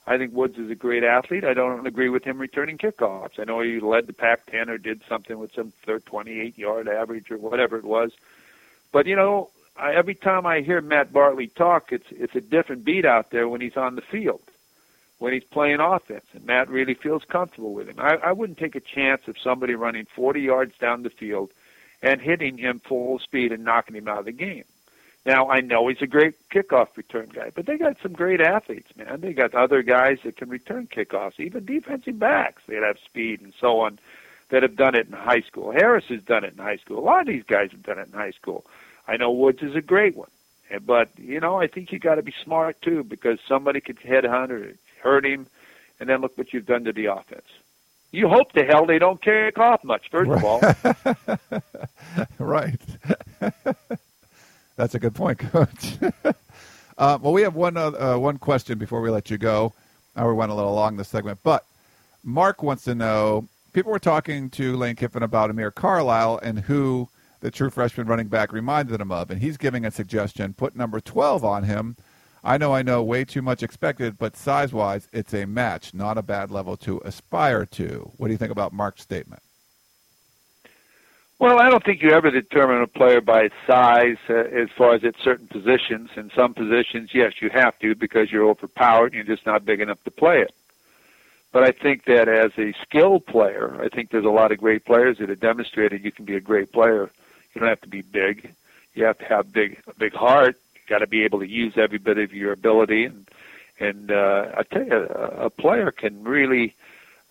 I 0.08 0.18
think 0.18 0.34
Woods 0.34 0.58
is 0.58 0.70
a 0.72 0.76
great 0.76 1.04
athlete. 1.04 1.44
I 1.44 1.54
don't 1.54 1.86
agree 1.86 2.10
with 2.10 2.24
him 2.24 2.40
returning 2.40 2.78
kickoffs. 2.78 3.40
I 3.40 3.44
know 3.44 3.62
he 3.62 3.80
led 3.80 4.08
the 4.08 4.14
Pac-10 4.14 4.68
or 4.68 4.78
did 4.78 5.02
something 5.08 5.38
with 5.38 5.54
some 5.54 5.74
28-yard 5.88 6.88
average 6.88 7.30
or 7.30 7.38
whatever 7.38 7.78
it 7.78 7.86
was. 7.86 8.12
But 8.92 9.06
you 9.06 9.16
know, 9.16 9.50
I, 9.78 9.94
every 9.94 10.16
time 10.16 10.46
I 10.46 10.62
hear 10.62 10.82
Matt 10.82 11.14
Barkley 11.14 11.48
talk, 11.48 11.92
it's 11.92 12.08
it's 12.12 12.36
a 12.36 12.42
different 12.42 12.84
beat 12.84 13.06
out 13.06 13.32
there 13.32 13.48
when 13.48 13.62
he's 13.62 13.78
on 13.78 13.96
the 13.96 14.02
field, 14.02 14.42
when 15.22 15.34
he's 15.34 15.44
playing 15.44 15.80
offense, 15.80 16.26
and 16.34 16.44
Matt 16.48 16.68
really 16.68 16.96
feels 16.96 17.24
comfortable 17.26 17.74
with 17.74 17.88
him. 17.88 18.00
I, 18.00 18.16
I 18.16 18.32
wouldn't 18.32 18.58
take 18.58 18.76
a 18.76 18.80
chance 18.80 19.22
of 19.28 19.36
somebody 19.38 19.76
running 19.76 20.08
40 20.16 20.42
yards 20.42 20.74
down 20.80 21.04
the 21.04 21.12
field 21.12 21.52
and 22.02 22.20
hitting 22.20 22.58
him 22.58 22.80
full 22.80 23.20
speed 23.20 23.52
and 23.52 23.64
knocking 23.64 23.96
him 23.96 24.08
out 24.08 24.18
of 24.18 24.26
the 24.26 24.32
game. 24.32 24.64
Now 25.24 25.48
I 25.48 25.62
know 25.62 25.88
he's 25.90 26.02
a 26.02 26.08
great 26.08 26.34
kickoff 26.50 26.98
return 26.98 27.30
guy, 27.32 27.52
but 27.54 27.68
they 27.68 27.78
got 27.78 27.98
some 28.02 28.14
great 28.14 28.42
athletes, 28.42 28.90
man. 28.98 29.22
They 29.22 29.34
got 29.34 29.54
other 29.54 29.84
guys 29.84 30.18
that 30.24 30.38
can 30.38 30.50
return 30.50 30.88
kickoffs, 30.88 31.40
even 31.40 31.66
defensive 31.66 32.18
backs 32.18 32.64
that 32.68 32.82
have 32.82 32.98
speed 32.98 33.42
and 33.42 33.54
so 33.62 33.82
on 33.82 34.00
that 34.50 34.64
have 34.64 34.76
done 34.76 34.96
it 34.96 35.06
in 35.06 35.14
high 35.14 35.42
school. 35.42 35.72
Harris 35.72 36.06
has 36.10 36.24
done 36.24 36.44
it 36.44 36.54
in 36.54 36.58
high 36.58 36.78
school. 36.78 36.98
A 36.98 37.06
lot 37.06 37.22
of 37.22 37.28
these 37.28 37.44
guys 37.44 37.70
have 37.74 37.84
done 37.84 38.00
it 38.00 38.08
in 38.08 38.14
high 38.14 38.32
school. 38.32 38.66
I 39.08 39.18
know 39.18 39.30
Woods 39.30 39.62
is 39.62 39.76
a 39.76 39.82
great 39.82 40.16
one, 40.16 40.32
but 40.84 41.10
you 41.20 41.40
know 41.40 41.62
I 41.62 41.68
think 41.68 41.92
you 41.92 42.00
got 42.00 42.16
to 42.16 42.24
be 42.24 42.34
smart 42.44 42.82
too 42.82 43.04
because 43.04 43.38
somebody 43.48 43.82
could 43.82 44.00
headhunt 44.00 44.50
or 44.50 44.76
hurt 45.02 45.26
him, 45.26 45.48
and 46.00 46.10
then 46.10 46.22
look 46.22 46.38
what 46.38 46.54
you've 46.54 46.66
done 46.66 46.84
to 46.86 46.94
the 46.94 47.06
offense. 47.06 47.46
You 48.12 48.28
hope 48.28 48.52
to 48.54 48.66
hell 48.66 48.86
they 48.86 49.00
don't 49.00 49.22
kick 49.22 49.58
off 49.58 49.84
much. 49.84 50.10
First 50.12 50.30
right. 50.30 50.38
of 50.38 51.62
all, 51.62 51.62
right. 52.40 52.80
That's 54.76 54.96
a 54.96 55.00
good 55.00 55.16
point, 55.16 55.40
Coach. 55.40 55.98
uh, 56.98 57.18
well, 57.22 57.34
we 57.34 57.42
have 57.44 57.56
one 57.56 57.78
uh, 57.78 58.18
one 58.18 58.38
question 58.38 58.78
before 58.78 59.02
we 59.02 59.10
let 59.10 59.30
you 59.30 59.38
go. 59.38 59.74
Uh, 60.16 60.26
we 60.26 60.34
went 60.34 60.52
a 60.52 60.56
little 60.56 60.74
long 60.74 60.98
this 60.98 61.08
segment, 61.08 61.40
but 61.44 61.66
Mark 62.24 62.64
wants 62.64 62.84
to 62.84 62.96
know. 62.96 63.48
People 63.72 63.94
were 63.94 64.00
talking 64.00 64.50
to 64.50 64.76
Lane 64.76 64.98
Kiffin 64.98 65.24
about 65.24 65.50
Amir 65.50 65.72
Carlisle 65.72 66.42
and 66.44 66.60
who 66.60 67.08
the 67.40 67.50
true 67.50 67.70
freshman 67.70 68.08
running 68.08 68.28
back 68.28 68.52
reminded 68.52 69.00
him 69.00 69.12
of, 69.12 69.32
and 69.32 69.42
he's 69.42 69.56
giving 69.56 69.86
a 69.86 69.92
suggestion: 69.92 70.54
put 70.54 70.76
number 70.76 71.00
twelve 71.00 71.46
on 71.46 71.64
him 71.64 71.96
I 72.44 72.58
know 72.58 72.74
I 72.74 72.82
know 72.82 73.04
way 73.04 73.24
too 73.24 73.42
much 73.42 73.62
expected, 73.62 74.18
but 74.18 74.36
size 74.36 74.74
wise, 74.74 75.08
it's 75.14 75.34
a 75.34 75.46
match, 75.46 75.94
not 75.94 76.18
a 76.18 76.24
bad 76.24 76.50
level 76.50 76.76
to 76.78 77.00
aspire 77.06 77.66
to. 77.68 78.12
What 78.18 78.28
do 78.28 78.34
you 78.34 78.38
think 78.38 78.52
about 78.52 78.74
Mark's 78.74 79.02
statement? 79.02 79.44
Well, 81.38 81.60
I 81.60 81.70
don't 81.70 81.84
think 81.84 82.02
you 82.02 82.12
ever 82.12 82.30
determine 82.30 82.82
a 82.84 82.88
player 82.88 83.22
by 83.22 83.42
its 83.44 83.56
size 83.66 84.18
uh, 84.30 84.34
as 84.34 84.70
far 84.78 84.94
as 84.94 85.04
at 85.04 85.16
certain 85.24 85.48
positions. 85.48 86.12
In 86.16 86.32
some 86.36 86.54
positions, 86.54 87.12
yes, 87.14 87.34
you 87.42 87.50
have 87.50 87.78
to 87.80 87.96
because 87.96 88.32
you're 88.32 88.48
overpowered 88.48 89.14
and 89.14 89.16
you're 89.16 89.36
just 89.36 89.46
not 89.46 89.66
big 89.66 89.82
enough 89.82 90.04
to 90.04 90.12
play 90.12 90.42
it. 90.42 90.54
But 91.52 91.64
I 91.64 91.72
think 91.72 92.06
that 92.06 92.28
as 92.28 92.52
a 92.58 92.74
skilled 92.82 93.26
player, 93.26 93.76
I 93.82 93.90
think 93.90 94.10
there's 94.10 94.26
a 94.26 94.30
lot 94.30 94.52
of 94.52 94.60
great 94.60 94.86
players 94.86 95.18
that 95.18 95.30
have 95.30 95.40
demonstrated 95.40 96.04
you 96.04 96.12
can 96.12 96.26
be 96.26 96.36
a 96.36 96.40
great 96.40 96.72
player. 96.72 97.12
You 97.54 97.60
don't 97.60 97.70
have 97.70 97.82
to 97.82 97.90
be 97.90 98.02
big. 98.02 98.54
You 98.94 99.06
have 99.06 99.18
to 99.18 99.26
have 99.26 99.52
big 99.52 99.82
a 99.88 99.94
big 99.96 100.14
heart 100.14 100.58
got 100.92 101.00
to 101.00 101.08
be 101.08 101.24
able 101.24 101.40
to 101.40 101.48
use 101.48 101.74
every 101.78 101.98
bit 101.98 102.18
of 102.18 102.34
your 102.34 102.52
ability 102.52 103.06
and 103.06 103.28
and 103.82 104.12
uh, 104.12 104.46
I 104.56 104.64
tell 104.64 104.86
you, 104.86 104.94
a, 104.94 105.46
a 105.46 105.50
player 105.50 105.92
can 105.92 106.24
really 106.24 106.76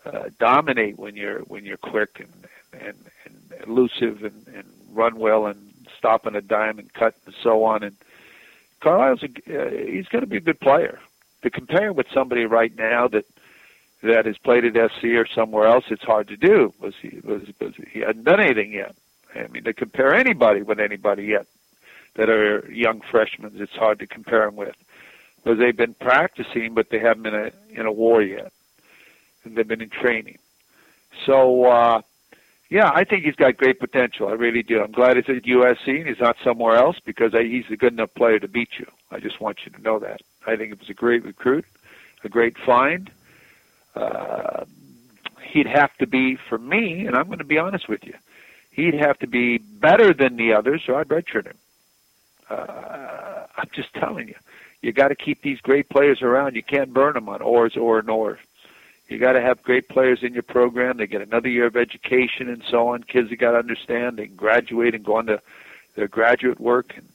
uh, 0.04 0.30
dominate 0.38 0.98
when 0.98 1.14
you're 1.14 1.40
when 1.40 1.64
you're 1.64 1.76
quick 1.76 2.18
and 2.18 2.48
and, 2.72 2.96
and 3.24 3.68
elusive 3.68 4.24
and, 4.24 4.46
and 4.54 4.64
run 4.92 5.18
well 5.18 5.46
and 5.46 5.72
stop 5.96 6.26
on 6.26 6.34
a 6.34 6.40
dime 6.40 6.78
and 6.78 6.92
cut 6.92 7.14
and 7.26 7.34
so 7.42 7.64
on. 7.64 7.84
And 7.84 7.96
Carlisle's 8.80 9.22
a, 9.22 9.26
uh, 9.28 9.70
he's 9.70 10.08
going 10.08 10.22
to 10.22 10.26
be 10.26 10.38
a 10.38 10.40
good 10.40 10.60
player. 10.60 10.98
To 11.42 11.50
compare 11.50 11.88
him 11.88 11.96
with 11.96 12.06
somebody 12.12 12.44
right 12.46 12.76
now 12.76 13.06
that 13.08 13.26
that 14.02 14.26
has 14.26 14.38
played 14.38 14.64
at 14.64 14.90
SC 14.92 15.04
or 15.04 15.26
somewhere 15.32 15.68
else, 15.68 15.84
it's 15.88 16.02
hard 16.02 16.28
to 16.28 16.36
do. 16.36 16.74
Was 16.80 16.94
he 17.00 17.20
was, 17.22 17.42
was 17.60 17.74
he 17.92 18.00
hadn't 18.00 18.24
done 18.24 18.40
anything 18.40 18.72
yet? 18.72 18.96
I 19.36 19.46
mean, 19.46 19.62
to 19.64 19.72
compare 19.72 20.14
anybody 20.14 20.62
with 20.62 20.80
anybody 20.80 21.26
yet 21.26 21.46
that 22.14 22.28
are 22.28 22.70
young 22.70 23.00
freshmen. 23.10 23.52
It's 23.56 23.72
hard 23.72 23.98
to 24.00 24.06
compare 24.06 24.46
them 24.46 24.56
with 24.56 24.76
because 25.42 25.58
they've 25.58 25.76
been 25.76 25.94
practicing, 25.94 26.74
but 26.74 26.90
they 26.90 26.98
haven't 26.98 27.22
been 27.22 27.34
a, 27.34 27.50
in 27.70 27.86
a 27.86 27.92
war 27.92 28.22
yet, 28.22 28.52
and 29.44 29.56
they've 29.56 29.66
been 29.66 29.80
in 29.80 29.90
training. 29.90 30.38
So, 31.26 31.64
uh, 31.64 32.02
yeah, 32.68 32.90
I 32.94 33.04
think 33.04 33.24
he's 33.24 33.34
got 33.34 33.56
great 33.56 33.80
potential. 33.80 34.28
I 34.28 34.32
really 34.32 34.62
do. 34.62 34.80
I'm 34.80 34.92
glad 34.92 35.16
he's 35.16 35.28
at 35.28 35.42
USC 35.42 35.88
and 35.88 36.06
he's 36.06 36.20
not 36.20 36.36
somewhere 36.44 36.76
else 36.76 36.96
because 37.04 37.34
I, 37.34 37.42
he's 37.42 37.64
a 37.70 37.76
good 37.76 37.92
enough 37.92 38.14
player 38.14 38.38
to 38.38 38.48
beat 38.48 38.70
you. 38.78 38.86
I 39.10 39.18
just 39.18 39.40
want 39.40 39.60
you 39.64 39.72
to 39.72 39.82
know 39.82 39.98
that. 39.98 40.20
I 40.46 40.56
think 40.56 40.72
it 40.72 40.78
was 40.78 40.88
a 40.88 40.94
great 40.94 41.24
recruit, 41.24 41.64
a 42.22 42.28
great 42.28 42.56
find. 42.58 43.10
Uh, 43.96 44.64
he'd 45.42 45.66
have 45.66 45.96
to 45.96 46.06
be 46.06 46.36
for 46.48 46.58
me, 46.58 47.06
and 47.06 47.16
I'm 47.16 47.26
going 47.26 47.38
to 47.38 47.44
be 47.44 47.58
honest 47.58 47.88
with 47.88 48.04
you. 48.04 48.14
He'd 48.70 48.94
have 48.94 49.18
to 49.18 49.26
be 49.26 49.58
better 49.58 50.14
than 50.14 50.36
the 50.36 50.52
others, 50.52 50.82
so 50.86 50.94
I'd 50.94 51.08
redshirt 51.08 51.46
him 51.46 51.56
uh, 52.50 53.46
I'm 53.56 53.68
just 53.72 53.92
telling 53.94 54.28
you, 54.28 54.34
you 54.82 54.92
got 54.92 55.08
to 55.08 55.14
keep 55.14 55.42
these 55.42 55.60
great 55.60 55.88
players 55.88 56.22
around. 56.22 56.56
You 56.56 56.62
can't 56.62 56.92
burn 56.92 57.14
them 57.14 57.28
on 57.28 57.42
ors 57.42 57.76
or 57.76 58.02
nor. 58.02 58.38
You 59.08 59.18
got 59.18 59.32
to 59.32 59.40
have 59.40 59.62
great 59.62 59.88
players 59.88 60.22
in 60.22 60.34
your 60.34 60.44
program. 60.44 60.96
They 60.96 61.06
get 61.06 61.20
another 61.20 61.48
year 61.48 61.66
of 61.66 61.76
education 61.76 62.48
and 62.48 62.62
so 62.70 62.88
on. 62.88 63.02
Kids 63.02 63.30
have 63.30 63.38
got 63.38 63.52
to 63.52 63.58
understand. 63.58 64.16
They 64.16 64.26
can 64.26 64.36
graduate 64.36 64.94
and 64.94 65.04
go 65.04 65.16
on 65.16 65.26
to 65.26 65.42
their 65.96 66.08
graduate 66.08 66.60
work. 66.60 66.94
And 66.96 67.08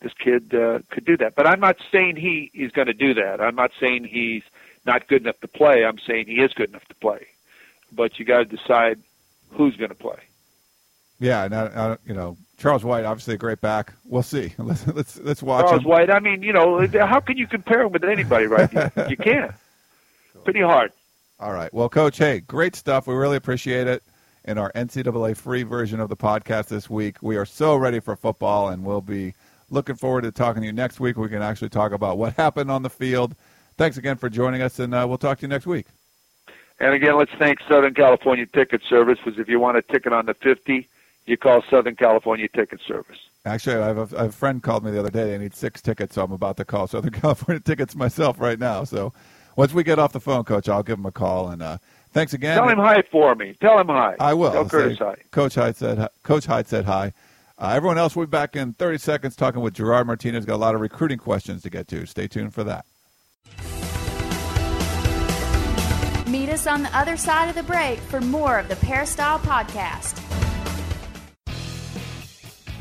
this 0.00 0.12
kid 0.14 0.54
uh, 0.54 0.78
could 0.90 1.04
do 1.04 1.16
that. 1.16 1.34
But 1.34 1.48
I'm 1.48 1.60
not 1.60 1.76
saying 1.90 2.16
he 2.16 2.50
is 2.54 2.70
going 2.70 2.86
to 2.86 2.94
do 2.94 3.14
that. 3.14 3.40
I'm 3.40 3.56
not 3.56 3.72
saying 3.80 4.04
he's 4.04 4.44
not 4.86 5.08
good 5.08 5.22
enough 5.22 5.40
to 5.40 5.48
play. 5.48 5.84
I'm 5.84 5.98
saying 5.98 6.26
he 6.26 6.40
is 6.40 6.52
good 6.54 6.70
enough 6.70 6.86
to 6.86 6.94
play. 6.94 7.26
But 7.92 8.18
you 8.18 8.24
got 8.24 8.38
to 8.38 8.56
decide 8.56 9.00
who's 9.50 9.76
going 9.76 9.90
to 9.90 9.96
play. 9.96 10.20
Yeah, 11.18 11.44
and 11.44 11.54
I, 11.54 11.66
I, 11.66 11.96
you 12.06 12.14
know, 12.14 12.36
Charles 12.60 12.84
White, 12.84 13.06
obviously 13.06 13.34
a 13.34 13.38
great 13.38 13.62
back. 13.62 13.94
We'll 14.04 14.22
see. 14.22 14.52
Let's 14.58 14.86
let's, 14.86 15.18
let's 15.20 15.42
watch 15.42 15.64
Charles 15.64 15.82
him. 15.82 15.88
White. 15.88 16.10
I 16.10 16.20
mean, 16.20 16.42
you 16.42 16.52
know, 16.52 16.86
how 17.06 17.18
can 17.18 17.38
you 17.38 17.46
compare 17.46 17.80
him 17.80 17.92
with 17.92 18.04
anybody 18.04 18.46
right 18.46 18.70
now? 18.72 18.90
you 19.08 19.16
can't. 19.16 19.52
Pretty 20.44 20.60
hard. 20.60 20.92
All 21.38 21.52
right. 21.52 21.72
Well, 21.72 21.88
Coach, 21.88 22.18
hey, 22.18 22.40
great 22.40 22.76
stuff. 22.76 23.06
We 23.06 23.14
really 23.14 23.36
appreciate 23.36 23.86
it. 23.86 24.02
In 24.44 24.58
our 24.58 24.72
NCAA 24.72 25.36
free 25.36 25.62
version 25.62 26.00
of 26.00 26.08
the 26.08 26.16
podcast 26.16 26.68
this 26.68 26.88
week, 26.88 27.16
we 27.22 27.36
are 27.36 27.44
so 27.44 27.76
ready 27.76 28.00
for 28.00 28.16
football, 28.16 28.68
and 28.68 28.84
we'll 28.84 29.02
be 29.02 29.34
looking 29.70 29.96
forward 29.96 30.22
to 30.22 30.32
talking 30.32 30.62
to 30.62 30.66
you 30.66 30.72
next 30.72 31.00
week. 31.00 31.16
We 31.16 31.28
can 31.28 31.42
actually 31.42 31.68
talk 31.68 31.92
about 31.92 32.18
what 32.18 32.34
happened 32.34 32.70
on 32.70 32.82
the 32.82 32.90
field. 32.90 33.34
Thanks 33.78 33.96
again 33.96 34.16
for 34.16 34.28
joining 34.28 34.60
us, 34.60 34.78
and 34.78 34.94
uh, 34.94 35.06
we'll 35.08 35.18
talk 35.18 35.38
to 35.38 35.42
you 35.42 35.48
next 35.48 35.66
week. 35.66 35.86
And 36.78 36.94
again, 36.94 37.16
let's 37.18 37.32
thank 37.38 37.58
Southern 37.68 37.94
California 37.94 38.46
Ticket 38.46 38.82
Service 38.88 39.18
because 39.22 39.38
if 39.38 39.48
you 39.48 39.60
want 39.60 39.76
a 39.76 39.82
ticket 39.82 40.12
on 40.12 40.26
the 40.26 40.34
50, 40.34 40.88
you 41.30 41.36
call 41.36 41.62
Southern 41.70 41.96
California 41.96 42.48
Ticket 42.48 42.80
Service. 42.86 43.18
Actually, 43.44 43.76
I 43.76 43.86
have, 43.86 44.12
a, 44.12 44.18
I 44.18 44.22
have 44.22 44.30
a 44.30 44.36
friend 44.36 44.62
called 44.62 44.84
me 44.84 44.90
the 44.90 45.00
other 45.00 45.10
day. 45.10 45.30
They 45.30 45.38
need 45.38 45.54
six 45.54 45.80
tickets, 45.80 46.16
so 46.16 46.24
I'm 46.24 46.32
about 46.32 46.56
to 46.58 46.64
call 46.64 46.86
Southern 46.86 47.12
California 47.20 47.60
Tickets 47.60 47.94
myself 47.94 48.40
right 48.40 48.58
now. 48.58 48.84
So 48.84 49.12
once 49.56 49.72
we 49.72 49.82
get 49.82 49.98
off 49.98 50.12
the 50.12 50.20
phone, 50.20 50.44
Coach, 50.44 50.68
I'll 50.68 50.82
give 50.82 50.98
him 50.98 51.06
a 51.06 51.12
call. 51.12 51.48
And 51.48 51.62
uh, 51.62 51.78
thanks 52.12 52.34
again. 52.34 52.56
Tell 52.56 52.68
him 52.68 52.78
hi 52.78 53.02
for 53.10 53.34
me. 53.34 53.56
Tell 53.60 53.78
him 53.78 53.86
hi. 53.86 54.16
I 54.20 54.34
will. 54.34 54.52
Tell 54.52 54.68
Curtis 54.68 54.98
hi. 54.98 55.16
Coach 55.30 55.54
Hyde 55.54 55.76
said. 55.76 56.08
Coach 56.22 56.46
Hyde 56.46 56.66
said 56.66 56.84
hi. 56.84 57.12
Uh, 57.58 57.72
everyone 57.74 57.98
else, 57.98 58.16
we'll 58.16 58.26
be 58.26 58.30
back 58.30 58.56
in 58.56 58.72
30 58.72 58.98
seconds 58.98 59.36
talking 59.36 59.60
with 59.60 59.74
Gerard 59.74 60.06
Martinez. 60.06 60.44
Got 60.46 60.54
a 60.54 60.56
lot 60.56 60.74
of 60.74 60.80
recruiting 60.80 61.18
questions 61.18 61.62
to 61.62 61.70
get 61.70 61.88
to. 61.88 62.06
Stay 62.06 62.26
tuned 62.26 62.54
for 62.54 62.64
that. 62.64 62.84
Meet 66.26 66.48
us 66.48 66.66
on 66.66 66.82
the 66.82 66.96
other 66.96 67.16
side 67.16 67.48
of 67.48 67.54
the 67.54 67.62
break 67.62 67.98
for 67.98 68.20
more 68.20 68.58
of 68.58 68.68
the 68.68 68.76
Peristyle 68.76 69.38
Podcast. 69.40 70.49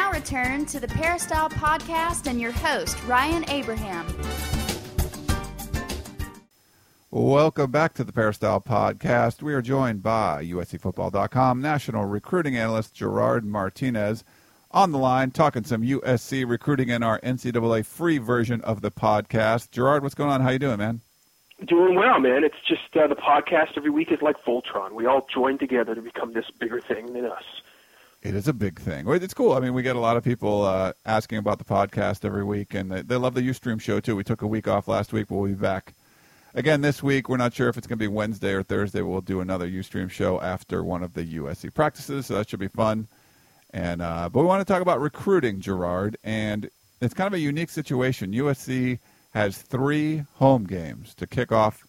Now 0.00 0.10
return 0.12 0.64
to 0.64 0.80
the 0.80 0.88
Peristyle 0.88 1.50
Podcast 1.50 2.26
and 2.26 2.40
your 2.40 2.52
host, 2.52 2.96
Ryan 3.04 3.44
Abraham. 3.50 4.06
Welcome 7.10 7.70
back 7.70 7.92
to 7.94 8.04
the 8.04 8.12
Peristyle 8.12 8.62
Podcast. 8.62 9.42
We 9.42 9.52
are 9.52 9.60
joined 9.60 10.02
by 10.02 10.42
USCFootball.com 10.46 11.60
national 11.60 12.06
recruiting 12.06 12.56
analyst 12.56 12.94
Gerard 12.94 13.44
Martinez 13.44 14.24
on 14.70 14.90
the 14.90 14.96
line, 14.96 15.32
talking 15.32 15.64
some 15.64 15.82
USC 15.82 16.48
recruiting 16.48 16.88
in 16.88 17.02
our 17.02 17.20
NCAA 17.20 17.84
free 17.84 18.16
version 18.16 18.62
of 18.62 18.80
the 18.80 18.90
podcast. 18.90 19.70
Gerard, 19.70 20.02
what's 20.02 20.14
going 20.14 20.30
on? 20.30 20.40
How 20.40 20.48
you 20.48 20.58
doing, 20.58 20.78
man? 20.78 21.02
Doing 21.66 21.94
well, 21.94 22.18
man. 22.20 22.42
It's 22.42 22.56
just 22.66 22.96
uh, 22.96 23.06
the 23.06 23.16
podcast 23.16 23.76
every 23.76 23.90
week 23.90 24.10
is 24.10 24.22
like 24.22 24.36
Voltron. 24.46 24.92
We 24.92 25.04
all 25.04 25.26
join 25.30 25.58
together 25.58 25.94
to 25.94 26.00
become 26.00 26.32
this 26.32 26.46
bigger 26.58 26.80
thing 26.80 27.12
than 27.12 27.26
us. 27.26 27.44
It 28.22 28.34
is 28.34 28.48
a 28.48 28.52
big 28.52 28.78
thing. 28.78 29.08
It's 29.08 29.32
cool. 29.32 29.52
I 29.52 29.60
mean, 29.60 29.72
we 29.72 29.82
get 29.82 29.96
a 29.96 30.00
lot 30.00 30.18
of 30.18 30.24
people 30.24 30.62
uh, 30.62 30.92
asking 31.06 31.38
about 31.38 31.58
the 31.58 31.64
podcast 31.64 32.22
every 32.22 32.44
week, 32.44 32.74
and 32.74 32.92
they, 32.92 33.00
they 33.00 33.16
love 33.16 33.32
the 33.34 33.40
UStream 33.40 33.80
show 33.80 33.98
too. 33.98 34.14
We 34.14 34.24
took 34.24 34.42
a 34.42 34.46
week 34.46 34.68
off 34.68 34.88
last 34.88 35.14
week, 35.14 35.28
but 35.28 35.36
we'll 35.36 35.48
be 35.48 35.54
back 35.54 35.94
again 36.54 36.82
this 36.82 37.02
week. 37.02 37.30
We're 37.30 37.38
not 37.38 37.54
sure 37.54 37.70
if 37.70 37.78
it's 37.78 37.86
going 37.86 37.98
to 37.98 38.02
be 38.02 38.08
Wednesday 38.08 38.52
or 38.52 38.62
Thursday. 38.62 39.00
We'll 39.00 39.22
do 39.22 39.40
another 39.40 39.66
UStream 39.66 40.10
show 40.10 40.38
after 40.42 40.84
one 40.84 41.02
of 41.02 41.14
the 41.14 41.24
USC 41.38 41.72
practices, 41.72 42.26
so 42.26 42.34
that 42.34 42.50
should 42.50 42.60
be 42.60 42.68
fun. 42.68 43.08
And 43.70 44.02
uh, 44.02 44.28
but 44.28 44.40
we 44.40 44.46
want 44.46 44.66
to 44.66 44.70
talk 44.70 44.82
about 44.82 45.00
recruiting, 45.00 45.60
Gerard, 45.60 46.18
and 46.22 46.68
it's 47.00 47.14
kind 47.14 47.26
of 47.26 47.34
a 47.34 47.40
unique 47.40 47.70
situation. 47.70 48.32
USC 48.32 48.98
has 49.30 49.56
three 49.56 50.24
home 50.34 50.64
games 50.64 51.14
to 51.14 51.26
kick 51.26 51.52
off 51.52 51.86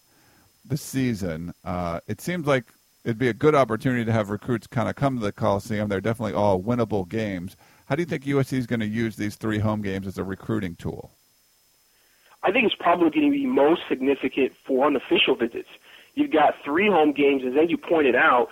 the 0.64 0.78
season. 0.78 1.52
Uh, 1.62 2.00
it 2.06 2.22
seems 2.22 2.46
like 2.46 2.64
it'd 3.04 3.18
be 3.18 3.28
a 3.28 3.34
good 3.34 3.54
opportunity 3.54 4.04
to 4.04 4.12
have 4.12 4.30
recruits 4.30 4.66
kind 4.66 4.88
of 4.88 4.94
come 4.94 5.16
to 5.18 5.22
the 5.22 5.32
Coliseum. 5.32 5.88
They're 5.88 6.00
definitely 6.00 6.34
all 6.34 6.62
winnable 6.62 7.08
games. 7.08 7.56
How 7.86 7.96
do 7.96 8.02
you 8.02 8.06
think 8.06 8.24
USC 8.24 8.54
is 8.54 8.66
going 8.66 8.80
to 8.80 8.86
use 8.86 9.16
these 9.16 9.36
three 9.36 9.58
home 9.58 9.82
games 9.82 10.06
as 10.06 10.18
a 10.18 10.24
recruiting 10.24 10.76
tool? 10.76 11.10
I 12.44 12.50
think 12.50 12.66
it's 12.66 12.74
probably 12.74 13.10
going 13.10 13.30
to 13.30 13.36
be 13.36 13.46
most 13.46 13.82
significant 13.88 14.52
for 14.66 14.86
unofficial 14.86 15.36
visits. 15.36 15.68
You've 16.14 16.32
got 16.32 16.54
three 16.64 16.88
home 16.88 17.12
games, 17.12 17.42
and 17.44 17.56
then 17.56 17.68
you 17.68 17.76
pointed 17.76 18.14
out 18.14 18.48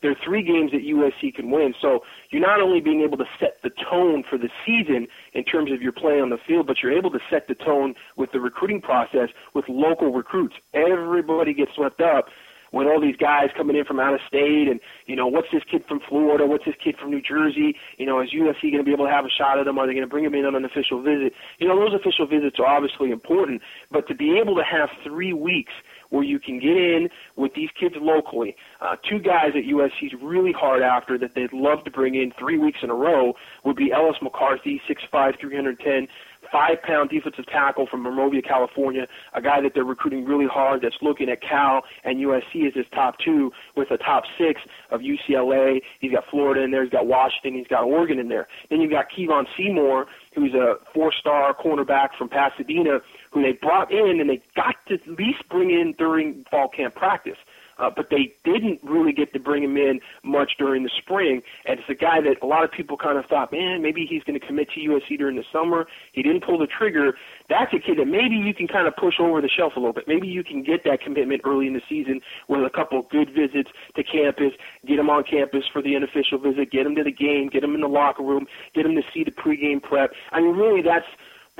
there 0.00 0.10
are 0.10 0.16
three 0.24 0.42
games 0.42 0.72
that 0.72 0.82
USC 0.82 1.34
can 1.34 1.50
win. 1.50 1.74
So 1.80 2.00
you're 2.30 2.42
not 2.42 2.60
only 2.60 2.80
being 2.80 3.02
able 3.02 3.18
to 3.18 3.24
set 3.38 3.62
the 3.62 3.70
tone 3.70 4.24
for 4.28 4.36
the 4.36 4.48
season 4.66 5.06
in 5.32 5.44
terms 5.44 5.70
of 5.70 5.80
your 5.80 5.92
play 5.92 6.20
on 6.20 6.30
the 6.30 6.38
field, 6.38 6.66
but 6.66 6.78
you're 6.82 6.92
able 6.92 7.10
to 7.10 7.20
set 7.30 7.46
the 7.46 7.54
tone 7.54 7.94
with 8.16 8.32
the 8.32 8.40
recruiting 8.40 8.80
process 8.80 9.28
with 9.54 9.68
local 9.68 10.12
recruits. 10.12 10.54
Everybody 10.74 11.54
gets 11.54 11.74
swept 11.74 12.00
up 12.00 12.26
with 12.72 12.86
all 12.86 13.00
these 13.00 13.16
guys 13.16 13.50
coming 13.56 13.76
in 13.76 13.84
from 13.84 14.00
out 14.00 14.14
of 14.14 14.20
state 14.26 14.68
and 14.68 14.80
you 15.06 15.16
know 15.16 15.26
what's 15.26 15.48
this 15.52 15.62
kid 15.70 15.84
from 15.86 16.00
Florida, 16.08 16.46
what's 16.46 16.64
this 16.64 16.74
kid 16.82 16.96
from 16.98 17.10
New 17.10 17.22
Jersey, 17.22 17.76
you 17.98 18.06
know 18.06 18.20
is 18.20 18.30
USC 18.30 18.62
going 18.62 18.78
to 18.78 18.84
be 18.84 18.92
able 18.92 19.06
to 19.06 19.12
have 19.12 19.24
a 19.24 19.30
shot 19.30 19.58
at 19.58 19.64
them? 19.64 19.78
Are 19.78 19.86
they 19.86 19.92
going 19.92 20.04
to 20.04 20.10
bring 20.10 20.24
them 20.24 20.34
in 20.34 20.44
on 20.44 20.54
an 20.54 20.64
official 20.64 21.02
visit? 21.02 21.32
You 21.58 21.68
know 21.68 21.78
those 21.78 21.94
official 21.94 22.26
visits 22.26 22.58
are 22.58 22.66
obviously 22.66 23.10
important, 23.10 23.62
but 23.90 24.08
to 24.08 24.14
be 24.14 24.38
able 24.38 24.56
to 24.56 24.64
have 24.64 24.90
three 25.04 25.32
weeks 25.32 25.72
where 26.12 26.22
you 26.22 26.38
can 26.38 26.60
get 26.60 26.76
in 26.76 27.08
with 27.36 27.54
these 27.54 27.70
kids 27.78 27.94
locally. 27.98 28.54
Uh, 28.82 28.96
two 29.08 29.18
guys 29.18 29.52
at 29.56 29.64
USC's 29.64 30.12
really 30.20 30.52
hard 30.52 30.82
after 30.82 31.16
that 31.16 31.34
they'd 31.34 31.54
love 31.54 31.82
to 31.84 31.90
bring 31.90 32.14
in 32.14 32.30
three 32.38 32.58
weeks 32.58 32.80
in 32.82 32.90
a 32.90 32.94
row 32.94 33.32
would 33.64 33.76
be 33.76 33.90
Ellis 33.92 34.18
McCarthy, 34.20 34.80
6'5", 34.86 35.40
310, 35.40 36.08
five 36.52 36.82
pound 36.82 37.10
defensive 37.10 37.46
tackle 37.46 37.86
from 37.90 38.02
Monrovia, 38.02 38.42
California, 38.42 39.06
a 39.34 39.40
guy 39.40 39.60
that 39.62 39.72
they're 39.74 39.84
recruiting 39.84 40.24
really 40.24 40.46
hard 40.46 40.82
that's 40.82 40.96
looking 41.00 41.28
at 41.30 41.40
Cal 41.40 41.82
and 42.04 42.18
USC 42.18 42.66
as 42.68 42.74
his 42.74 42.86
top 42.94 43.16
two 43.24 43.50
with 43.76 43.90
a 43.90 43.96
top 43.96 44.24
six 44.38 44.60
of 44.90 45.00
UCLA. 45.00 45.80
He's 46.00 46.12
got 46.12 46.24
Florida 46.30 46.62
in 46.62 46.70
there, 46.70 46.84
he's 46.84 46.92
got 46.92 47.06
Washington, 47.06 47.54
he's 47.54 47.66
got 47.66 47.84
Oregon 47.84 48.18
in 48.18 48.28
there. 48.28 48.46
Then 48.70 48.80
you've 48.80 48.92
got 48.92 49.06
Kevon 49.10 49.46
Seymour, 49.56 50.06
who's 50.34 50.54
a 50.54 50.74
four 50.94 51.12
star 51.18 51.54
cornerback 51.54 52.08
from 52.18 52.28
Pasadena, 52.28 53.00
who 53.32 53.42
they 53.42 53.52
brought 53.52 53.90
in 53.90 54.20
and 54.20 54.28
they 54.28 54.42
got 54.54 54.76
to 54.88 54.94
at 54.94 55.08
least 55.08 55.48
bring 55.50 55.70
in 55.70 55.94
during 55.98 56.44
fall 56.50 56.68
camp 56.68 56.94
practice 56.94 57.38
uh, 57.82 57.90
but 57.94 58.06
they 58.10 58.34
didn't 58.44 58.78
really 58.82 59.12
get 59.12 59.32
to 59.32 59.40
bring 59.40 59.64
him 59.64 59.76
in 59.76 60.00
much 60.22 60.52
during 60.58 60.84
the 60.84 60.90
spring. 61.02 61.42
And 61.66 61.80
it's 61.80 61.88
a 61.90 61.94
guy 61.94 62.20
that 62.22 62.36
a 62.42 62.46
lot 62.46 62.62
of 62.62 62.70
people 62.70 62.96
kind 62.96 63.18
of 63.18 63.26
thought, 63.26 63.50
man, 63.52 63.82
maybe 63.82 64.06
he's 64.08 64.22
going 64.22 64.38
to 64.38 64.46
commit 64.46 64.68
to 64.74 64.80
USC 64.80 65.18
during 65.18 65.36
the 65.36 65.44
summer. 65.52 65.86
He 66.12 66.22
didn't 66.22 66.44
pull 66.44 66.58
the 66.58 66.68
trigger. 66.68 67.14
That's 67.48 67.72
a 67.74 67.80
kid 67.80 67.98
that 67.98 68.06
maybe 68.06 68.36
you 68.36 68.54
can 68.54 68.68
kind 68.68 68.86
of 68.86 68.94
push 68.96 69.14
over 69.18 69.40
the 69.40 69.48
shelf 69.48 69.72
a 69.76 69.80
little 69.80 69.92
bit. 69.92 70.04
Maybe 70.06 70.28
you 70.28 70.44
can 70.44 70.62
get 70.62 70.84
that 70.84 71.00
commitment 71.02 71.42
early 71.44 71.66
in 71.66 71.74
the 71.74 71.82
season 71.88 72.20
with 72.48 72.64
a 72.64 72.70
couple 72.70 73.02
good 73.10 73.30
visits 73.34 73.70
to 73.96 74.04
campus, 74.04 74.52
get 74.86 74.98
him 74.98 75.10
on 75.10 75.24
campus 75.24 75.64
for 75.72 75.82
the 75.82 75.96
unofficial 75.96 76.38
visit, 76.38 76.70
get 76.70 76.86
him 76.86 76.94
to 76.94 77.02
the 77.02 77.12
game, 77.12 77.48
get 77.48 77.64
him 77.64 77.74
in 77.74 77.80
the 77.80 77.88
locker 77.88 78.22
room, 78.22 78.46
get 78.74 78.86
him 78.86 78.94
to 78.94 79.02
see 79.12 79.24
the 79.24 79.32
pregame 79.32 79.82
prep. 79.82 80.12
I 80.30 80.40
mean, 80.40 80.54
really, 80.54 80.82
that's 80.82 81.06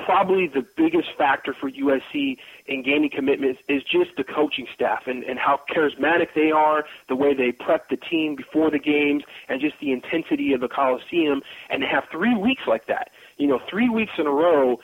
probably 0.04 0.48
the 0.48 0.64
biggest 0.76 1.08
factor 1.16 1.54
for 1.58 1.70
USC 1.70 2.36
in 2.66 2.82
gaining 2.82 3.10
commitments 3.10 3.60
is 3.68 3.82
just 3.82 4.10
the 4.16 4.24
coaching 4.24 4.66
staff 4.74 5.02
and, 5.06 5.22
and 5.24 5.38
how 5.38 5.60
charismatic 5.74 6.28
they 6.34 6.50
are, 6.50 6.84
the 7.08 7.16
way 7.16 7.34
they 7.34 7.52
prep 7.52 7.88
the 7.88 7.96
team 7.96 8.34
before 8.36 8.70
the 8.70 8.78
games, 8.78 9.22
and 9.48 9.60
just 9.60 9.74
the 9.80 9.92
intensity 9.92 10.52
of 10.52 10.60
the 10.60 10.68
Coliseum. 10.68 11.42
And 11.70 11.82
to 11.82 11.86
have 11.86 12.04
three 12.10 12.36
weeks 12.36 12.62
like 12.66 12.86
that, 12.86 13.10
you 13.36 13.46
know, 13.46 13.60
three 13.70 13.88
weeks 13.88 14.12
in 14.18 14.26
a 14.26 14.30
row 14.30 14.78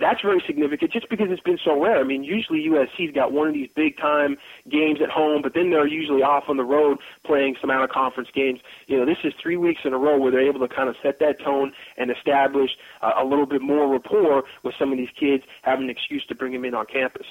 that's 0.00 0.20
very 0.22 0.42
significant 0.46 0.92
just 0.92 1.08
because 1.08 1.28
it's 1.30 1.42
been 1.42 1.58
so 1.64 1.80
rare. 1.80 1.98
I 1.98 2.04
mean, 2.04 2.24
usually 2.24 2.66
USC's 2.68 3.14
got 3.14 3.32
one 3.32 3.48
of 3.48 3.54
these 3.54 3.68
big 3.74 3.96
time 3.96 4.36
games 4.70 5.00
at 5.02 5.10
home, 5.10 5.42
but 5.42 5.54
then 5.54 5.70
they're 5.70 5.86
usually 5.86 6.22
off 6.22 6.44
on 6.48 6.56
the 6.56 6.64
road 6.64 6.98
playing 7.24 7.56
some 7.60 7.70
out 7.70 7.82
of 7.82 7.90
conference 7.90 8.28
games. 8.34 8.60
You 8.86 8.98
know, 8.98 9.06
this 9.06 9.18
is 9.24 9.32
three 9.42 9.56
weeks 9.56 9.80
in 9.84 9.92
a 9.92 9.98
row 9.98 10.18
where 10.18 10.30
they're 10.30 10.48
able 10.48 10.66
to 10.66 10.74
kind 10.74 10.88
of 10.88 10.96
set 11.02 11.18
that 11.20 11.40
tone 11.44 11.72
and 11.96 12.10
establish 12.10 12.70
uh, 13.02 13.12
a 13.18 13.24
little 13.24 13.46
bit 13.46 13.62
more 13.62 13.90
rapport 13.90 14.44
with 14.62 14.74
some 14.78 14.92
of 14.92 14.98
these 14.98 15.10
kids, 15.18 15.44
having 15.62 15.84
an 15.84 15.90
excuse 15.90 16.24
to 16.26 16.34
bring 16.34 16.52
them 16.52 16.64
in 16.64 16.74
on 16.74 16.86
campus. 16.86 17.26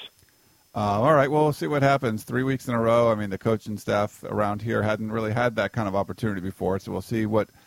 Uh, 0.76 1.00
all 1.02 1.14
right, 1.14 1.32
well, 1.32 1.44
we'll 1.44 1.54
see 1.54 1.68
what 1.68 1.84
happens. 1.84 2.24
Three 2.24 2.44
weeks 2.44 2.68
in 2.68 2.74
a 2.74 2.80
row. 2.80 3.10
I 3.10 3.16
mean, 3.16 3.30
the 3.30 3.38
coaching 3.38 3.78
staff 3.78 4.24
around 4.26 4.62
here 4.62 4.82
hadn't 4.82 5.12
really 5.12 5.32
had 5.32 5.56
that 5.56 5.72
kind 5.72 5.88
of 5.88 5.96
opportunity 5.96 6.42
before, 6.42 6.80
so 6.80 6.92
we'll 6.92 7.02
see 7.02 7.26
what– 7.26 7.50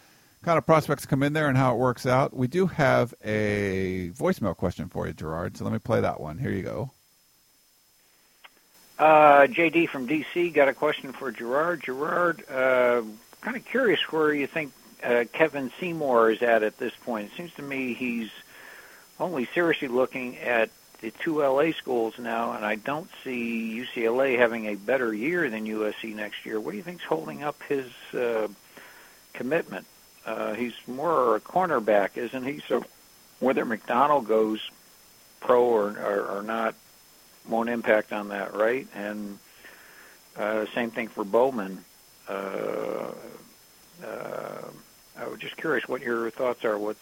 kind 0.43 0.59
of 0.59 0.67
prospects 0.67 1.07
come 1.07 1.23
in 1.23 1.33
there 1.33 1.49
and 1.49 1.57
how 1.57 1.75
it 1.75 1.79
works 1.79 2.07
out. 2.07 2.35
We 2.35 2.47
do 2.47 2.67
have 2.67 3.15
a 3.25 4.11
voicemail 4.11 4.57
question 4.57 4.89
for 4.89 5.07
you, 5.07 5.13
Gerard. 5.13 5.57
So 5.57 5.65
let 5.65 5.73
me 5.73 5.79
play 5.79 6.01
that 6.01 6.21
one. 6.21 6.39
Here 6.39 6.51
you 6.51 6.63
go. 6.63 6.91
Uh, 8.99 9.47
JD 9.47 9.89
from 9.89 10.09
DC 10.09 10.53
got 10.53 10.69
a 10.69 10.75
question 10.75 11.13
for 11.13 11.31
Gerard. 11.31 11.83
Gerard, 11.85 12.43
uh, 12.51 13.03
kind 13.41 13.57
of 13.57 13.65
curious 13.65 14.01
where 14.11 14.33
you 14.33 14.49
think 14.49 14.73
uh, 15.05 15.25
Kevin 15.33 15.71
Seymour 15.79 16.33
is 16.33 16.43
at 16.43 16.65
at 16.65 16.79
this 16.79 16.93
point. 17.05 17.31
It 17.31 17.37
seems 17.37 17.55
to 17.55 17.63
me 17.63 17.95
he's 17.95 18.31
only 19.21 19.47
seriously 19.55 19.89
looking 19.89 20.37
at 20.39 20.71
the 21.01 21.13
two 21.13 21.41
LA 21.41 21.71
schools 21.73 22.19
now, 22.19 22.53
and 22.53 22.65
I 22.65 22.75
don't 22.75 23.09
see 23.23 23.85
UCLA 23.85 24.37
having 24.37 24.67
a 24.67 24.75
better 24.75 25.15
year 25.15 25.49
than 25.49 25.65
USC 25.65 26.15
next 26.15 26.45
year. 26.45 26.59
What 26.59 26.73
do 26.73 26.77
you 26.77 26.83
think's 26.83 27.05
holding 27.05 27.45
up 27.45 27.63
his 27.69 27.87
uh, 28.13 28.49
commitment? 29.33 29.87
Uh, 30.29 30.53
he's 30.53 30.75
more 30.87 31.37
a 31.37 31.41
cornerback, 31.41 32.19
isn't 32.19 32.45
he? 32.45 32.61
So 32.69 32.85
whether 33.41 33.65
McDonald 33.65 34.29
goes 34.29 34.61
pro 35.41 35.65
or, 35.65 35.99
or, 35.99 36.39
or 36.39 36.43
not 36.43 36.75
won't 37.49 37.71
impact 37.71 38.13
on 38.13 38.29
that, 38.29 38.55
right? 38.55 38.87
And 38.95 39.39
uh, 40.37 40.67
same 40.75 40.91
thing 40.91 41.09
for 41.09 41.25
Bowman. 41.25 41.83
Uh, 42.29 43.13
uh, 44.05 44.65
I 45.19 45.27
was 45.27 45.39
just 45.39 45.57
curious 45.57 45.89
what 45.89 46.03
your 46.03 46.31
thoughts 46.31 46.63
are. 46.63 46.77
What's 46.77 47.01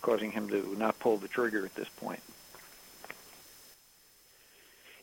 causing 0.00 0.30
him 0.30 0.48
to 0.48 0.74
not 0.78 0.98
pull 1.00 1.18
the 1.18 1.28
trigger 1.28 1.66
at 1.66 1.74
this 1.74 1.88
point? 2.00 2.22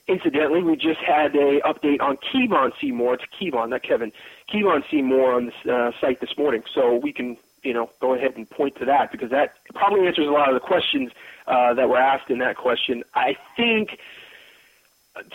Incidentally, 0.08 0.64
we 0.64 0.76
just 0.76 1.00
had 1.00 1.36
a 1.36 1.62
update 1.62 2.02
on 2.02 2.18
Kevon 2.18 2.72
Seymour. 2.82 3.16
It's 3.16 3.24
Kevon, 3.40 3.70
not 3.70 3.84
Kevin. 3.84 4.12
Kevon 4.52 4.84
Seymour 4.90 5.34
on 5.34 5.52
the 5.66 5.74
uh, 5.74 5.92
site 6.00 6.22
this 6.22 6.38
morning, 6.38 6.64
so 6.74 6.96
we 6.96 7.12
can 7.12 7.38
you 7.64 7.74
know 7.74 7.90
go 8.00 8.14
ahead 8.14 8.34
and 8.36 8.50
point 8.50 8.76
to 8.78 8.86
that 8.86 9.12
because 9.12 9.32
that 9.32 9.56
probably 9.74 10.08
answers 10.08 10.28
a 10.28 10.32
lot 10.32 10.50
of 10.50 10.54
the 10.54 10.66
questions 10.66 11.12
uh, 11.48 11.74
that 11.74 11.90
were 11.90 11.98
asked 11.98 12.30
in 12.30 12.40
that 12.40 12.58
question. 12.58 13.04
I 13.14 13.36
think 13.56 14.00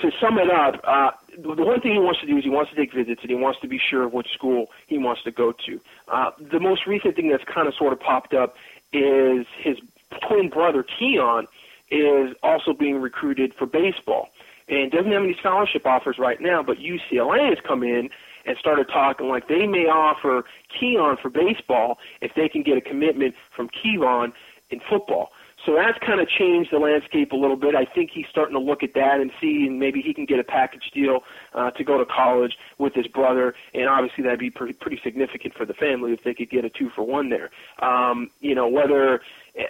to 0.02 0.10
sum 0.20 0.38
it 0.38 0.50
up, 0.50 0.80
uh, 0.84 1.10
the 1.38 1.64
one 1.64 1.80
thing 1.80 1.92
he 1.92 1.98
wants 1.98 2.20
to 2.20 2.26
do 2.26 2.36
is 2.36 2.44
he 2.44 2.50
wants 2.50 2.70
to 2.70 2.76
take 2.76 2.92
visits 2.92 3.22
and 3.22 3.30
he 3.30 3.36
wants 3.36 3.60
to 3.60 3.68
be 3.68 3.78
sure 3.78 4.04
of 4.04 4.12
which 4.12 4.28
school 4.34 4.66
he 4.86 4.98
wants 4.98 5.22
to 5.22 5.30
go 5.30 5.52
to. 5.52 5.80
Uh, 6.08 6.30
the 6.38 6.60
most 6.60 6.86
recent 6.86 7.16
thing 7.16 7.30
that's 7.30 7.44
kind 7.44 7.66
of 7.66 7.74
sort 7.74 7.92
of 7.92 8.00
popped 8.00 8.34
up 8.34 8.56
is 8.92 9.46
his 9.58 9.78
twin 10.28 10.50
brother 10.50 10.82
Keon 10.82 11.46
is 11.90 12.36
also 12.42 12.72
being 12.72 13.00
recruited 13.00 13.54
for 13.54 13.66
baseball 13.66 14.28
and 14.68 14.92
doesn't 14.92 15.10
have 15.10 15.22
any 15.22 15.34
scholarship 15.34 15.86
offers 15.86 16.18
right 16.18 16.40
now, 16.40 16.62
but 16.62 16.78
UCLA 16.78 17.48
has 17.48 17.58
come 17.66 17.82
in 17.82 18.10
and 18.46 18.56
started 18.58 18.88
talking 18.88 19.28
like 19.28 19.48
they 19.48 19.66
may 19.66 19.86
offer 19.86 20.44
Keon 20.78 21.16
for 21.20 21.30
baseball 21.30 21.98
if 22.20 22.32
they 22.34 22.48
can 22.48 22.62
get 22.62 22.76
a 22.76 22.80
commitment 22.80 23.34
from 23.54 23.68
Kevon 23.68 24.32
in 24.70 24.80
football. 24.88 25.30
So 25.66 25.74
that's 25.74 25.98
kind 25.98 26.20
of 26.20 26.28
changed 26.28 26.70
the 26.72 26.78
landscape 26.78 27.32
a 27.32 27.36
little 27.36 27.56
bit. 27.56 27.74
I 27.74 27.84
think 27.84 28.10
he's 28.14 28.24
starting 28.30 28.54
to 28.54 28.60
look 28.60 28.82
at 28.82 28.94
that 28.94 29.20
and 29.20 29.30
see, 29.40 29.66
and 29.66 29.78
maybe 29.78 30.00
he 30.00 30.14
can 30.14 30.24
get 30.24 30.38
a 30.38 30.44
package 30.44 30.90
deal 30.94 31.20
uh, 31.54 31.70
to 31.72 31.84
go 31.84 31.98
to 31.98 32.04
college 32.06 32.56
with 32.78 32.94
his 32.94 33.06
brother, 33.06 33.54
and 33.74 33.88
obviously 33.88 34.24
that'd 34.24 34.38
be 34.38 34.50
pretty, 34.50 34.72
pretty 34.72 34.98
significant 35.04 35.54
for 35.54 35.66
the 35.66 35.74
family 35.74 36.12
if 36.12 36.24
they 36.24 36.32
could 36.32 36.48
get 36.48 36.64
a 36.64 36.70
two 36.70 36.88
for 36.94 37.02
one 37.02 37.28
there. 37.28 37.50
Um, 37.80 38.30
you 38.40 38.54
know, 38.54 38.68
whether 38.68 39.20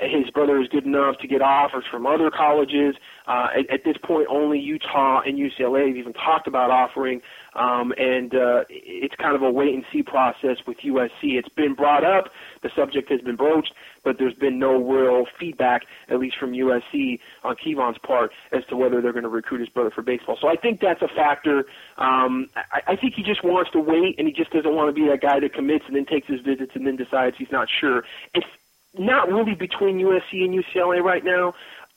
his 0.00 0.30
brother 0.30 0.60
is 0.60 0.68
good 0.68 0.84
enough 0.84 1.18
to 1.18 1.26
get 1.26 1.42
offers 1.42 1.84
from 1.90 2.06
other 2.06 2.30
colleges. 2.30 2.96
Uh, 3.26 3.48
at, 3.58 3.70
at 3.70 3.84
this 3.84 3.96
point, 4.02 4.26
only 4.28 4.58
Utah 4.58 5.20
and 5.20 5.38
UCLA 5.38 5.88
have 5.88 5.96
even 5.96 6.12
talked 6.12 6.46
about 6.46 6.70
offering, 6.70 7.20
um, 7.54 7.92
and 7.96 8.34
uh, 8.34 8.64
it's 8.68 9.14
kind 9.16 9.36
of 9.36 9.42
a 9.42 9.50
wait 9.50 9.74
and 9.74 9.84
see 9.92 10.02
process 10.02 10.56
with 10.66 10.78
USC. 10.78 11.38
It's 11.38 11.48
been 11.48 11.74
brought 11.74 12.04
up, 12.04 12.30
the 12.62 12.70
subject 12.74 13.10
has 13.10 13.20
been 13.20 13.36
broached, 13.36 13.72
but 14.04 14.16
there's 14.18 14.34
been 14.34 14.58
no 14.58 14.82
real 14.82 15.26
feedback, 15.38 15.82
at 16.08 16.18
least 16.18 16.36
from 16.38 16.52
USC, 16.52 17.20
on 17.44 17.56
Kevon's 17.56 17.98
part 17.98 18.32
as 18.52 18.64
to 18.70 18.76
whether 18.76 19.00
they're 19.00 19.12
going 19.12 19.24
to 19.24 19.28
recruit 19.28 19.60
his 19.60 19.68
brother 19.68 19.90
for 19.90 20.02
baseball. 20.02 20.36
So 20.40 20.48
I 20.48 20.56
think 20.56 20.80
that's 20.80 21.02
a 21.02 21.08
factor. 21.08 21.66
Um, 21.98 22.48
I, 22.56 22.92
I 22.92 22.96
think 22.96 23.14
he 23.14 23.22
just 23.22 23.44
wants 23.44 23.70
to 23.72 23.80
wait, 23.80 24.18
and 24.18 24.26
he 24.26 24.32
just 24.32 24.50
doesn't 24.50 24.74
want 24.74 24.88
to 24.88 24.92
be 24.92 25.08
that 25.08 25.20
guy 25.20 25.38
that 25.40 25.52
commits 25.54 25.84
and 25.86 25.94
then 25.94 26.06
takes 26.06 26.26
his 26.26 26.40
visits 26.40 26.72
and 26.74 26.86
then 26.86 26.96
decides 26.96 27.36
he's 27.38 27.52
not 27.52 27.68
sure. 27.80 28.04
It's 28.34 28.46
not 28.98 29.28
really 29.28 29.54
between 29.54 29.98
USC 29.98 30.44
and 30.44 30.64
UCLA 30.64 31.02
right 31.02 31.24
now. 31.24 31.54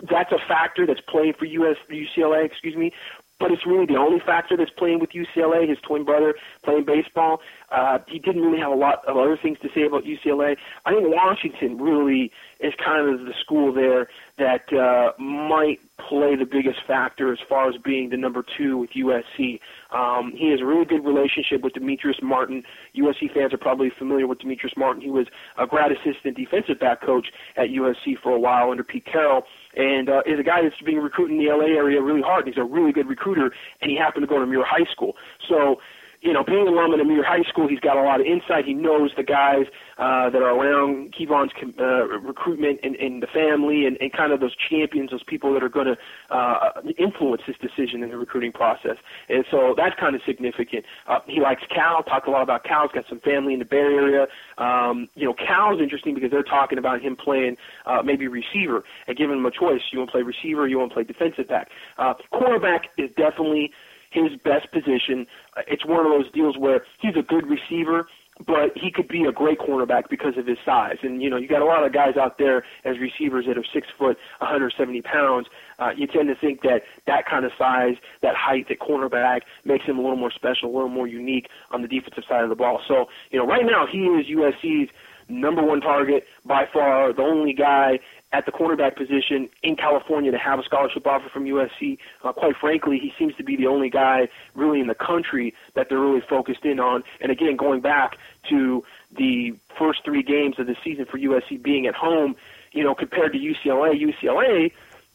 That's 0.10 0.32
a 0.32 0.40
factor 0.48 0.86
that's 0.86 1.02
playing 1.08 1.34
for 1.38 1.46
US 1.46 1.78
UCLA, 1.90 2.46
excuse 2.46 2.76
me, 2.76 2.92
but 3.40 3.52
it's 3.52 3.66
really 3.66 3.86
the 3.86 3.96
only 3.96 4.20
factor 4.20 4.56
that's 4.56 4.72
playing 4.72 5.00
with 5.00 5.12
UCLA. 5.12 5.68
His 5.68 5.78
twin 5.86 6.06
brother 6.06 6.36
playing 6.64 6.86
baseball. 6.86 7.42
Uh, 7.72 8.00
he 8.08 8.20
didn't 8.20 8.42
really 8.42 8.60
have 8.60 8.72
a 8.72 8.76
lot 8.76 9.06
of 9.06 9.18
other 9.18 9.38
things 9.38 9.58
to 9.62 9.70
say 9.76 9.84
about 9.84 10.04
UCLA. 10.04 10.56
I 10.86 10.92
think 10.94 11.08
Washington 11.08 11.78
really 11.78 12.32
is 12.60 12.74
kind 12.84 13.08
of 13.08 13.26
the 13.26 13.34
school 13.42 13.74
there 13.74 14.08
that 14.38 14.72
uh, 14.72 15.22
might 15.22 15.80
play 16.08 16.36
the 16.36 16.46
biggest 16.46 16.80
factor 16.88 17.32
as 17.32 17.40
far 17.48 17.70
as 17.70 17.76
being 17.84 18.10
the 18.10 18.18
number 18.18 18.44
two 18.58 18.78
with 18.78 18.92
USC. 18.92 19.60
Um, 19.92 20.34
he 20.36 20.52
has 20.52 20.62
a 20.62 20.66
really 20.66 20.86
good 20.86 21.06
relationship 21.06 21.62
with 21.62 21.74
Demetrius 21.74 22.18
Martin. 22.22 22.64
USC 22.96 23.34
fans 23.34 23.54
are 23.54 23.58
probably 23.58 23.92
familiar 23.98 24.28
with 24.28 24.40
Demetrius 24.40 24.74
Martin. 24.78 25.02
He 25.02 25.10
was 25.10 25.28
a 25.58 25.68
grad 25.68 25.92
assistant 25.92 26.38
defensive 26.38 26.80
back 26.80 27.02
coach 27.02 27.28
at 27.58 27.70
USC 27.70 28.20
for 28.22 28.32
a 28.32 28.40
while 28.40 28.72
under 28.72 28.84
Pete 28.84 29.06
Carroll, 29.06 29.44
and 29.76 30.10
uh, 30.10 30.22
is 30.26 30.40
a 30.40 30.44
guy 30.44 30.62
that's 30.64 30.76
being 30.86 31.00
recruited 31.00 31.38
in 31.38 31.46
the 31.46 31.52
LA 31.52 31.76
area 31.78 32.02
really 32.02 32.22
hard. 32.22 32.48
He's 32.48 32.58
a 32.58 32.64
really 32.64 32.92
good 32.92 33.08
recruiter, 33.08 33.52
and 33.82 33.90
he 33.92 33.98
happened 33.98 34.24
to 34.24 34.28
go 34.28 34.40
to 34.40 34.46
Muir 34.46 34.66
High 34.66 34.90
School. 34.92 35.16
So 35.48 35.78
you 36.24 36.32
know, 36.32 36.44
being 36.44 36.66
an 36.68 36.74
alum 36.74 36.94
at 36.94 37.02
Amir 37.02 37.24
High 37.24 37.44
School, 37.50 37.68
he's 37.68 37.82
got 37.82 37.98
a 37.98 38.02
lot 38.02 38.22
of 38.22 38.26
insight. 38.26 38.64
He 38.66 38.74
knows 38.74 39.12
the 39.18 39.24
guys 39.24 39.68
uh, 39.98 40.30
that 40.30 40.42
are 40.42 40.56
around 40.56 41.14
Kevon's 41.14 41.52
uh, 41.80 41.84
recruitment 42.20 42.80
and, 42.84 42.96
and 42.96 43.22
the 43.22 43.28
family 43.28 43.86
and, 43.86 43.98
and 44.02 44.12
kind 44.12 44.32
of 44.32 44.40
those 44.40 44.56
champions, 44.70 45.12
those 45.12 45.24
people 45.24 45.54
that 45.54 45.64
are 45.64 45.70
going 45.70 45.88
to 45.88 45.98
uh, 46.36 46.82
influence 46.98 47.42
his 47.46 47.56
decision 47.58 48.04
in 48.04 48.10
the 48.10 48.18
recruiting 48.18 48.52
process. 48.52 48.98
And 49.30 49.46
so 49.52 49.74
that's 49.78 49.96
kind 50.00 50.16
of 50.16 50.22
significant. 50.26 50.86
Uh, 51.08 51.20
he 51.28 51.40
likes 51.40 51.64
Cal, 51.74 52.04
talked 52.04 52.28
a 52.28 52.32
lot 52.32 52.42
about 52.42 52.64
Cal. 52.64 52.84
He's 52.84 52.92
got 52.92 53.06
some 53.10 53.20
family 53.20 53.54
in 53.54 53.60
the 53.60 53.66
Bay 53.66 53.78
Area. 53.78 54.28
Um, 54.58 55.10
you 55.16 55.26
know, 55.26 55.34
Cal's 55.34 55.82
interesting 55.82 56.16
because 56.16 56.32
they're 56.32 56.44
talking 56.44 56.78
about 56.78 57.02
him 57.02 57.16
playing 57.16 57.58
uh, 57.86 58.02
maybe 58.04 58.28
receiver 58.28 58.84
and 59.08 59.18
giving 59.18 59.38
him 59.38 59.46
a 59.46 59.52
choice. 59.52 59.82
You 59.92 60.00
want 60.00 60.10
to 60.10 60.14
play 60.14 60.22
receiver, 60.22 60.68
you 60.68 60.80
want 60.80 60.92
to 60.92 60.96
play 60.96 61.04
defensive 61.04 61.48
back. 61.48 61.70
Uh, 61.98 62.14
quarterback 62.32 62.90
is 62.98 63.10
definitely– 63.16 63.72
his 64.14 64.38
best 64.44 64.72
position. 64.72 65.26
It's 65.68 65.86
one 65.86 66.06
of 66.06 66.12
those 66.12 66.32
deals 66.32 66.58
where 66.58 66.86
he's 67.00 67.16
a 67.18 67.24
good 67.24 67.46
receiver, 67.48 68.08
but 68.46 68.72
he 68.76 68.92
could 68.92 69.08
be 69.08 69.24
a 69.26 69.32
great 69.32 69.60
cornerback 69.60 70.10
because 70.10 70.38
of 70.38 70.48
his 70.48 70.58
size. 70.66 70.98
And 71.04 71.22
you 71.22 71.30
know, 71.30 71.38
you 71.38 71.48
got 71.48 71.62
a 71.62 71.66
lot 71.66 71.86
of 71.86 71.94
guys 71.94 72.18
out 72.18 72.38
there 72.38 72.64
as 72.84 72.98
receivers 73.00 73.46
that 73.48 73.58
are 73.58 73.66
six 73.74 73.88
foot, 73.98 74.18
170 74.40 75.02
pounds. 75.02 75.48
Uh, 75.80 75.92
you 75.96 76.08
tend 76.08 76.28
to 76.30 76.36
think 76.36 76.62
that 76.62 76.82
that 77.06 77.26
kind 77.26 77.46
of 77.46 77.52
size, 77.58 77.96
that 78.22 78.36
height, 78.36 78.68
that 78.70 78.80
cornerback 78.80 79.42
makes 79.66 79.86
him 79.86 79.98
a 79.98 80.02
little 80.02 80.18
more 80.18 80.32
special, 80.32 80.70
a 80.70 80.74
little 80.74 80.90
more 80.90 81.08
unique 81.08 81.48
on 81.72 81.82
the 81.82 81.88
defensive 81.88 82.24
side 82.28 82.44
of 82.44 82.50
the 82.50 82.56
ball. 82.56 82.82
So 82.88 83.06
you 83.32 83.40
know, 83.40 83.46
right 83.46 83.66
now 83.66 83.86
he 83.90 84.00
is 84.00 84.26
USC's 84.28 84.90
number 85.30 85.64
one 85.64 85.82
target 85.82 86.26
by 86.46 86.66
far, 86.72 87.14
the 87.14 87.22
only 87.22 87.54
guy 87.54 88.00
at 88.34 88.48
the 88.48 88.52
cornerback 88.52 88.98
position 88.98 89.48
in 89.62 89.76
California 89.76 90.32
to 90.32 90.38
have 90.38 90.60
a 90.60 90.64
scholarship 90.64 91.06
offer 91.06 91.30
from 91.30 91.46
USC. 91.46 92.00
Uh, 92.24 92.34
quite 92.34 92.56
frankly, 92.58 92.98
he 92.98 93.14
seems 93.18 93.36
to 93.36 93.44
be 93.44 93.56
the 93.56 93.68
only 93.68 93.90
guy 93.90 94.28
really 94.56 94.82
in 94.82 94.88
the 94.88 94.96
country 94.96 95.54
that 95.76 95.88
they're 95.88 96.00
really 96.00 96.24
focused 96.28 96.66
in 96.66 96.80
on. 96.80 97.04
And 97.22 97.32
again, 97.32 97.56
going 97.56 97.82
back 97.82 98.18
to 98.50 98.84
the 99.16 99.54
first 99.78 100.04
three 100.04 100.24
games 100.24 100.58
of 100.58 100.66
the 100.66 100.76
season 100.84 101.06
for 101.06 101.20
USC 101.20 101.62
being 101.62 101.86
at 101.86 101.94
home, 101.94 102.36
you 102.72 102.84
know, 102.84 102.96
compared 102.96 103.34
to 103.34 103.40
UCLA, 103.40 103.94
UCLA, 104.02 104.72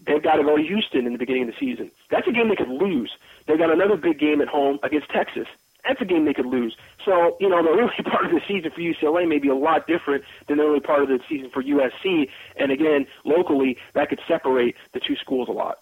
they've 0.07 0.23
got 0.23 0.37
to 0.37 0.45
go 0.45 0.57
to 0.57 0.63
Houston 0.63 1.05
in 1.05 1.13
the 1.13 1.19
beginning 1.19 1.43
of 1.43 1.49
the 1.49 1.57
season. 1.59 1.91
That's 2.11 2.29
a 2.29 2.33
game 2.33 2.49
they 2.49 2.57
could 2.57 2.69
lose. 2.69 3.11
They've 3.47 3.59
got 3.59 3.73
another 3.73 3.97
big 3.97 4.21
game 4.21 4.41
at 4.41 4.47
home 4.49 4.79
against 4.85 5.11
Texas 5.11 5.49
that's 5.89 6.01
a 6.03 6.05
game 6.05 6.27
they 6.27 6.35
could 6.35 6.47
lose. 6.47 6.77
So, 7.05 7.37
you 7.41 7.49
know, 7.49 7.63
the 7.63 7.71
early 7.71 7.91
part 8.11 8.27
of 8.27 8.31
the 8.31 8.41
season 8.47 8.71
for 8.71 8.81
UCLA 8.81 9.27
may 9.27 9.39
be 9.39 9.49
a 9.49 9.55
lot 9.55 9.87
different 9.87 10.23
than 10.47 10.59
the 10.59 10.65
early 10.65 10.81
part 10.81 11.03
of 11.03 11.09
the 11.09 11.19
season 11.29 11.51
for 11.51 11.63
USC. 11.63 12.29
And 12.57 12.71
again, 12.71 13.07
locally, 13.25 13.79
that 13.95 14.11
could 14.11 14.21
separate 14.29 14.77
the 14.93 15.01
two 15.01 15.17
schools 15.17 15.49
a 15.49 15.53
lot. 15.53 15.79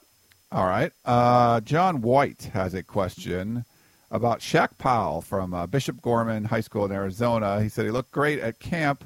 All 0.52 0.66
right. 0.66 0.92
Uh, 1.04 1.60
John 1.60 2.00
White 2.00 2.50
has 2.54 2.72
a 2.72 2.82
question 2.82 3.64
about 4.10 4.38
Shaq 4.38 4.78
Powell 4.78 5.20
from 5.20 5.52
uh, 5.52 5.66
Bishop 5.66 6.00
Gorman 6.00 6.44
High 6.44 6.60
School 6.60 6.84
in 6.84 6.92
Arizona. 6.92 7.60
He 7.60 7.68
said 7.68 7.84
he 7.84 7.90
looked 7.90 8.12
great 8.12 8.38
at 8.38 8.60
camp 8.60 9.04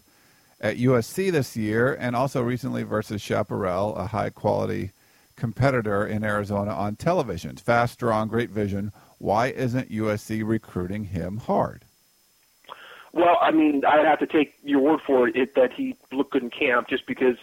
at 0.61 0.76
USC 0.76 1.32
this 1.32 1.57
year 1.57 1.94
and 1.94 2.14
also 2.14 2.42
recently 2.42 2.82
versus 2.82 3.22
Chaparral, 3.22 3.96
a 3.96 4.07
high 4.07 4.28
quality 4.28 4.92
competitor 5.36 6.07
in 6.07 6.22
Arizona 6.22 6.72
on 6.72 6.96
television. 6.96 7.57
Fast, 7.57 7.94
strong, 7.94 8.28
great 8.28 8.51
vision. 8.51 8.92
Why 9.20 9.48
isn't 9.48 9.90
USC 9.90 10.42
recruiting 10.46 11.04
him 11.04 11.36
hard? 11.36 11.84
Well, 13.12 13.36
I 13.42 13.50
mean, 13.50 13.82
I'd 13.86 14.06
have 14.06 14.18
to 14.20 14.26
take 14.26 14.54
your 14.64 14.80
word 14.80 15.00
for 15.06 15.28
it 15.28 15.54
that 15.56 15.74
he 15.74 15.94
looked 16.10 16.32
good 16.32 16.42
in 16.42 16.48
camp 16.48 16.88
just 16.88 17.06
because 17.06 17.36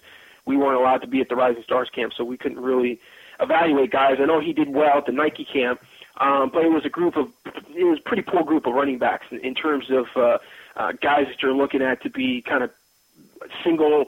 we 0.47 0.57
weren't 0.57 0.80
allowed 0.80 1.01
to 1.01 1.07
be 1.07 1.21
at 1.21 1.30
the 1.30 1.36
Rising 1.36 1.61
Stars 1.61 1.89
camp, 1.93 2.13
so 2.17 2.23
we 2.23 2.36
couldn't 2.36 2.59
really 2.59 2.99
evaluate 3.39 3.91
guys. 3.91 4.15
I 4.19 4.25
know 4.25 4.39
he 4.39 4.53
did 4.53 4.69
well 4.69 4.97
at 4.97 5.05
the 5.05 5.11
Nike 5.11 5.45
camp, 5.45 5.80
um, 6.19 6.49
but 6.51 6.65
it 6.65 6.71
was 6.71 6.84
a 6.84 6.89
group 6.89 7.15
of 7.15 7.28
it 7.45 7.84
was 7.84 7.99
a 7.99 8.09
pretty 8.09 8.23
poor 8.23 8.43
group 8.43 8.65
of 8.65 8.73
running 8.73 8.97
backs 8.97 9.28
in, 9.30 9.38
in 9.41 9.53
terms 9.53 9.91
of 9.91 10.05
uh, 10.15 10.38
uh, 10.78 10.93
guys 10.93 11.28
that 11.28 11.43
you're 11.43 11.53
looking 11.53 11.84
at 11.84 12.01
to 12.01 12.09
be 12.09 12.41
kind 12.41 12.63
of 12.63 12.71
single 13.63 14.05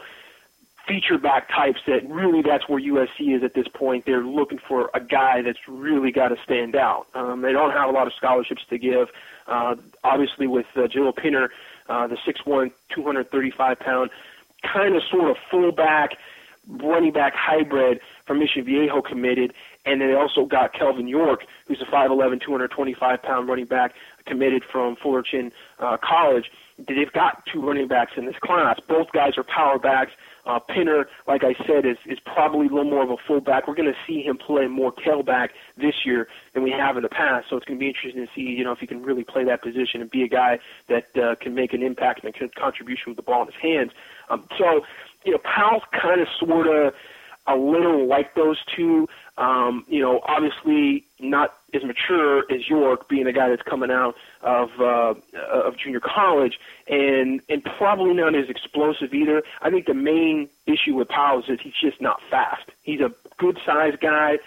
feature 0.89 1.19
back 1.19 1.47
types 1.49 1.79
that 1.85 2.09
really 2.09 2.41
that's 2.41 2.67
where 2.67 2.81
USC 2.81 3.37
is 3.37 3.43
at 3.43 3.53
this 3.53 3.67
point. 3.67 4.05
They're 4.05 4.23
looking 4.23 4.59
for 4.67 4.89
a 4.95 4.99
guy 4.99 5.43
that's 5.43 5.59
really 5.67 6.11
got 6.11 6.29
to 6.29 6.35
stand 6.43 6.75
out. 6.75 7.05
Um, 7.13 7.41
they 7.41 7.51
don't 7.51 7.71
have 7.71 7.89
a 7.89 7.91
lot 7.91 8.07
of 8.07 8.13
scholarships 8.17 8.63
to 8.71 8.79
give. 8.79 9.07
Uh, 9.47 9.75
obviously, 10.03 10.47
with 10.47 10.65
uh, 10.75 10.81
Jahleel 10.81 11.15
Pinner, 11.15 11.49
uh, 11.87 12.07
the 12.07 12.17
6'1", 12.27 12.71
235 12.93 13.79
pound, 13.79 14.09
kind 14.63 14.95
of 14.95 15.03
sort 15.09 15.29
of 15.29 15.37
fullback, 15.51 16.17
running 16.67 17.13
back 17.13 17.33
hybrid 17.35 17.99
from 18.25 18.39
Mission 18.39 18.65
Viejo 18.65 19.01
committed, 19.01 19.53
and 19.85 20.01
then 20.01 20.09
they 20.09 20.15
also 20.15 20.45
got 20.45 20.73
Kelvin 20.73 21.07
York, 21.07 21.41
who's 21.67 21.81
a 21.81 21.85
5'11", 21.85 22.41
225 22.41 23.21
pound 23.21 23.47
running 23.47 23.65
back 23.65 23.93
committed 24.25 24.63
from 24.71 24.95
Fullerton 24.95 25.51
uh, 25.79 25.97
College. 26.03 26.45
They've 26.77 27.11
got 27.11 27.43
two 27.51 27.61
running 27.61 27.87
backs 27.87 28.13
in 28.17 28.25
this 28.25 28.37
class. 28.41 28.79
Both 28.87 29.11
guys 29.13 29.37
are 29.37 29.43
power 29.43 29.79
backs. 29.79 30.11
Uh, 30.49 30.57
Pinner, 30.57 31.05
like 31.27 31.43
I 31.43 31.53
said, 31.67 31.85
is 31.85 31.97
is 32.07 32.17
probably 32.25 32.65
a 32.65 32.69
little 32.69 32.89
more 32.89 33.03
of 33.03 33.11
a 33.11 33.17
fullback. 33.27 33.67
We're 33.67 33.75
going 33.75 33.93
to 33.93 33.99
see 34.07 34.23
him 34.23 34.35
play 34.35 34.65
more 34.65 34.91
tailback 34.91 35.49
this 35.77 35.93
year 36.05 36.27
than 36.55 36.63
we 36.63 36.71
have 36.71 36.97
in 36.97 37.03
the 37.03 37.09
past. 37.09 37.45
So 37.49 37.57
it's 37.57 37.65
going 37.67 37.77
to 37.77 37.79
be 37.79 37.87
interesting 37.87 38.25
to 38.25 38.31
see, 38.33 38.41
you 38.41 38.63
know, 38.63 38.71
if 38.71 38.79
he 38.79 38.87
can 38.87 39.03
really 39.03 39.23
play 39.23 39.43
that 39.43 39.61
position 39.61 40.01
and 40.01 40.09
be 40.09 40.23
a 40.23 40.27
guy 40.27 40.57
that 40.87 41.05
uh, 41.15 41.35
can 41.39 41.53
make 41.53 41.73
an 41.73 41.83
impact 41.83 42.23
and 42.23 42.33
a 42.33 42.59
contribution 42.59 43.03
with 43.09 43.17
the 43.17 43.21
ball 43.21 43.43
in 43.43 43.47
his 43.47 43.61
hands. 43.61 43.91
Um, 44.31 44.47
so, 44.57 44.81
you 45.23 45.33
know, 45.33 45.39
Powell's 45.43 45.83
kind 45.91 46.19
of 46.19 46.27
sort 46.39 46.65
of 46.65 46.95
a 47.47 47.55
little 47.55 48.07
like 48.07 48.35
those 48.35 48.57
two. 48.75 49.07
Um, 49.37 49.85
you 49.87 50.01
know, 50.01 50.21
obviously 50.27 51.05
not 51.19 51.53
as 51.73 51.83
mature 51.83 52.39
as 52.51 52.67
York, 52.67 53.07
being 53.07 53.27
a 53.27 53.33
guy 53.33 53.49
that's 53.49 53.61
coming 53.61 53.91
out 53.91 54.15
of 54.41 54.69
uh, 54.79 55.13
of 55.51 55.77
junior 55.77 56.01
college, 56.01 56.59
and 56.87 57.41
and 57.49 57.63
probably 57.77 58.13
not 58.13 58.35
as 58.35 58.49
explosive 58.49 59.13
either. 59.13 59.43
I 59.61 59.69
think 59.69 59.85
the 59.85 59.93
main 59.93 60.49
issue 60.65 60.95
with 60.95 61.07
Powell 61.07 61.39
is 61.39 61.45
that 61.47 61.61
he's 61.61 61.73
just 61.81 62.01
not 62.01 62.19
fast. 62.29 62.69
He's 62.83 63.01
a 63.01 63.11
good 63.37 63.57
sized 63.65 63.99
guy 64.01 64.37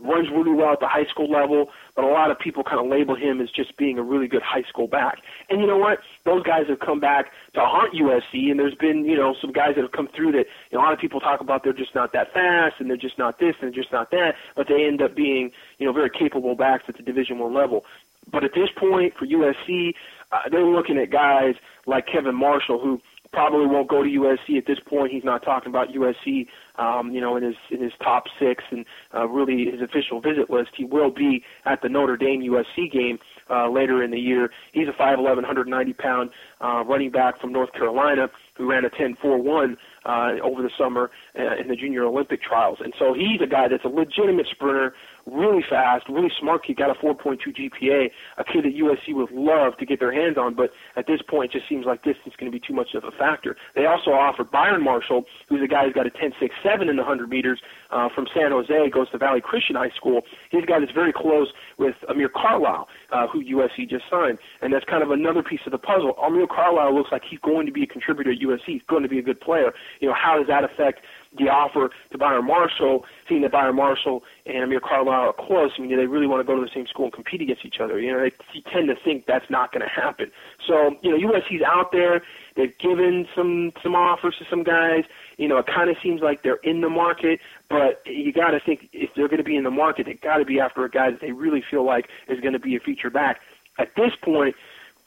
runs 0.00 0.28
really 0.30 0.52
well 0.52 0.72
at 0.72 0.80
the 0.80 0.88
high 0.88 1.04
school 1.04 1.30
level, 1.30 1.70
but 1.94 2.04
a 2.04 2.08
lot 2.08 2.30
of 2.30 2.38
people 2.38 2.64
kind 2.64 2.80
of 2.80 2.86
label 2.86 3.14
him 3.14 3.40
as 3.40 3.50
just 3.50 3.76
being 3.76 3.98
a 3.98 4.02
really 4.02 4.26
good 4.26 4.42
high 4.42 4.62
school 4.62 4.86
back. 4.86 5.18
And 5.50 5.60
you 5.60 5.66
know 5.66 5.76
what? 5.76 5.98
Those 6.24 6.42
guys 6.42 6.64
have 6.68 6.80
come 6.80 7.00
back 7.00 7.26
to 7.54 7.60
haunt 7.60 7.94
USC, 7.94 8.50
and 8.50 8.58
there's 8.58 8.74
been 8.74 9.04
you 9.04 9.16
know 9.16 9.34
some 9.40 9.52
guys 9.52 9.74
that 9.76 9.82
have 9.82 9.92
come 9.92 10.08
through 10.14 10.32
that 10.32 10.46
you 10.70 10.78
know, 10.78 10.80
a 10.80 10.82
lot 10.82 10.92
of 10.92 10.98
people 10.98 11.20
talk 11.20 11.40
about 11.40 11.64
they're 11.64 11.72
just 11.72 11.94
not 11.94 12.12
that 12.12 12.32
fast, 12.32 12.76
and 12.78 12.88
they're 12.88 12.96
just 12.96 13.18
not 13.18 13.38
this, 13.38 13.54
and 13.60 13.72
they're 13.72 13.82
just 13.82 13.92
not 13.92 14.10
that, 14.10 14.34
but 14.56 14.68
they 14.68 14.84
end 14.84 15.02
up 15.02 15.14
being 15.14 15.50
you 15.78 15.86
know 15.86 15.92
very 15.92 16.10
capable 16.10 16.54
backs 16.54 16.84
at 16.88 16.96
the 16.96 17.02
Division 17.02 17.38
One 17.38 17.54
level. 17.54 17.84
But 18.30 18.44
at 18.44 18.52
this 18.54 18.68
point 18.76 19.14
for 19.18 19.26
USC, 19.26 19.94
uh, 20.30 20.48
they're 20.50 20.64
looking 20.64 20.96
at 20.98 21.10
guys 21.10 21.54
like 21.86 22.06
Kevin 22.06 22.36
Marshall, 22.36 22.78
who 22.78 23.00
probably 23.32 23.66
won't 23.66 23.88
go 23.88 24.02
to 24.02 24.08
USC 24.08 24.58
at 24.58 24.66
this 24.66 24.78
point. 24.78 25.10
He's 25.12 25.24
not 25.24 25.42
talking 25.42 25.70
about 25.70 25.88
USC, 25.88 26.46
um, 26.76 27.10
you 27.12 27.20
know, 27.20 27.36
in 27.36 27.42
his 27.42 27.56
in 27.70 27.82
his 27.82 27.92
top 28.02 28.24
six 28.38 28.64
and 28.70 28.84
uh, 29.14 29.28
really 29.28 29.70
his 29.70 29.80
official 29.80 30.20
visit 30.20 30.50
list. 30.50 30.70
He 30.76 30.84
will 30.84 31.10
be 31.10 31.42
at 31.64 31.82
the 31.82 31.88
Notre 31.88 32.16
Dame 32.16 32.42
USC 32.42 32.90
game 32.90 33.18
uh, 33.50 33.70
later 33.70 34.02
in 34.02 34.10
the 34.10 34.18
year. 34.18 34.50
He's 34.72 34.88
a 34.88 35.02
5'11", 35.02 35.36
190 35.36 35.92
pound 35.94 36.30
uh, 36.60 36.84
running 36.84 37.10
back 37.10 37.40
from 37.40 37.52
North 37.52 37.72
Carolina 37.72 38.28
who 38.56 38.70
ran 38.70 38.84
a 38.84 38.90
10.41 38.90 39.76
uh, 40.04 40.44
over 40.44 40.62
the 40.62 40.70
summer 40.78 41.10
uh, 41.38 41.56
in 41.60 41.68
the 41.68 41.76
Junior 41.76 42.04
Olympic 42.04 42.42
trials. 42.42 42.78
And 42.82 42.92
so 42.98 43.14
he's 43.14 43.40
a 43.42 43.46
guy 43.46 43.68
that's 43.68 43.84
a 43.84 43.88
legitimate 43.88 44.46
sprinter, 44.50 44.94
really 45.26 45.62
fast, 45.68 46.08
really 46.08 46.30
smart 46.40 46.64
kid, 46.64 46.76
got 46.76 46.90
a 46.90 46.94
4.2 46.94 47.38
GPA, 47.48 48.10
a 48.38 48.44
kid 48.44 48.64
that 48.64 48.74
USC 48.74 49.14
would 49.14 49.30
love 49.30 49.76
to 49.78 49.86
get 49.86 50.00
their 50.00 50.12
hands 50.12 50.36
on, 50.38 50.54
but 50.54 50.70
at 50.96 51.06
this 51.06 51.20
point 51.22 51.52
it 51.54 51.58
just 51.58 51.68
seems 51.68 51.86
like 51.86 52.02
distance 52.02 52.34
is 52.34 52.36
going 52.36 52.50
to 52.50 52.58
be 52.58 52.64
too 52.64 52.74
much 52.74 52.94
of 52.94 53.04
a 53.04 53.10
factor. 53.12 53.56
They 53.74 53.86
also 53.86 54.10
offered 54.10 54.50
Byron 54.50 54.82
Marshall, 54.82 55.24
who's 55.48 55.62
a 55.62 55.68
guy 55.68 55.84
who's 55.84 55.94
got 55.94 56.06
a 56.06 56.10
10.67 56.10 56.88
in 56.88 56.96
the 56.96 57.02
100 57.02 57.28
meters 57.28 57.60
uh, 57.90 58.08
from 58.14 58.26
San 58.34 58.50
Jose, 58.50 58.90
goes 58.90 59.10
to 59.10 59.18
Valley 59.18 59.40
Christian 59.40 59.76
High 59.76 59.92
School. 59.96 60.22
He's 60.50 60.62
a 60.62 60.66
guy 60.66 60.80
that's 60.80 60.92
very 60.92 61.12
close 61.12 61.48
with 61.78 61.94
Amir 62.08 62.28
Carlisle, 62.28 62.88
uh, 63.10 63.26
who 63.28 63.44
USC 63.44 63.88
just 63.88 64.04
signed. 64.10 64.38
And 64.60 64.72
that's 64.72 64.84
kind 64.84 65.02
of 65.02 65.10
another 65.10 65.42
piece 65.42 65.60
of 65.66 65.72
the 65.72 65.78
puzzle. 65.78 66.14
Amir 66.22 66.46
Carlisle 66.46 66.94
looks 66.94 67.12
like 67.12 67.22
he's 67.28 67.40
going 67.40 67.66
to 67.66 67.72
be 67.72 67.82
a 67.82 67.86
contributor 67.86 68.32
at 68.32 68.38
USC. 68.38 68.66
He's 68.66 68.82
going 68.88 69.02
to 69.02 69.08
be 69.08 69.18
a 69.18 69.22
good 69.22 69.40
player. 69.40 69.72
You 70.00 70.08
know, 70.08 70.14
how 70.14 70.38
does 70.38 70.46
that 70.48 70.64
affect 70.64 71.00
the 71.38 71.44
offer 71.48 71.90
to 72.10 72.18
Byron 72.18 72.46
Marshall, 72.46 73.04
seeing 73.28 73.42
that 73.42 73.52
Byron 73.52 73.76
Marshall 73.76 74.22
and 74.46 74.64
Amir 74.64 74.80
Carlisle 74.80 75.32
are 75.32 75.32
close, 75.32 75.72
I 75.76 75.80
mean, 75.80 75.90
do 75.90 75.96
they 75.96 76.06
really 76.06 76.26
want 76.26 76.40
to 76.40 76.46
go 76.46 76.54
to 76.58 76.62
the 76.62 76.70
same 76.74 76.86
school 76.86 77.06
and 77.06 77.12
compete 77.12 77.40
against 77.40 77.64
each 77.64 77.80
other? 77.80 77.98
You 77.98 78.12
know, 78.12 78.20
they, 78.20 78.32
tend 78.72 78.88
to 78.88 78.94
think 79.02 79.26
that's 79.26 79.50
not 79.50 79.72
going 79.72 79.82
to 79.82 79.88
happen. 79.88 80.30
So, 80.66 80.96
you 81.02 81.10
know, 81.10 81.32
USC's 81.32 81.62
out 81.66 81.92
there. 81.92 82.22
They've 82.56 82.76
given 82.78 83.26
some 83.34 83.72
some 83.82 83.94
offers 83.94 84.36
to 84.38 84.44
some 84.48 84.62
guys. 84.62 85.04
You 85.38 85.48
know, 85.48 85.58
it 85.58 85.66
kind 85.66 85.90
of 85.90 85.96
seems 86.02 86.20
like 86.20 86.42
they're 86.42 86.60
in 86.62 86.80
the 86.80 86.90
market, 86.90 87.40
but 87.68 88.02
you 88.06 88.32
got 88.32 88.50
to 88.50 88.60
think 88.60 88.88
if 88.92 89.10
they're 89.16 89.28
going 89.28 89.38
to 89.38 89.44
be 89.44 89.56
in 89.56 89.64
the 89.64 89.70
market, 89.70 90.06
they 90.06 90.14
got 90.14 90.36
to 90.36 90.44
be 90.44 90.60
after 90.60 90.84
a 90.84 90.90
guy 90.90 91.10
that 91.10 91.20
they 91.20 91.32
really 91.32 91.62
feel 91.68 91.84
like 91.84 92.08
is 92.28 92.40
going 92.40 92.52
to 92.52 92.58
be 92.58 92.76
a 92.76 92.80
feature 92.80 93.10
back. 93.10 93.40
At 93.78 93.88
this 93.96 94.12
point, 94.22 94.54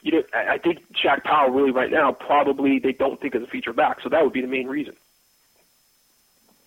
you 0.02 0.12
know, 0.12 0.22
I 0.34 0.58
think 0.58 0.80
Shaq 0.92 1.24
Powell 1.24 1.50
really 1.50 1.72
right 1.72 1.90
now 1.90 2.12
probably 2.12 2.78
they 2.78 2.92
don't 2.92 3.20
think 3.20 3.34
of 3.34 3.40
the 3.40 3.48
feature 3.48 3.72
back, 3.72 3.98
so 4.02 4.08
that 4.08 4.22
would 4.22 4.32
be 4.32 4.40
the 4.40 4.46
main 4.46 4.66
reason. 4.66 4.94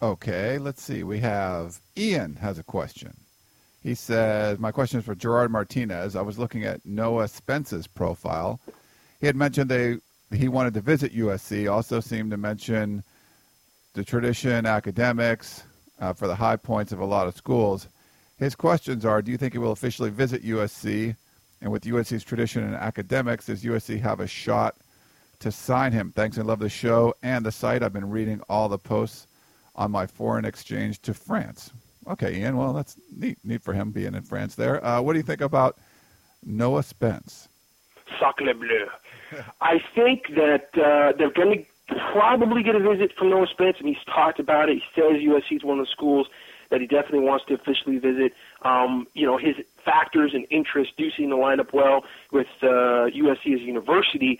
Okay, 0.01 0.57
let's 0.57 0.81
see. 0.81 1.03
We 1.03 1.19
have 1.19 1.81
Ian 1.97 2.37
has 2.37 2.57
a 2.57 2.63
question. 2.63 3.17
He 3.83 3.95
says, 3.95 4.57
"My 4.57 4.71
question 4.71 4.99
is 4.99 5.05
for 5.05 5.15
Gerard 5.15 5.51
Martinez. 5.51 6.15
I 6.15 6.21
was 6.21 6.39
looking 6.39 6.63
at 6.63 6.85
Noah 6.85 7.27
Spence's 7.27 7.85
profile. 7.85 8.61
He 9.19 9.27
had 9.27 9.35
mentioned 9.35 9.69
they 9.69 9.99
he 10.31 10.47
wanted 10.47 10.73
to 10.75 10.81
visit 10.81 11.13
USC. 11.13 11.69
Also 11.69 11.99
seemed 11.99 12.31
to 12.31 12.37
mention 12.37 13.03
the 13.93 14.05
tradition, 14.05 14.65
academics 14.65 15.63
uh, 15.99 16.13
for 16.13 16.27
the 16.27 16.35
high 16.35 16.55
points 16.55 16.93
of 16.93 16.99
a 17.01 17.05
lot 17.05 17.27
of 17.27 17.35
schools. 17.35 17.89
His 18.37 18.55
questions 18.55 19.03
are: 19.03 19.21
Do 19.21 19.31
you 19.31 19.37
think 19.37 19.51
he 19.53 19.59
will 19.59 19.73
officially 19.73 20.11
visit 20.11 20.43
USC? 20.45 21.17
And 21.61 21.73
with 21.73 21.83
USC's 21.83 22.23
tradition 22.23 22.63
and 22.63 22.73
academics, 22.73 23.47
does 23.47 23.65
USC 23.65 23.99
have 23.99 24.21
a 24.21 24.27
shot 24.27 24.77
to 25.39 25.51
sign 25.51 25.91
him? 25.91 26.13
Thanks. 26.15 26.37
I 26.37 26.43
love 26.43 26.59
the 26.59 26.69
show 26.69 27.13
and 27.21 27.45
the 27.45 27.51
site. 27.51 27.83
I've 27.83 27.91
been 27.91 28.09
reading 28.09 28.41
all 28.47 28.69
the 28.69 28.77
posts 28.77 29.27
on 29.79 29.89
my 29.91 30.05
foreign 30.05 30.45
exchange 30.45 31.01
to 31.01 31.13
France. 31.13 31.71
Okay, 32.07 32.35
Ian. 32.41 32.57
Well, 32.57 32.73
that's 32.73 32.97
neat. 33.15 33.39
Neat 33.43 33.63
for 33.63 33.73
him 33.73 33.91
being 33.91 34.13
in 34.13 34.21
France 34.23 34.55
there. 34.55 34.85
Uh, 34.85 35.01
what 35.01 35.13
do 35.13 35.19
you 35.19 35.23
think 35.23 35.41
about 35.41 35.77
Noah 36.45 36.83
Spence? 36.83 37.47
Sacre 38.19 38.53
bleu. 38.53 38.87
I 39.61 39.79
think 39.95 40.27
that 40.35 40.69
uh, 40.73 41.17
they're 41.17 41.31
going 41.31 41.65
to 41.87 41.95
probably 42.11 42.61
get 42.61 42.75
a 42.75 42.79
visit 42.79 43.13
from 43.17 43.29
Noah 43.29 43.47
Spence, 43.47 43.77
and 43.79 43.87
he's 43.87 44.03
talked 44.05 44.39
about 44.39 44.69
it. 44.69 44.75
He 44.77 44.83
says 45.01 45.21
USC 45.21 45.57
is 45.57 45.63
one 45.63 45.79
of 45.79 45.85
the 45.85 45.91
schools 45.91 46.27
that 46.71 46.81
he 46.81 46.87
definitely 46.87 47.21
wants 47.21 47.45
to 47.45 47.53
officially 47.53 47.97
visit. 47.97 48.33
Um, 48.63 49.07
you 49.13 49.25
know, 49.25 49.37
his 49.37 49.55
factors 49.85 50.31
and 50.33 50.45
interests 50.51 50.93
do 50.97 51.09
seem 51.15 51.29
to 51.29 51.37
line 51.37 51.59
up 51.59 51.73
well 51.73 52.03
with 52.31 52.47
uh, 52.61 53.09
USC 53.09 53.53
as 53.53 53.61
a 53.61 53.63
university 53.63 54.39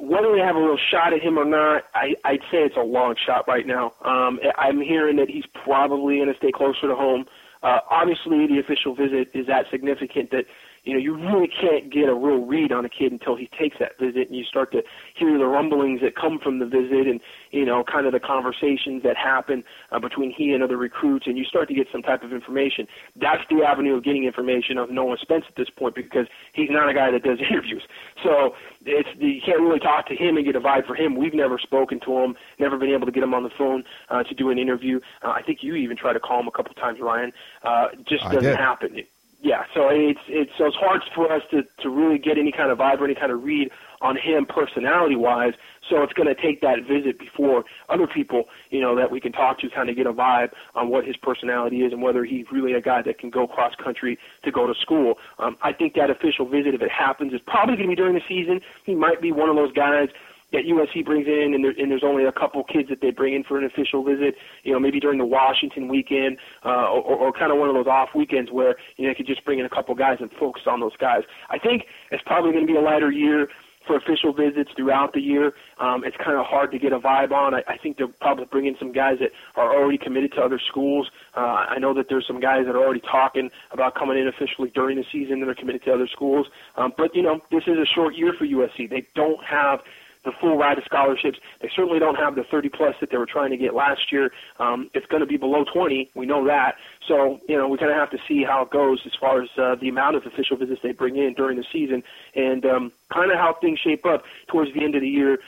whether 0.00 0.32
they 0.32 0.40
have 0.40 0.56
a 0.56 0.60
real 0.60 0.78
shot 0.90 1.12
at 1.12 1.20
him 1.20 1.38
or 1.38 1.44
not, 1.44 1.84
I, 1.94 2.14
I'd 2.24 2.40
say 2.50 2.58
it's 2.58 2.76
a 2.76 2.82
long 2.82 3.14
shot 3.26 3.46
right 3.48 3.66
now. 3.66 3.92
Um, 4.04 4.38
I'm 4.58 4.80
hearing 4.80 5.16
that 5.16 5.28
he's 5.28 5.44
probably 5.64 6.16
going 6.16 6.28
to 6.28 6.36
stay 6.36 6.52
closer 6.52 6.88
to 6.88 6.94
home. 6.94 7.26
Uh, 7.62 7.78
obviously, 7.90 8.46
the 8.46 8.58
official 8.58 8.94
visit 8.94 9.28
is 9.34 9.46
that 9.46 9.66
significant 9.70 10.30
that 10.32 10.44
you 10.84 10.92
know, 10.92 10.98
you 10.98 11.14
really 11.14 11.48
can't 11.48 11.92
get 11.92 12.08
a 12.08 12.14
real 12.14 12.44
read 12.44 12.72
on 12.72 12.84
a 12.84 12.88
kid 12.88 13.12
until 13.12 13.36
he 13.36 13.48
takes 13.58 13.76
that 13.78 13.98
visit 14.00 14.28
and 14.28 14.36
you 14.36 14.44
start 14.44 14.72
to 14.72 14.82
hear 15.14 15.38
the 15.38 15.46
rumblings 15.46 16.00
that 16.00 16.16
come 16.16 16.40
from 16.42 16.58
the 16.58 16.66
visit 16.66 17.06
and, 17.06 17.20
you 17.52 17.64
know, 17.64 17.84
kind 17.84 18.06
of 18.06 18.12
the 18.12 18.18
conversations 18.18 19.02
that 19.04 19.16
happen 19.16 19.62
uh, 19.92 20.00
between 20.00 20.32
he 20.32 20.52
and 20.52 20.62
other 20.62 20.76
recruits 20.76 21.26
and 21.28 21.38
you 21.38 21.44
start 21.44 21.68
to 21.68 21.74
get 21.74 21.86
some 21.92 22.02
type 22.02 22.24
of 22.24 22.32
information. 22.32 22.88
That's 23.14 23.42
the 23.48 23.62
avenue 23.62 23.94
of 23.94 24.02
getting 24.02 24.24
information 24.24 24.76
of 24.76 24.90
Noah 24.90 25.18
Spence 25.20 25.44
at 25.48 25.54
this 25.54 25.70
point 25.70 25.94
because 25.94 26.26
he's 26.52 26.70
not 26.70 26.88
a 26.88 26.94
guy 26.94 27.12
that 27.12 27.22
does 27.22 27.38
interviews. 27.50 27.82
So 28.24 28.56
it's, 28.84 29.08
you 29.18 29.40
can't 29.44 29.60
really 29.60 29.78
talk 29.78 30.08
to 30.08 30.16
him 30.16 30.36
and 30.36 30.44
get 30.44 30.56
a 30.56 30.60
vibe 30.60 30.86
for 30.86 30.96
him. 30.96 31.14
We've 31.14 31.34
never 31.34 31.58
spoken 31.58 32.00
to 32.00 32.18
him, 32.18 32.34
never 32.58 32.76
been 32.76 32.90
able 32.90 33.06
to 33.06 33.12
get 33.12 33.22
him 33.22 33.34
on 33.34 33.44
the 33.44 33.50
phone 33.56 33.84
uh, 34.08 34.24
to 34.24 34.34
do 34.34 34.50
an 34.50 34.58
interview. 34.58 34.98
Uh, 35.22 35.30
I 35.30 35.42
think 35.42 35.62
you 35.62 35.76
even 35.76 35.96
tried 35.96 36.14
to 36.14 36.20
call 36.20 36.40
him 36.40 36.48
a 36.48 36.52
couple 36.52 36.74
times, 36.74 36.98
Ryan. 37.00 37.32
Uh, 37.62 37.88
just 38.04 38.24
doesn't 38.24 38.56
happen. 38.56 38.98
It, 38.98 39.11
yeah, 39.42 39.64
so 39.74 39.88
it's 39.90 40.20
it's 40.28 40.52
so 40.56 40.66
it's 40.66 40.76
hard 40.76 41.02
for 41.16 41.30
us 41.32 41.42
to 41.50 41.62
to 41.82 41.90
really 41.90 42.16
get 42.16 42.38
any 42.38 42.52
kind 42.52 42.70
of 42.70 42.78
vibe 42.78 43.00
or 43.00 43.06
any 43.06 43.16
kind 43.16 43.32
of 43.32 43.42
read 43.42 43.70
on 44.00 44.16
him 44.16 44.46
personality 44.46 45.16
wise. 45.16 45.54
So 45.90 46.02
it's 46.02 46.12
going 46.12 46.28
to 46.28 46.40
take 46.40 46.60
that 46.60 46.86
visit 46.88 47.18
before 47.18 47.64
other 47.88 48.06
people, 48.06 48.44
you 48.70 48.80
know, 48.80 48.94
that 48.94 49.10
we 49.10 49.20
can 49.20 49.32
talk 49.32 49.58
to, 49.60 49.68
kind 49.68 49.90
of 49.90 49.96
get 49.96 50.06
a 50.06 50.12
vibe 50.12 50.50
on 50.76 50.90
what 50.90 51.04
his 51.04 51.16
personality 51.16 51.78
is 51.78 51.92
and 51.92 52.02
whether 52.02 52.24
he's 52.24 52.46
really 52.52 52.72
a 52.74 52.80
guy 52.80 53.02
that 53.02 53.18
can 53.18 53.30
go 53.30 53.48
cross 53.48 53.74
country 53.82 54.16
to 54.44 54.52
go 54.52 54.66
to 54.66 54.74
school. 54.80 55.14
Um, 55.40 55.56
I 55.60 55.72
think 55.72 55.94
that 55.94 56.08
official 56.08 56.48
visit, 56.48 56.74
if 56.74 56.80
it 56.80 56.90
happens, 56.90 57.32
is 57.32 57.40
probably 57.44 57.74
going 57.74 57.88
to 57.88 57.92
be 57.92 57.96
during 57.96 58.14
the 58.14 58.22
season. 58.28 58.60
He 58.86 58.94
might 58.94 59.20
be 59.20 59.32
one 59.32 59.50
of 59.50 59.56
those 59.56 59.72
guys 59.72 60.08
that 60.52 60.64
USC 60.64 61.04
brings 61.04 61.26
in, 61.26 61.54
and, 61.54 61.64
there, 61.64 61.74
and 61.78 61.90
there's 61.90 62.04
only 62.04 62.24
a 62.24 62.32
couple 62.32 62.62
kids 62.64 62.88
that 62.88 63.00
they 63.00 63.10
bring 63.10 63.34
in 63.34 63.44
for 63.44 63.58
an 63.58 63.64
official 63.64 64.04
visit. 64.04 64.34
You 64.62 64.72
know, 64.72 64.80
maybe 64.80 65.00
during 65.00 65.18
the 65.18 65.26
Washington 65.26 65.88
weekend, 65.88 66.38
uh, 66.64 66.90
or, 66.90 67.16
or 67.16 67.32
kind 67.32 67.52
of 67.52 67.58
one 67.58 67.68
of 67.68 67.74
those 67.74 67.86
off 67.86 68.10
weekends 68.14 68.50
where 68.50 68.76
you 68.96 69.04
know 69.04 69.10
they 69.10 69.14
could 69.14 69.26
just 69.26 69.44
bring 69.44 69.58
in 69.58 69.66
a 69.66 69.70
couple 69.70 69.94
guys 69.94 70.18
and 70.20 70.30
focus 70.38 70.62
on 70.66 70.80
those 70.80 70.96
guys. 70.98 71.22
I 71.50 71.58
think 71.58 71.84
it's 72.10 72.22
probably 72.24 72.52
going 72.52 72.66
to 72.66 72.72
be 72.72 72.78
a 72.78 72.82
lighter 72.82 73.10
year 73.10 73.48
for 73.86 73.96
official 73.96 74.32
visits 74.32 74.70
throughout 74.76 75.12
the 75.12 75.20
year. 75.20 75.54
Um, 75.78 76.04
it's 76.04 76.16
kind 76.16 76.38
of 76.38 76.46
hard 76.46 76.70
to 76.72 76.78
get 76.78 76.92
a 76.92 77.00
vibe 77.00 77.32
on. 77.32 77.54
I, 77.54 77.62
I 77.66 77.76
think 77.76 77.98
they'll 77.98 78.08
probably 78.20 78.44
bring 78.44 78.66
in 78.66 78.76
some 78.78 78.92
guys 78.92 79.18
that 79.20 79.30
are 79.56 79.74
already 79.74 79.98
committed 79.98 80.32
to 80.34 80.42
other 80.42 80.60
schools. 80.68 81.10
Uh, 81.36 81.40
I 81.68 81.78
know 81.78 81.94
that 81.94 82.06
there's 82.08 82.26
some 82.26 82.40
guys 82.40 82.66
that 82.66 82.74
are 82.74 82.82
already 82.82 83.00
talking 83.00 83.50
about 83.70 83.94
coming 83.94 84.18
in 84.18 84.28
officially 84.28 84.70
during 84.74 84.96
the 84.96 85.04
season 85.10 85.40
that 85.40 85.48
are 85.48 85.54
committed 85.54 85.82
to 85.84 85.94
other 85.94 86.08
schools. 86.08 86.46
Um, 86.76 86.92
but 86.96 87.14
you 87.14 87.22
know, 87.22 87.40
this 87.50 87.64
is 87.66 87.78
a 87.78 87.86
short 87.86 88.14
year 88.14 88.32
for 88.38 88.46
USC. 88.46 88.88
They 88.88 89.06
don't 89.14 89.42
have 89.44 89.80
the 90.24 90.32
full 90.40 90.56
ride 90.56 90.78
of 90.78 90.84
scholarships. 90.84 91.38
They 91.60 91.70
certainly 91.74 91.98
don't 91.98 92.16
have 92.16 92.34
the 92.34 92.44
30 92.44 92.68
plus 92.68 92.94
that 93.00 93.10
they 93.10 93.16
were 93.16 93.26
trying 93.26 93.50
to 93.50 93.56
get 93.56 93.74
last 93.74 94.12
year. 94.12 94.30
Um, 94.58 94.90
it's 94.94 95.06
going 95.06 95.20
to 95.20 95.26
be 95.26 95.36
below 95.36 95.64
20. 95.64 96.10
We 96.14 96.26
know 96.26 96.46
that. 96.46 96.76
So, 97.08 97.40
you 97.48 97.56
know, 97.56 97.68
we 97.68 97.78
kind 97.78 97.90
of 97.90 97.96
have 97.96 98.10
to 98.10 98.18
see 98.28 98.44
how 98.44 98.62
it 98.62 98.70
goes 98.70 99.00
as 99.04 99.12
far 99.18 99.42
as 99.42 99.48
uh, 99.58 99.76
the 99.80 99.88
amount 99.88 100.16
of 100.16 100.26
official 100.26 100.56
visits 100.56 100.80
they 100.82 100.92
bring 100.92 101.16
in 101.16 101.34
during 101.34 101.56
the 101.56 101.64
season 101.72 102.02
and 102.34 102.64
um, 102.64 102.92
kind 103.12 103.30
of 103.30 103.38
how 103.38 103.56
things 103.60 103.78
shape 103.78 104.06
up 104.06 104.22
towards 104.48 104.72
the 104.74 104.84
end 104.84 104.94
of 104.94 105.00
the 105.00 105.08
year 105.08 105.38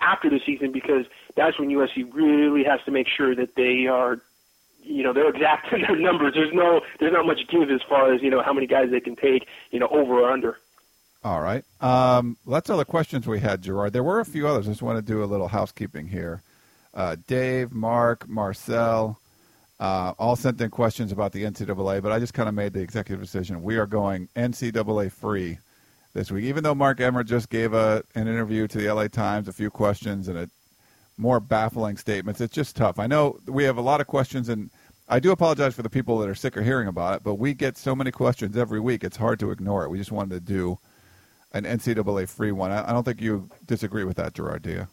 after 0.00 0.28
the 0.28 0.40
season 0.44 0.72
because 0.72 1.06
that's 1.36 1.58
when 1.58 1.68
USC 1.68 2.12
really 2.12 2.64
has 2.64 2.80
to 2.84 2.90
make 2.90 3.06
sure 3.08 3.34
that 3.34 3.54
they 3.54 3.86
are 3.86 4.20
you 4.84 5.02
know 5.02 5.12
they're 5.12 5.28
exact 5.28 5.72
in 5.72 5.82
their 5.88 5.96
numbers. 5.96 6.34
There's 6.34 6.52
no 6.52 6.80
there's 6.98 7.12
not 7.12 7.26
much 7.26 7.40
give 7.48 7.70
as 7.70 7.80
far 7.88 8.12
as 8.12 8.22
you 8.22 8.30
know 8.30 8.42
how 8.42 8.52
many 8.52 8.66
guys 8.66 8.90
they 8.90 9.00
can 9.00 9.16
take 9.16 9.46
you 9.70 9.78
know 9.78 9.88
over 9.88 10.14
or 10.20 10.30
under. 10.30 10.58
All 11.24 11.40
right. 11.40 11.64
Um, 11.80 12.36
that's 12.46 12.68
all 12.68 12.78
the 12.78 12.84
questions 12.84 13.28
we 13.28 13.38
had, 13.38 13.62
Gerard. 13.62 13.92
There 13.92 14.02
were 14.02 14.18
a 14.18 14.24
few 14.24 14.48
others. 14.48 14.66
I 14.66 14.72
just 14.72 14.82
want 14.82 14.98
to 14.98 15.02
do 15.02 15.22
a 15.22 15.26
little 15.26 15.48
housekeeping 15.48 16.08
here. 16.08 16.42
Uh, 16.94 17.16
Dave, 17.28 17.72
Mark, 17.72 18.28
Marcel, 18.28 19.20
uh, 19.78 20.14
all 20.18 20.34
sent 20.34 20.60
in 20.60 20.70
questions 20.70 21.12
about 21.12 21.30
the 21.30 21.44
NCAA, 21.44 22.02
but 22.02 22.10
I 22.10 22.18
just 22.18 22.34
kind 22.34 22.48
of 22.48 22.56
made 22.56 22.72
the 22.72 22.80
executive 22.80 23.22
decision. 23.22 23.62
We 23.62 23.76
are 23.76 23.86
going 23.86 24.28
NCAA 24.34 25.12
free 25.12 25.58
this 26.12 26.32
week, 26.32 26.44
even 26.44 26.64
though 26.64 26.74
Mark 26.74 27.00
Emmert 27.00 27.28
just 27.28 27.48
gave 27.50 27.72
a, 27.72 28.02
an 28.16 28.26
interview 28.26 28.66
to 28.66 28.78
the 28.78 28.92
LA 28.92 29.06
Times, 29.06 29.46
a 29.46 29.52
few 29.52 29.70
questions, 29.70 30.26
and 30.26 30.36
a 30.36 30.50
more 31.16 31.38
baffling 31.38 31.96
statements. 31.96 32.40
It's 32.40 32.54
just 32.54 32.74
tough. 32.74 32.98
I 32.98 33.06
know 33.06 33.38
we 33.46 33.62
have 33.62 33.76
a 33.76 33.82
lot 33.82 34.00
of 34.00 34.08
questions, 34.08 34.48
and 34.48 34.70
I 35.08 35.20
do 35.20 35.30
apologize 35.30 35.74
for 35.74 35.82
the 35.82 35.90
people 35.90 36.18
that 36.18 36.28
are 36.28 36.34
sick 36.34 36.56
of 36.56 36.64
hearing 36.64 36.88
about 36.88 37.14
it, 37.14 37.22
but 37.22 37.36
we 37.36 37.54
get 37.54 37.78
so 37.78 37.94
many 37.94 38.10
questions 38.10 38.56
every 38.56 38.80
week, 38.80 39.04
it's 39.04 39.16
hard 39.16 39.38
to 39.38 39.52
ignore 39.52 39.84
it. 39.84 39.88
We 39.88 39.98
just 39.98 40.10
wanted 40.10 40.34
to 40.34 40.52
do– 40.52 40.78
an 41.52 41.64
NCAA 41.64 42.28
free 42.28 42.52
one. 42.52 42.70
I, 42.70 42.92
don't 42.92 43.04
think 43.04 43.20
you 43.20 43.48
disagree 43.66 44.04
with 44.04 44.16
that, 44.16 44.34
Gerard, 44.34 44.62
do 44.62 44.70
you? 44.70 44.88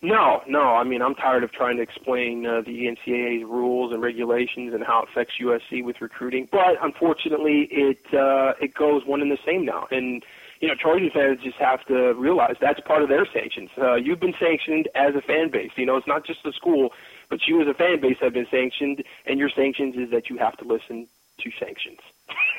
No, 0.00 0.42
no. 0.48 0.74
I 0.74 0.82
mean, 0.82 1.00
I'm 1.00 1.14
tired 1.14 1.44
of 1.44 1.52
trying 1.52 1.76
to 1.76 1.82
explain 1.82 2.44
uh, 2.44 2.62
the 2.62 2.86
NCAA's 2.86 3.44
rules 3.44 3.92
and 3.92 4.02
regulations 4.02 4.74
and 4.74 4.82
how 4.82 5.02
it 5.02 5.08
affects 5.10 5.34
USC 5.40 5.84
with 5.84 6.00
recruiting. 6.00 6.48
But 6.50 6.76
unfortunately, 6.82 7.68
it 7.70 8.04
uh, 8.12 8.54
it 8.60 8.74
goes 8.74 9.04
one 9.06 9.22
and 9.22 9.30
the 9.30 9.38
same 9.46 9.64
now. 9.64 9.86
And 9.92 10.24
you 10.60 10.68
know, 10.68 10.74
Trojan 10.74 11.10
fans 11.12 11.38
just 11.42 11.56
have 11.58 11.84
to 11.86 12.14
realize 12.14 12.56
that's 12.60 12.80
part 12.80 13.02
of 13.02 13.08
their 13.08 13.26
sanctions. 13.32 13.70
Uh, 13.78 13.94
you've 13.94 14.20
been 14.20 14.34
sanctioned 14.40 14.88
as 14.96 15.14
a 15.14 15.20
fan 15.20 15.50
base. 15.50 15.70
You 15.76 15.86
know, 15.86 15.96
it's 15.96 16.06
not 16.06 16.26
just 16.26 16.42
the 16.44 16.52
school, 16.52 16.90
but 17.30 17.40
you 17.46 17.60
as 17.60 17.68
a 17.68 17.74
fan 17.74 18.00
base 18.00 18.16
have 18.20 18.32
been 18.32 18.46
sanctioned, 18.50 19.04
and 19.26 19.38
your 19.38 19.50
sanctions 19.50 19.94
is 19.96 20.10
that 20.10 20.30
you 20.30 20.36
have 20.38 20.56
to 20.58 20.64
listen 20.64 21.06
to 21.38 21.50
sanctions 21.60 22.00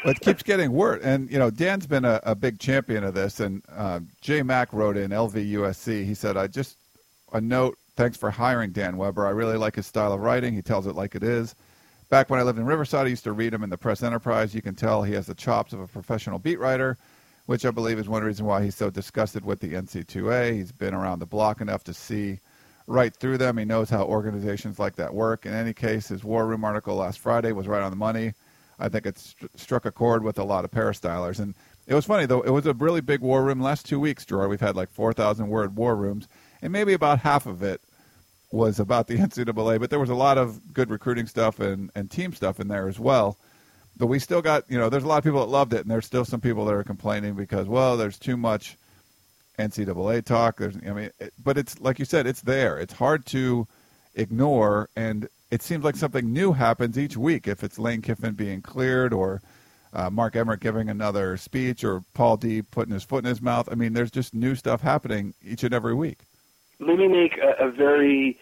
it 0.06 0.20
keeps 0.20 0.44
getting 0.44 0.72
worse. 0.72 1.02
And, 1.04 1.32
you 1.32 1.40
know, 1.40 1.50
Dan's 1.50 1.88
been 1.88 2.06
a, 2.06 2.20
a 2.24 2.36
big 2.36 2.60
champion 2.60 3.04
of 3.04 3.14
this. 3.14 3.40
And 3.40 3.64
uh, 3.72 4.02
Jay 4.22 4.44
Mack 4.44 4.74
wrote 4.74 4.98
in 4.98 5.12
LVUSC, 5.12 6.06
he 6.06 6.14
said, 6.14 6.38
I 6.38 6.48
just, 6.48 6.78
a 7.32 7.42
note, 7.42 7.78
thanks 7.96 8.18
for 8.18 8.32
hiring 8.32 8.72
Dan 8.72 8.98
Weber. 8.98 9.26
I 9.26 9.32
really 9.32 9.58
like 9.58 9.76
his 9.76 9.88
style 9.88 10.14
of 10.14 10.22
writing. 10.22 10.54
He 10.54 10.62
tells 10.62 10.88
it 10.88 10.96
like 10.96 11.16
it 11.16 11.24
is. 11.24 11.56
Back 12.10 12.30
when 12.30 12.40
I 12.40 12.44
lived 12.44 12.60
in 12.60 12.66
Riverside, 12.66 13.08
I 13.08 13.10
used 13.10 13.24
to 13.24 13.32
read 13.32 13.54
him 13.54 13.64
in 13.64 13.70
the 13.70 13.78
Press 13.78 14.04
Enterprise. 14.04 14.54
You 14.54 14.62
can 14.62 14.76
tell 14.76 15.04
he 15.04 15.14
has 15.14 15.26
the 15.26 15.34
chops 15.34 15.74
of 15.74 15.80
a 15.80 15.88
professional 15.88 16.38
beat 16.38 16.60
writer, 16.60 16.98
which 17.48 17.66
I 17.66 17.72
believe 17.72 17.98
is 17.98 18.08
one 18.08 18.24
reason 18.24 18.46
why 18.46 18.64
he's 18.64 18.76
so 18.76 18.90
disgusted 18.90 19.46
with 19.46 19.60
the 19.60 19.74
NC2A. 19.74 20.54
He's 20.54 20.72
been 20.72 20.94
around 20.94 21.20
the 21.20 21.26
block 21.26 21.60
enough 21.60 21.84
to 21.86 21.94
see 21.94 22.40
right 22.88 23.16
through 23.16 23.38
them. 23.38 23.58
He 23.58 23.66
knows 23.66 23.90
how 23.90 24.04
organizations 24.04 24.78
like 24.78 24.96
that 24.98 25.14
work. 25.14 25.46
In 25.46 25.54
any 25.54 25.74
case, 25.74 26.10
his 26.10 26.24
War 26.24 26.46
Room 26.46 26.64
article 26.64 26.96
last 26.96 27.20
Friday 27.20 27.52
was 27.52 27.68
right 27.68 27.82
on 27.82 27.92
the 27.92 27.98
money. 27.98 28.34
I 28.80 28.90
think 28.90 29.06
it 29.06 29.18
st- 29.18 29.60
struck 29.60 29.86
a 29.86 29.92
chord 29.92 30.24
with 30.24 30.38
a 30.40 30.44
lot 30.44 30.66
of 30.66 30.72
peristylers. 30.72 31.40
And 31.40 31.56
it 31.88 31.94
was 31.94 32.06
funny, 32.06 32.26
though. 32.26 32.42
It 32.42 32.52
was 32.52 32.66
a 32.66 32.74
really 32.74 33.02
big 33.02 33.22
war 33.22 33.44
room 33.44 33.62
last 33.62 33.86
two 33.86 34.00
weeks, 34.00 34.26
Gerard. 34.26 34.50
We've 34.50 34.60
had 34.62 34.76
like 34.76 34.90
4,000 34.90 35.48
word 35.48 35.76
war 35.76 35.96
rooms, 35.96 36.28
and 36.62 36.72
maybe 36.72 36.94
about 36.94 37.20
half 37.20 37.46
of 37.46 37.62
it 37.64 37.82
was 38.52 38.80
about 38.80 39.08
the 39.08 39.18
NCAA, 39.18 39.80
but 39.80 39.90
there 39.90 40.00
was 40.00 40.10
a 40.10 40.16
lot 40.16 40.38
of 40.38 40.74
good 40.74 40.90
recruiting 40.90 41.28
stuff 41.28 41.60
and, 41.60 41.92
and 41.96 42.10
team 42.10 42.34
stuff 42.34 42.60
in 42.60 42.68
there 42.68 42.88
as 42.88 43.00
well. 43.00 43.38
But 43.98 44.08
we 44.08 44.20
still 44.20 44.42
got, 44.42 44.64
you 44.70 44.78
know, 44.78 44.90
there's 44.90 45.04
a 45.04 45.08
lot 45.08 45.18
of 45.18 45.24
people 45.24 45.42
that 45.42 45.52
loved 45.52 45.74
it, 45.74 45.82
and 45.82 45.92
there's 45.92 46.06
still 46.06 46.26
some 46.26 46.42
people 46.42 46.66
that 46.66 46.74
are 46.74 46.84
complaining 46.84 47.36
because, 47.36 47.68
well, 47.68 47.98
there's 47.98 48.18
too 48.18 48.38
much 48.38 48.78
NCAA 49.60 50.26
talk. 50.26 50.58
There's, 50.58 50.76
I 50.78 50.94
mean, 50.94 51.10
it, 51.20 51.34
but 51.44 51.58
it's 51.58 51.80
like 51.80 52.00
you 52.00 52.06
said, 52.06 52.26
it's 52.26 52.42
there. 52.42 52.80
It's 52.80 52.94
hard 52.94 53.26
to 53.28 53.68
ignore, 54.16 54.90
and 54.96 55.28
it 55.54 55.62
seems 55.62 55.84
like 55.84 55.95
something 55.95 56.34
new 56.34 56.51
happens 56.51 56.97
each 56.97 57.16
week. 57.16 57.47
If 57.47 57.64
it's 57.64 57.78
Lane 57.78 58.01
Kiffin 58.01 58.34
being 58.34 58.64
cleared, 58.64 59.14
or 59.14 59.39
uh, 59.93 60.10
Mark 60.10 60.36
Emmert 60.36 60.62
giving 60.62 60.89
another 60.89 61.38
speech, 61.38 61.84
or 61.84 62.04
Paul 62.16 62.38
Dee 62.38 62.64
putting 62.64 62.91
his 62.91 63.04
foot 63.04 63.24
in 63.24 63.30
his 63.30 63.39
mouth. 63.39 63.70
I 63.72 63.76
mean, 63.76 63.93
there's 63.93 64.10
just 64.10 64.34
new 64.34 64.56
stuff 64.56 64.82
happening 64.82 65.36
each 65.45 65.64
and 65.64 65.72
every 65.72 65.93
week. 65.93 66.22
Let 66.80 66.97
me 66.97 67.08
make 67.08 67.38
a, 67.38 67.68
a 67.68 67.72
very 67.72 68.39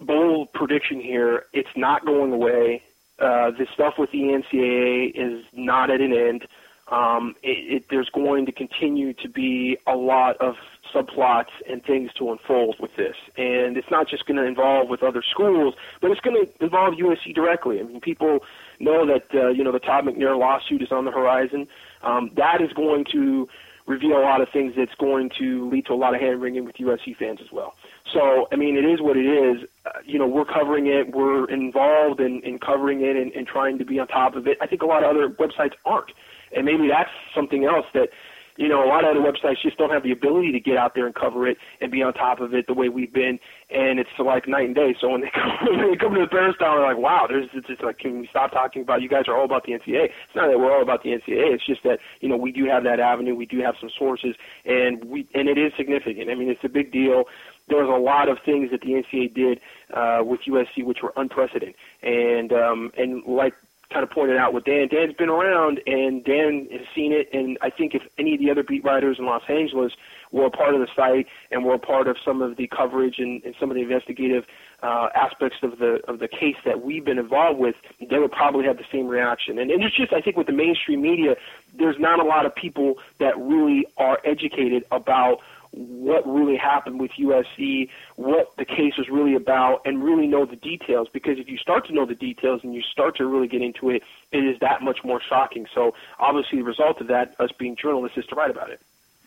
bold 0.00 0.52
prediction 0.52 1.00
here. 1.00 1.46
It's 1.52 1.76
not 1.76 2.04
going 2.04 2.32
away. 2.32 2.82
Uh, 3.20 3.52
the 3.52 3.68
stuff 3.72 3.94
with 3.96 4.10
the 4.10 4.18
NCAA 4.18 5.12
is 5.14 5.44
not 5.52 5.88
at 5.88 6.00
an 6.00 6.12
end 6.12 6.48
um, 6.90 7.34
it, 7.42 7.74
it, 7.74 7.84
there's 7.90 8.08
going 8.10 8.46
to 8.46 8.52
continue 8.52 9.12
to 9.14 9.28
be 9.28 9.78
a 9.86 9.94
lot 9.94 10.36
of 10.38 10.56
subplots 10.94 11.50
and 11.68 11.82
things 11.84 12.12
to 12.14 12.30
unfold 12.30 12.76
with 12.80 12.94
this. 12.96 13.16
And 13.36 13.76
it's 13.76 13.90
not 13.90 14.08
just 14.08 14.26
going 14.26 14.36
to 14.36 14.44
involve 14.44 14.88
with 14.88 15.02
other 15.02 15.22
schools, 15.22 15.74
but 16.00 16.10
it's 16.10 16.20
going 16.20 16.44
to 16.44 16.64
involve 16.64 16.94
USC 16.94 17.34
directly. 17.34 17.80
I 17.80 17.82
mean, 17.84 18.00
people 18.00 18.40
know 18.80 19.06
that, 19.06 19.26
uh, 19.34 19.48
you 19.48 19.64
know, 19.64 19.72
the 19.72 19.78
Todd 19.78 20.04
McNair 20.04 20.38
lawsuit 20.38 20.82
is 20.82 20.92
on 20.92 21.04
the 21.04 21.10
horizon. 21.10 21.68
Um, 22.02 22.30
that 22.36 22.60
is 22.60 22.72
going 22.72 23.04
to 23.12 23.48
reveal 23.86 24.18
a 24.18 24.20
lot 24.20 24.40
of 24.40 24.48
things 24.50 24.74
that's 24.76 24.94
going 24.96 25.30
to 25.38 25.68
lead 25.70 25.86
to 25.86 25.94
a 25.94 25.96
lot 25.96 26.14
of 26.14 26.20
hand 26.20 26.40
wringing 26.42 26.64
with 26.64 26.76
USC 26.76 27.16
fans 27.16 27.40
as 27.42 27.50
well. 27.50 27.74
So, 28.12 28.46
I 28.52 28.56
mean, 28.56 28.76
it 28.76 28.84
is 28.84 29.00
what 29.00 29.16
it 29.16 29.26
is. 29.26 29.66
Uh, 29.86 29.90
you 30.04 30.18
know, 30.18 30.26
we're 30.26 30.44
covering 30.44 30.86
it. 30.86 31.14
We're 31.14 31.48
involved 31.50 32.20
in, 32.20 32.40
in 32.42 32.58
covering 32.58 33.00
it 33.00 33.16
and, 33.16 33.32
and 33.32 33.46
trying 33.46 33.78
to 33.78 33.84
be 33.84 33.98
on 33.98 34.06
top 34.06 34.36
of 34.36 34.46
it. 34.46 34.58
I 34.60 34.66
think 34.66 34.82
a 34.82 34.86
lot 34.86 35.02
of 35.02 35.10
other 35.10 35.28
websites 35.28 35.72
aren't. 35.84 36.12
And 36.54 36.64
maybe 36.64 36.88
that's 36.88 37.10
something 37.34 37.64
else 37.64 37.86
that, 37.94 38.10
you 38.58 38.66
know, 38.66 38.84
a 38.84 38.88
lot 38.88 39.04
of 39.04 39.16
other 39.16 39.20
websites 39.20 39.62
just 39.62 39.78
don't 39.78 39.90
have 39.90 40.02
the 40.02 40.10
ability 40.10 40.50
to 40.50 40.58
get 40.58 40.76
out 40.76 40.96
there 40.96 41.06
and 41.06 41.14
cover 41.14 41.46
it 41.46 41.58
and 41.80 41.92
be 41.92 42.02
on 42.02 42.12
top 42.12 42.40
of 42.40 42.52
it 42.54 42.66
the 42.66 42.74
way 42.74 42.88
we've 42.88 43.12
been. 43.12 43.38
And 43.70 44.00
it's 44.00 44.10
like 44.18 44.48
night 44.48 44.66
and 44.66 44.74
day. 44.74 44.96
So 45.00 45.10
when 45.10 45.20
they 45.20 45.30
come, 45.34 45.52
when 45.62 45.90
they 45.90 45.96
come 45.96 46.12
to 46.14 46.20
the 46.20 46.26
Peristyle, 46.26 46.76
they're 46.76 46.84
like, 46.84 46.98
wow, 46.98 47.26
there's 47.28 47.48
it's 47.54 47.68
just 47.68 47.84
like, 47.84 47.98
can 47.98 48.18
we 48.18 48.26
stop 48.26 48.50
talking 48.50 48.82
about? 48.82 49.00
You 49.00 49.08
guys 49.08 49.28
are 49.28 49.36
all 49.36 49.44
about 49.44 49.64
the 49.64 49.72
NCAA. 49.72 50.06
It's 50.06 50.34
not 50.34 50.48
that 50.48 50.58
we're 50.58 50.74
all 50.74 50.82
about 50.82 51.04
the 51.04 51.10
NCAA. 51.10 51.54
It's 51.54 51.64
just 51.64 51.84
that 51.84 52.00
you 52.20 52.28
know 52.28 52.36
we 52.36 52.50
do 52.50 52.64
have 52.66 52.82
that 52.82 52.98
avenue. 52.98 53.36
We 53.36 53.46
do 53.46 53.60
have 53.60 53.76
some 53.80 53.90
sources, 53.96 54.34
and 54.64 55.04
we 55.04 55.28
and 55.34 55.48
it 55.48 55.56
is 55.56 55.72
significant. 55.76 56.28
I 56.28 56.34
mean, 56.34 56.50
it's 56.50 56.64
a 56.64 56.68
big 56.68 56.90
deal 56.90 57.24
there 57.68 57.84
was 57.84 57.94
a 57.94 58.02
lot 58.02 58.30
of 58.30 58.38
things 58.46 58.70
that 58.70 58.80
the 58.80 58.88
NCAA 58.88 59.34
did 59.34 59.60
uh, 59.92 60.22
with 60.24 60.40
USC 60.40 60.84
which 60.84 61.02
were 61.02 61.12
unprecedented. 61.16 61.74
And 62.02 62.50
um, 62.50 62.92
and 62.96 63.22
like 63.26 63.52
kind 63.92 64.02
of 64.02 64.10
pointed 64.10 64.36
out 64.36 64.52
with 64.52 64.64
Dan. 64.64 64.88
Dan's 64.88 65.14
been 65.14 65.30
around, 65.30 65.80
and 65.86 66.22
Dan 66.24 66.68
has 66.70 66.86
seen 66.94 67.12
it. 67.12 67.28
And 67.32 67.56
I 67.62 67.70
think 67.70 67.94
if 67.94 68.02
any 68.18 68.34
of 68.34 68.40
the 68.40 68.50
other 68.50 68.62
beat 68.62 68.84
writers 68.84 69.16
in 69.18 69.24
Los 69.24 69.42
Angeles 69.48 69.92
were 70.30 70.46
a 70.46 70.50
part 70.50 70.74
of 70.74 70.80
the 70.80 70.88
site 70.94 71.26
and 71.50 71.64
were 71.64 71.74
a 71.74 71.78
part 71.78 72.06
of 72.06 72.16
some 72.22 72.42
of 72.42 72.56
the 72.56 72.68
coverage 72.68 73.16
and, 73.18 73.42
and 73.44 73.54
some 73.58 73.70
of 73.70 73.76
the 73.76 73.82
investigative 73.82 74.44
uh, 74.82 75.08
aspects 75.14 75.56
of 75.62 75.78
the 75.78 76.00
of 76.06 76.18
the 76.18 76.28
case 76.28 76.56
that 76.64 76.82
we've 76.82 77.04
been 77.04 77.18
involved 77.18 77.58
with, 77.58 77.74
they 77.98 78.18
would 78.18 78.30
probably 78.30 78.64
have 78.64 78.76
the 78.76 78.84
same 78.92 79.06
reaction. 79.06 79.58
And, 79.58 79.70
and 79.70 79.82
it's 79.82 79.96
just, 79.96 80.12
I 80.12 80.20
think, 80.20 80.36
with 80.36 80.46
the 80.46 80.52
mainstream 80.52 81.00
media, 81.00 81.34
there's 81.76 81.96
not 81.98 82.20
a 82.20 82.24
lot 82.24 82.44
of 82.46 82.54
people 82.54 82.94
that 83.18 83.38
really 83.38 83.86
are 83.96 84.18
educated 84.24 84.84
about 84.92 85.38
what 85.78 86.26
really 86.26 86.56
happened 86.56 87.00
with 87.00 87.12
USC, 87.12 87.88
what 88.16 88.48
the 88.58 88.64
case 88.64 88.94
was 88.98 89.08
really 89.08 89.34
about, 89.34 89.80
and 89.84 90.02
really 90.02 90.26
know 90.26 90.44
the 90.44 90.56
details. 90.56 91.08
Because 91.12 91.38
if 91.38 91.48
you 91.48 91.56
start 91.56 91.86
to 91.86 91.94
know 91.94 92.04
the 92.04 92.16
details 92.16 92.62
and 92.64 92.74
you 92.74 92.82
start 92.82 93.16
to 93.18 93.26
really 93.26 93.46
get 93.46 93.62
into 93.62 93.90
it, 93.90 94.02
it 94.32 94.38
is 94.38 94.58
that 94.60 94.82
much 94.82 94.98
more 95.04 95.20
shocking. 95.26 95.66
So 95.72 95.94
obviously, 96.18 96.58
the 96.58 96.64
result 96.64 97.00
of 97.00 97.06
that, 97.08 97.34
us 97.38 97.50
being 97.58 97.76
journalists, 97.76 98.18
is 98.18 98.26
to 98.26 98.34
write 98.34 98.50
about 98.50 98.70
it. 98.70 98.80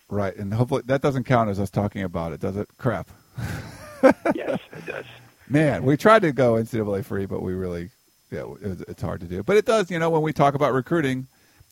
Right, 0.10 0.36
and 0.36 0.54
hopefully 0.54 0.82
that 0.88 1.02
doesn't 1.02 1.24
count 1.24 1.50
as 1.50 1.60
us 1.60 1.70
talking 1.70 2.04
about 2.04 2.34
it, 2.34 2.42
does 2.42 2.58
it? 2.58 2.68
Crap. 2.78 3.10
yes, 4.36 4.60
it 4.74 4.86
does. 4.86 5.06
Man, 5.48 5.84
we 5.84 5.96
tried 5.96 6.22
to 6.24 6.34
go 6.34 6.54
NCAA 6.54 7.06
free, 7.06 7.26
but 7.26 7.42
we 7.42 7.54
really, 7.54 7.92
yeah, 8.30 8.44
it's 8.62 9.02
hard 9.02 9.22
to 9.22 9.26
do. 9.26 9.42
But 9.42 9.56
it 9.56 9.66
does, 9.66 9.90
you 9.90 10.00
know, 10.00 10.10
when 10.10 10.22
we 10.22 10.34
talk 10.34 10.54
about 10.54 10.74
recruiting, 10.74 11.28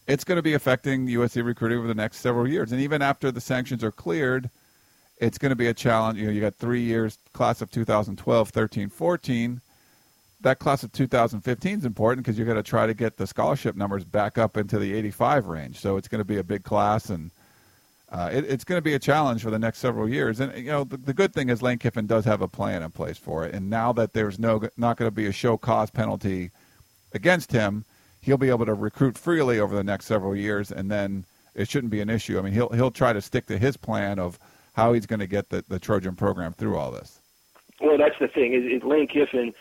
it's 0.07 0.23
going 0.23 0.38
to 0.38 0.41
be 0.41 0.53
affecting 0.53 1.07
USC 1.07 1.43
recruiting 1.43 1.77
over 1.77 1.88
the 1.88 1.93
next 1.93 2.17
several 2.17 2.47
years. 2.47 2.71
And 2.71 2.82
even 2.82 3.01
after 3.01 3.32
the 3.32 3.41
sanctions 3.41 3.84
are 3.84 3.91
cleared, 3.91 4.49
it's 5.20 5.38
going 5.38 5.49
to 5.49 5.55
be 5.55 5.67
a 5.67 5.74
challenge. 5.74 6.17
You 6.17 6.28
know, 6.28 6.32
you 6.32 6.41
got 6.41 6.55
three 6.55 6.82
years, 6.82 7.17
class 7.34 7.61
of 7.61 7.70
2012, 7.72 8.49
13, 8.49 8.89
14. 8.89 9.61
That 10.41 10.59
class 10.59 10.84
of 10.84 10.93
2015 10.93 11.80
is 11.80 11.86
important 11.86 12.26
because 12.26 12.38
you're 12.38 12.45
going 12.45 12.55
to 12.55 12.63
try 12.63 12.88
to 12.88 12.93
get 12.93 13.17
the 13.17 13.28
scholarship 13.28 13.76
numbers 13.76 14.05
back 14.05 14.38
up 14.38 14.55
into 14.55 14.80
the 14.80 14.93
85 14.93 15.47
range. 15.47 15.80
So 15.80 15.97
it's 15.97 16.07
going 16.07 16.20
to 16.20 16.26
be 16.26 16.38
a 16.38 16.43
big 16.43 16.63
class, 16.63 17.09
and 17.09 17.32
uh, 18.09 18.30
it, 18.32 18.45
it's 18.45 18.63
going 18.63 18.78
to 18.78 18.82
be 18.82 18.93
a 18.93 18.99
challenge 18.99 19.43
for 19.43 19.51
the 19.51 19.59
next 19.59 19.80
several 19.80 20.07
years. 20.07 20.39
And 20.39 20.55
you 20.57 20.72
know, 20.72 20.86
the, 20.86 20.95
the, 20.95 21.13
good 21.13 21.34
thing 21.34 21.49
is 21.49 21.61
Lane 21.61 21.78
Kiffin 21.78 22.07
does 22.07 22.24
have 22.24 22.41
a 22.41 22.47
plan 22.47 22.84
in 22.84 22.91
place 22.91 23.17
for 23.17 23.45
it. 23.45 23.53
And 23.53 23.70
now 23.70 23.91
that 23.93 24.13
there's 24.13 24.39
no 24.39 24.61
not 24.78 24.95
going 24.95 25.07
to 25.07 25.15
be 25.15 25.28
a 25.28 25.34
show 25.34 25.57
cause 25.57 25.91
penalty 25.91 26.51
against 27.13 27.51
him, 27.51 27.84
he'll 28.22 28.38
be 28.38 28.49
able 28.49 28.65
to 28.65 28.74
recruit 28.74 29.17
freely 29.17 29.59
over 29.59 29.76
the 29.76 29.84
next 29.84 30.05
several 30.05 30.38
years, 30.38 30.72
and 30.72 30.89
then 30.89 31.26
it 31.53 31.70
shouldn't 31.70 31.91
be 31.91 31.99
an 31.99 32.09
issue. 32.09 32.39
I 32.39 32.41
mean, 32.41 32.53
he'll 32.53 32.70
he'll 32.70 32.91
try 32.91 33.11
to 33.11 33.22
stick 33.22 33.47
to 33.47 33.57
his 33.57 33.76
plan 33.76 34.20
of 34.20 34.39
how 34.80 34.93
he's 34.93 35.05
going 35.05 35.19
to 35.19 35.27
get 35.27 35.49
the, 35.49 35.63
the 35.67 35.77
Trojan 35.77 36.15
program 36.15 36.53
through 36.53 36.77
all 36.77 36.89
this. 36.91 37.19
Well, 37.82 37.97
that's 37.97 38.17
the 38.19 38.27
thing. 38.27 38.53
Is, 38.53 38.63
is 38.63 38.84
Lane 38.84 39.07
Kiffin? 39.07 39.53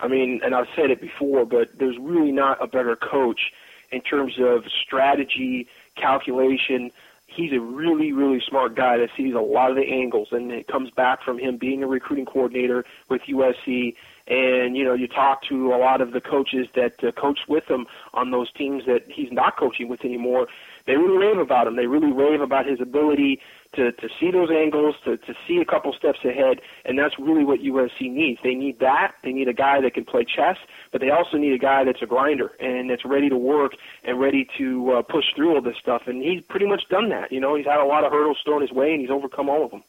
I 0.00 0.08
mean, 0.08 0.40
and 0.42 0.54
I've 0.54 0.66
said 0.74 0.90
it 0.90 1.00
before, 1.00 1.44
but 1.44 1.78
there's 1.78 1.96
really 2.00 2.32
not 2.32 2.62
a 2.62 2.66
better 2.66 2.96
coach 2.96 3.52
in 3.92 4.00
terms 4.00 4.34
of 4.40 4.64
strategy, 4.84 5.68
calculation. 5.96 6.90
He's 7.26 7.52
a 7.52 7.60
really, 7.60 8.12
really 8.12 8.42
smart 8.46 8.74
guy 8.74 8.96
that 8.98 9.10
sees 9.16 9.34
a 9.34 9.40
lot 9.40 9.70
of 9.70 9.76
the 9.76 9.86
angles, 9.86 10.28
and 10.32 10.50
it 10.50 10.66
comes 10.66 10.90
back 10.90 11.22
from 11.22 11.38
him 11.38 11.58
being 11.58 11.82
a 11.82 11.86
recruiting 11.86 12.26
coordinator 12.26 12.84
with 13.08 13.22
USC. 13.22 13.94
And 14.26 14.76
you 14.76 14.84
know, 14.84 14.94
you 14.94 15.06
talk 15.06 15.42
to 15.50 15.74
a 15.74 15.76
lot 15.76 16.00
of 16.00 16.12
the 16.12 16.20
coaches 16.20 16.66
that 16.74 17.04
uh, 17.04 17.12
coach 17.12 17.40
with 17.48 17.64
him 17.68 17.86
on 18.14 18.30
those 18.30 18.50
teams 18.52 18.84
that 18.86 19.02
he's 19.08 19.30
not 19.30 19.56
coaching 19.58 19.88
with 19.88 20.04
anymore. 20.04 20.48
They 20.86 20.96
really 20.96 21.18
rave 21.18 21.38
about 21.38 21.66
him. 21.66 21.76
They 21.76 21.86
really 21.86 22.12
rave 22.12 22.40
about 22.40 22.66
his 22.66 22.80
ability 22.80 23.40
to, 23.76 23.92
to 23.92 24.08
see 24.20 24.30
those 24.30 24.50
angles, 24.50 24.94
to, 25.04 25.16
to 25.16 25.34
see 25.46 25.58
a 25.58 25.64
couple 25.64 25.92
steps 25.92 26.20
ahead, 26.24 26.60
and 26.84 26.98
that's 26.98 27.18
really 27.18 27.44
what 27.44 27.60
USC 27.60 28.10
needs. 28.10 28.40
They 28.42 28.54
need 28.54 28.78
that. 28.80 29.12
They 29.22 29.32
need 29.32 29.48
a 29.48 29.52
guy 29.52 29.80
that 29.80 29.94
can 29.94 30.04
play 30.04 30.24
chess, 30.24 30.56
but 30.92 31.00
they 31.00 31.10
also 31.10 31.36
need 31.36 31.52
a 31.52 31.58
guy 31.58 31.84
that's 31.84 32.02
a 32.02 32.06
grinder 32.06 32.52
and 32.60 32.88
that's 32.90 33.04
ready 33.04 33.28
to 33.28 33.36
work 33.36 33.72
and 34.04 34.20
ready 34.20 34.48
to 34.58 34.92
uh, 34.92 35.02
push 35.02 35.24
through 35.34 35.54
all 35.54 35.62
this 35.62 35.76
stuff. 35.80 36.02
And 36.06 36.22
he's 36.22 36.42
pretty 36.42 36.66
much 36.66 36.82
done 36.88 37.08
that. 37.10 37.32
You 37.32 37.40
know, 37.40 37.54
he's 37.54 37.66
had 37.66 37.80
a 37.80 37.86
lot 37.86 38.04
of 38.04 38.12
hurdles 38.12 38.38
thrown 38.44 38.62
his 38.62 38.72
way, 38.72 38.92
and 38.92 39.00
he's 39.00 39.10
overcome 39.10 39.48
all 39.48 39.64
of 39.64 39.70
them. 39.70 39.82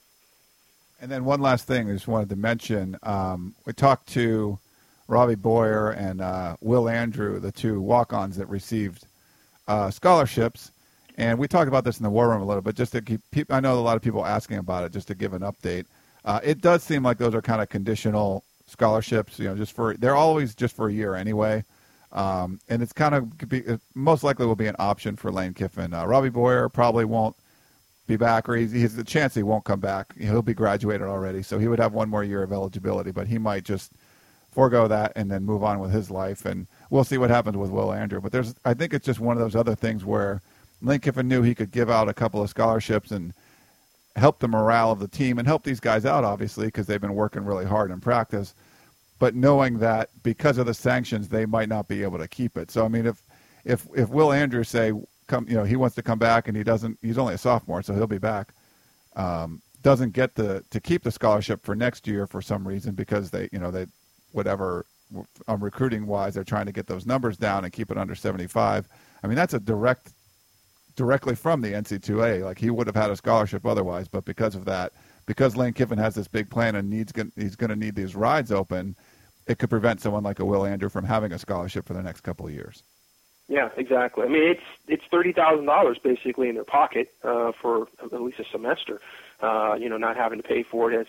And 1.02 1.12
then 1.12 1.26
one 1.26 1.42
last 1.42 1.68
thing 1.68 1.90
I 1.90 1.94
just 1.94 2.08
wanted 2.08 2.30
to 2.30 2.36
mention. 2.36 2.98
Um, 3.04 3.56
we 3.66 3.74
talked 3.74 4.08
to 4.14 4.60
Robbie 5.08 5.36
Boyer 5.36 5.92
and 5.92 6.22
uh, 6.22 6.58
Will 6.62 6.90
Andrew, 6.90 7.40
the 7.40 7.52
two 7.52 7.82
walk-ons 7.82 8.38
that 8.38 8.48
received 8.48 9.06
uh, 9.68 9.92
scholarships 9.92 10.72
and 11.16 11.39
we 11.39 11.47
talked 11.47 11.68
about 11.68 11.84
this 11.84 11.97
in 11.97 12.03
the 12.03 12.09
war 12.09 12.30
room 12.30 12.41
a 12.41 12.45
little 12.45 12.61
bit, 12.61 12.76
just 12.76 12.91
to 12.93 13.01
keep. 13.01 13.51
I 13.51 13.59
know 13.59 13.80
a 13.80 13.82
lot 13.82 13.95
of 13.95 14.01
people 14.01 14.26
asking 14.26 14.57
about 14.57 14.84
it, 14.84 14.91
just 14.91 15.07
to 15.07 15.16
give 15.16 15.34
an 15.34 15.41
update. 15.41 15.86
Uh, 16.24 16.39
it 16.43 16.61
does 16.61 16.84
seem 16.84 17.03
like 17.03 17.18
those 17.18 17.36
are 17.36 17.41
kind 17.41 17.61
of 17.61 17.70
conditional 17.70 18.43
scholarships. 18.68 19.39
You 19.39 19.45
know, 19.45 19.55
just 19.55 19.74
for 19.74 19.95
they're 19.95 20.16
always 20.16 20.55
just 20.55 20.76
for 20.76 20.89
a 20.89 20.93
year 20.93 21.16
anyway, 21.16 21.63
um, 22.11 22.59
and 22.70 22.82
it's 22.82 22.93
kind 22.93 23.16
of 23.16 23.38
be, 23.49 23.63
most 23.93 24.24
likely 24.24 24.45
will 24.45 24.55
be 24.55 24.68
an 24.68 24.76
option 24.80 25.16
for 25.16 25.32
Lane 25.32 25.53
Kiffin. 25.53 25.93
Uh, 25.93 26.05
Robbie 26.05 26.30
Boyer 26.30 26.70
probably 26.70 27.05
won't 27.05 27.36
be 28.07 28.18
back, 28.18 28.47
or 28.47 28.55
he's, 28.55 28.72
he's 28.72 28.95
the 28.95 29.03
chance 29.03 29.34
he 29.34 29.43
won't 29.43 29.66
come 29.66 29.80
back. 29.80 30.16
He'll 30.18 30.41
be 30.41 30.53
graduated 30.53 31.07
already, 31.07 31.41
so 31.41 31.57
he 31.57 31.68
would 31.68 31.80
have 31.80 31.93
one 31.93 32.09
more 32.09 32.24
year 32.24 32.43
of 32.43 32.51
eligibility, 32.51 33.11
but 33.11 33.28
he 33.28 33.38
might 33.38 33.63
just 33.63 33.91
forego 34.51 34.88
that 34.88 35.11
and 35.16 35.30
then 35.30 35.43
move 35.43 35.63
on 35.63 35.80
with 35.80 35.91
his 35.91 36.09
life. 36.09 36.45
And 36.45 36.68
we'll 36.89 37.03
see 37.03 37.18
what 37.18 37.30
happens 37.30 37.57
with 37.57 37.72
Will 37.72 37.91
Andrew. 37.91 38.22
But 38.22 38.32
there's, 38.32 38.55
I 38.63 38.74
think 38.74 38.93
it's 38.93 39.05
just 39.05 39.20
one 39.20 39.36
of 39.36 39.41
those 39.41 39.55
other 39.55 39.76
things 39.76 40.05
where 40.05 40.41
Lane 40.86 41.00
Kiffin 41.00 41.28
knew 41.28 41.42
he 41.42 41.56
could 41.56 41.72
give 41.72 41.90
out 41.90 42.10
a 42.10 42.14
couple 42.14 42.42
of 42.42 42.50
scholarships 42.50 43.12
and 43.12 43.34
help 44.16 44.40
the 44.40 44.48
morale 44.48 44.92
of 44.92 45.00
the 45.00 45.08
team 45.08 45.38
and 45.38 45.48
help 45.48 45.64
these 45.64 45.80
guys 45.80 46.06
out, 46.06 46.24
obviously, 46.24 46.68
because 46.68 46.88
they've 46.88 47.02
been 47.02 47.16
working 47.16 47.44
really 47.44 47.66
hard 47.66 47.92
in 47.92 48.00
practice. 48.00 48.54
But 49.18 49.36
knowing 49.36 49.80
that 49.80 50.10
because 50.24 50.58
of 50.58 50.66
the 50.66 50.74
sanctions, 50.74 51.30
they 51.30 51.46
might 51.46 51.70
not 51.70 51.88
be 51.88 52.04
able 52.04 52.20
to 52.20 52.28
keep 52.28 52.58
it. 52.58 52.70
So 52.70 52.86
I 52.86 52.88
mean, 52.88 53.06
if 53.06 53.22
if 53.64 53.88
if 53.96 54.10
Will 54.10 54.32
Andrews 54.32 54.70
say 54.70 54.94
come, 55.28 55.48
you 55.50 55.56
know, 55.56 55.64
he 55.64 55.76
wants 55.76 55.96
to 55.96 56.04
come 56.04 56.20
back 56.20 56.48
and 56.48 56.56
he 56.56 56.64
doesn't, 56.64 57.00
he's 57.02 57.18
only 57.18 57.34
a 57.34 57.38
sophomore, 57.38 57.82
so 57.82 57.94
he'll 57.96 58.08
be 58.08 58.18
back. 58.18 58.54
Um, 59.16 59.62
doesn't 59.82 60.14
get 60.14 60.36
the 60.36 60.64
to 60.70 60.80
keep 60.80 61.04
the 61.04 61.12
scholarship 61.12 61.64
for 61.66 61.76
next 61.76 62.08
year 62.08 62.28
for 62.28 62.42
some 62.42 62.68
reason 62.68 62.94
because 62.94 63.32
they, 63.32 63.50
you 63.52 63.60
know, 63.60 63.72
they 63.72 63.88
whatever 64.34 64.86
um, 65.48 65.64
recruiting 65.64 66.08
wise, 66.08 66.34
they're 66.34 66.44
trying 66.44 66.66
to 66.66 66.72
get 66.72 66.88
those 66.88 67.06
numbers 67.06 67.38
down 67.38 67.64
and 67.64 67.74
keep 67.74 67.92
it 67.92 67.98
under 67.98 68.16
75. 68.16 68.88
I 69.24 69.28
mean, 69.28 69.36
that's 69.36 69.54
a 69.54 69.60
direct 69.60 70.12
directly 70.96 71.36
from 71.36 71.62
the 71.62 71.74
NC2A. 71.74 72.43
Like 72.43 72.58
he 72.58 72.70
would 72.70 72.88
have 72.88 72.96
had 72.96 73.12
a 73.12 73.16
scholarship 73.16 73.66
otherwise, 73.66 74.08
but 74.08 74.26
because 74.26 74.56
of 74.56 74.66
that, 74.66 74.93
because 75.26 75.56
Lane 75.56 75.74
Kiffin 75.74 75.98
has 75.98 76.16
this 76.16 76.28
big 76.28 76.50
plan 76.50 76.76
and 76.76 76.89
needs 76.89 77.14
he's 77.36 77.56
going 77.56 77.70
to 77.70 77.76
need 77.76 77.96
these 77.96 78.16
rides 78.16 78.52
open, 78.52 78.96
it 79.48 79.60
could 79.60 79.70
prevent 79.70 80.02
someone 80.02 80.24
like 80.24 80.39
a 80.39 80.46
Will 80.46 80.66
Andrew 80.66 80.89
from 80.89 81.06
having 81.06 81.32
a 81.32 81.39
scholarship 81.39 81.86
for 81.86 81.93
the 81.93 82.04
next 82.04 82.22
couple 82.22 82.46
of 82.46 82.54
years. 82.54 82.84
Yeah, 83.48 83.70
exactly. 83.78 84.26
I 84.26 84.28
mean, 84.28 84.43
it's 84.43 84.64
it's 84.88 85.04
thirty 85.12 85.32
thousand 85.32 85.66
dollars 85.66 86.00
basically 86.04 86.50
in 86.50 86.56
their 86.56 86.64
pocket 86.64 87.14
uh, 87.24 87.52
for 87.62 87.88
at 88.02 88.22
least 88.22 88.39
a 88.39 88.46
semester. 88.52 89.00
Uh, 89.41 89.76
you 89.80 89.88
know, 89.88 89.98
not 89.98 90.18
having 90.18 90.41
to 90.41 90.48
pay 90.48 90.64
for 90.64 90.91
it 90.91 91.08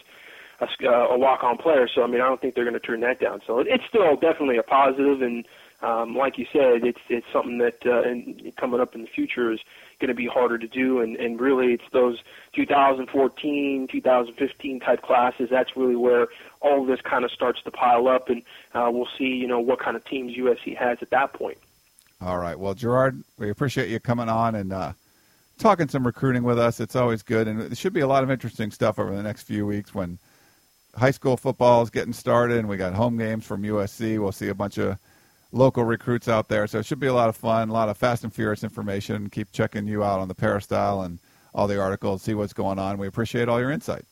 as 0.60 0.68
a, 0.82 0.86
a 0.86 1.18
walk-on 1.18 1.56
player. 1.56 1.88
So 1.92 2.02
I 2.02 2.06
mean, 2.06 2.20
I 2.20 2.28
don't 2.28 2.40
think 2.40 2.54
they're 2.54 2.64
going 2.64 2.74
to 2.74 2.80
turn 2.80 3.00
that 3.00 3.20
down. 3.20 3.40
So 3.46 3.60
it, 3.60 3.68
it's 3.68 3.84
still 3.88 4.16
definitely 4.16 4.58
a 4.58 4.62
positive, 4.62 5.22
and 5.22 5.46
um, 5.82 6.16
like 6.16 6.38
you 6.38 6.46
said, 6.52 6.84
it's 6.84 7.00
it's 7.08 7.26
something 7.32 7.58
that 7.58 7.84
uh, 7.84 8.02
and 8.02 8.52
coming 8.56 8.80
up 8.80 8.94
in 8.94 9.02
the 9.02 9.08
future 9.08 9.52
is 9.52 9.60
going 10.00 10.08
to 10.08 10.14
be 10.14 10.26
harder 10.26 10.58
to 10.58 10.66
do. 10.66 11.00
And 11.00 11.16
and 11.16 11.40
really, 11.40 11.74
it's 11.74 11.84
those 11.92 12.18
2014, 12.54 13.88
2015 13.90 14.80
type 14.80 15.02
classes. 15.02 15.48
That's 15.50 15.76
really 15.76 15.96
where 15.96 16.28
all 16.60 16.86
this 16.86 17.00
kind 17.02 17.24
of 17.24 17.30
starts 17.30 17.62
to 17.62 17.70
pile 17.70 18.08
up, 18.08 18.28
and 18.30 18.42
uh, 18.74 18.88
we'll 18.90 19.08
see, 19.18 19.24
you 19.24 19.46
know, 19.46 19.60
what 19.60 19.78
kind 19.78 19.96
of 19.96 20.04
teams 20.06 20.36
USC 20.36 20.76
has 20.76 20.98
at 21.02 21.10
that 21.10 21.34
point. 21.34 21.58
All 22.22 22.38
right. 22.38 22.58
Well, 22.58 22.72
Gerard, 22.72 23.22
we 23.38 23.50
appreciate 23.50 23.90
you 23.90 24.00
coming 24.00 24.30
on 24.30 24.54
and 24.54 24.72
uh, 24.72 24.92
talking 25.58 25.88
some 25.88 26.06
recruiting 26.06 26.42
with 26.42 26.58
us. 26.58 26.80
It's 26.80 26.96
always 26.96 27.22
good, 27.22 27.48
and 27.48 27.60
there 27.60 27.74
should 27.74 27.92
be 27.92 28.00
a 28.00 28.06
lot 28.06 28.22
of 28.22 28.30
interesting 28.30 28.70
stuff 28.70 28.98
over 28.98 29.14
the 29.14 29.22
next 29.22 29.42
few 29.42 29.66
weeks 29.66 29.94
when 29.94 30.18
high 30.94 31.10
school 31.10 31.36
football 31.36 31.82
is 31.82 31.90
getting 31.90 32.14
started, 32.14 32.56
and 32.56 32.68
we 32.68 32.78
got 32.78 32.94
home 32.94 33.18
games 33.18 33.44
from 33.44 33.62
USC. 33.62 34.18
We'll 34.18 34.32
see 34.32 34.48
a 34.48 34.54
bunch 34.54 34.78
of 34.78 34.98
local 35.56 35.84
recruits 35.84 36.28
out 36.28 36.48
there, 36.48 36.66
so 36.66 36.78
it 36.78 36.86
should 36.86 37.00
be 37.00 37.06
a 37.06 37.14
lot 37.14 37.28
of 37.28 37.36
fun, 37.36 37.70
a 37.70 37.72
lot 37.72 37.88
of 37.88 37.96
fast 37.96 38.22
and 38.22 38.32
furious 38.32 38.62
information. 38.62 39.30
Keep 39.30 39.52
checking 39.52 39.86
you 39.86 40.04
out 40.04 40.20
on 40.20 40.28
the 40.28 40.34
Peristyle 40.34 41.02
and 41.02 41.18
all 41.54 41.66
the 41.66 41.80
articles, 41.80 42.22
see 42.22 42.34
what's 42.34 42.52
going 42.52 42.78
on. 42.78 42.98
We 42.98 43.06
appreciate 43.06 43.48
all 43.48 43.58
your 43.58 43.70
insight. 43.70 44.04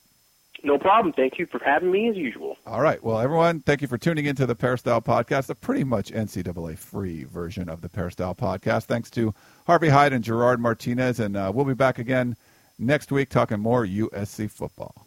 No 0.62 0.78
problem. 0.78 1.12
Thank 1.12 1.38
you 1.38 1.44
for 1.44 1.60
having 1.62 1.90
me 1.92 2.08
as 2.08 2.16
usual. 2.16 2.56
All 2.66 2.80
right. 2.80 3.02
Well, 3.04 3.18
everyone, 3.20 3.60
thank 3.60 3.82
you 3.82 3.88
for 3.88 3.98
tuning 3.98 4.24
into 4.24 4.46
the 4.46 4.54
Peristyle 4.54 5.02
Podcast, 5.02 5.50
a 5.50 5.54
pretty 5.54 5.84
much 5.84 6.10
NCAA 6.10 6.78
free 6.78 7.24
version 7.24 7.68
of 7.68 7.82
the 7.82 7.90
Peristyle 7.90 8.34
Podcast. 8.34 8.84
Thanks 8.84 9.10
to 9.10 9.34
Harvey 9.66 9.90
Hyde 9.90 10.14
and 10.14 10.24
Gerard 10.24 10.60
Martinez. 10.60 11.20
And 11.20 11.36
uh, 11.36 11.52
we'll 11.54 11.66
be 11.66 11.74
back 11.74 11.98
again 11.98 12.34
next 12.78 13.12
week 13.12 13.28
talking 13.28 13.60
more 13.60 13.84
USC 13.84 14.50
football. 14.50 15.06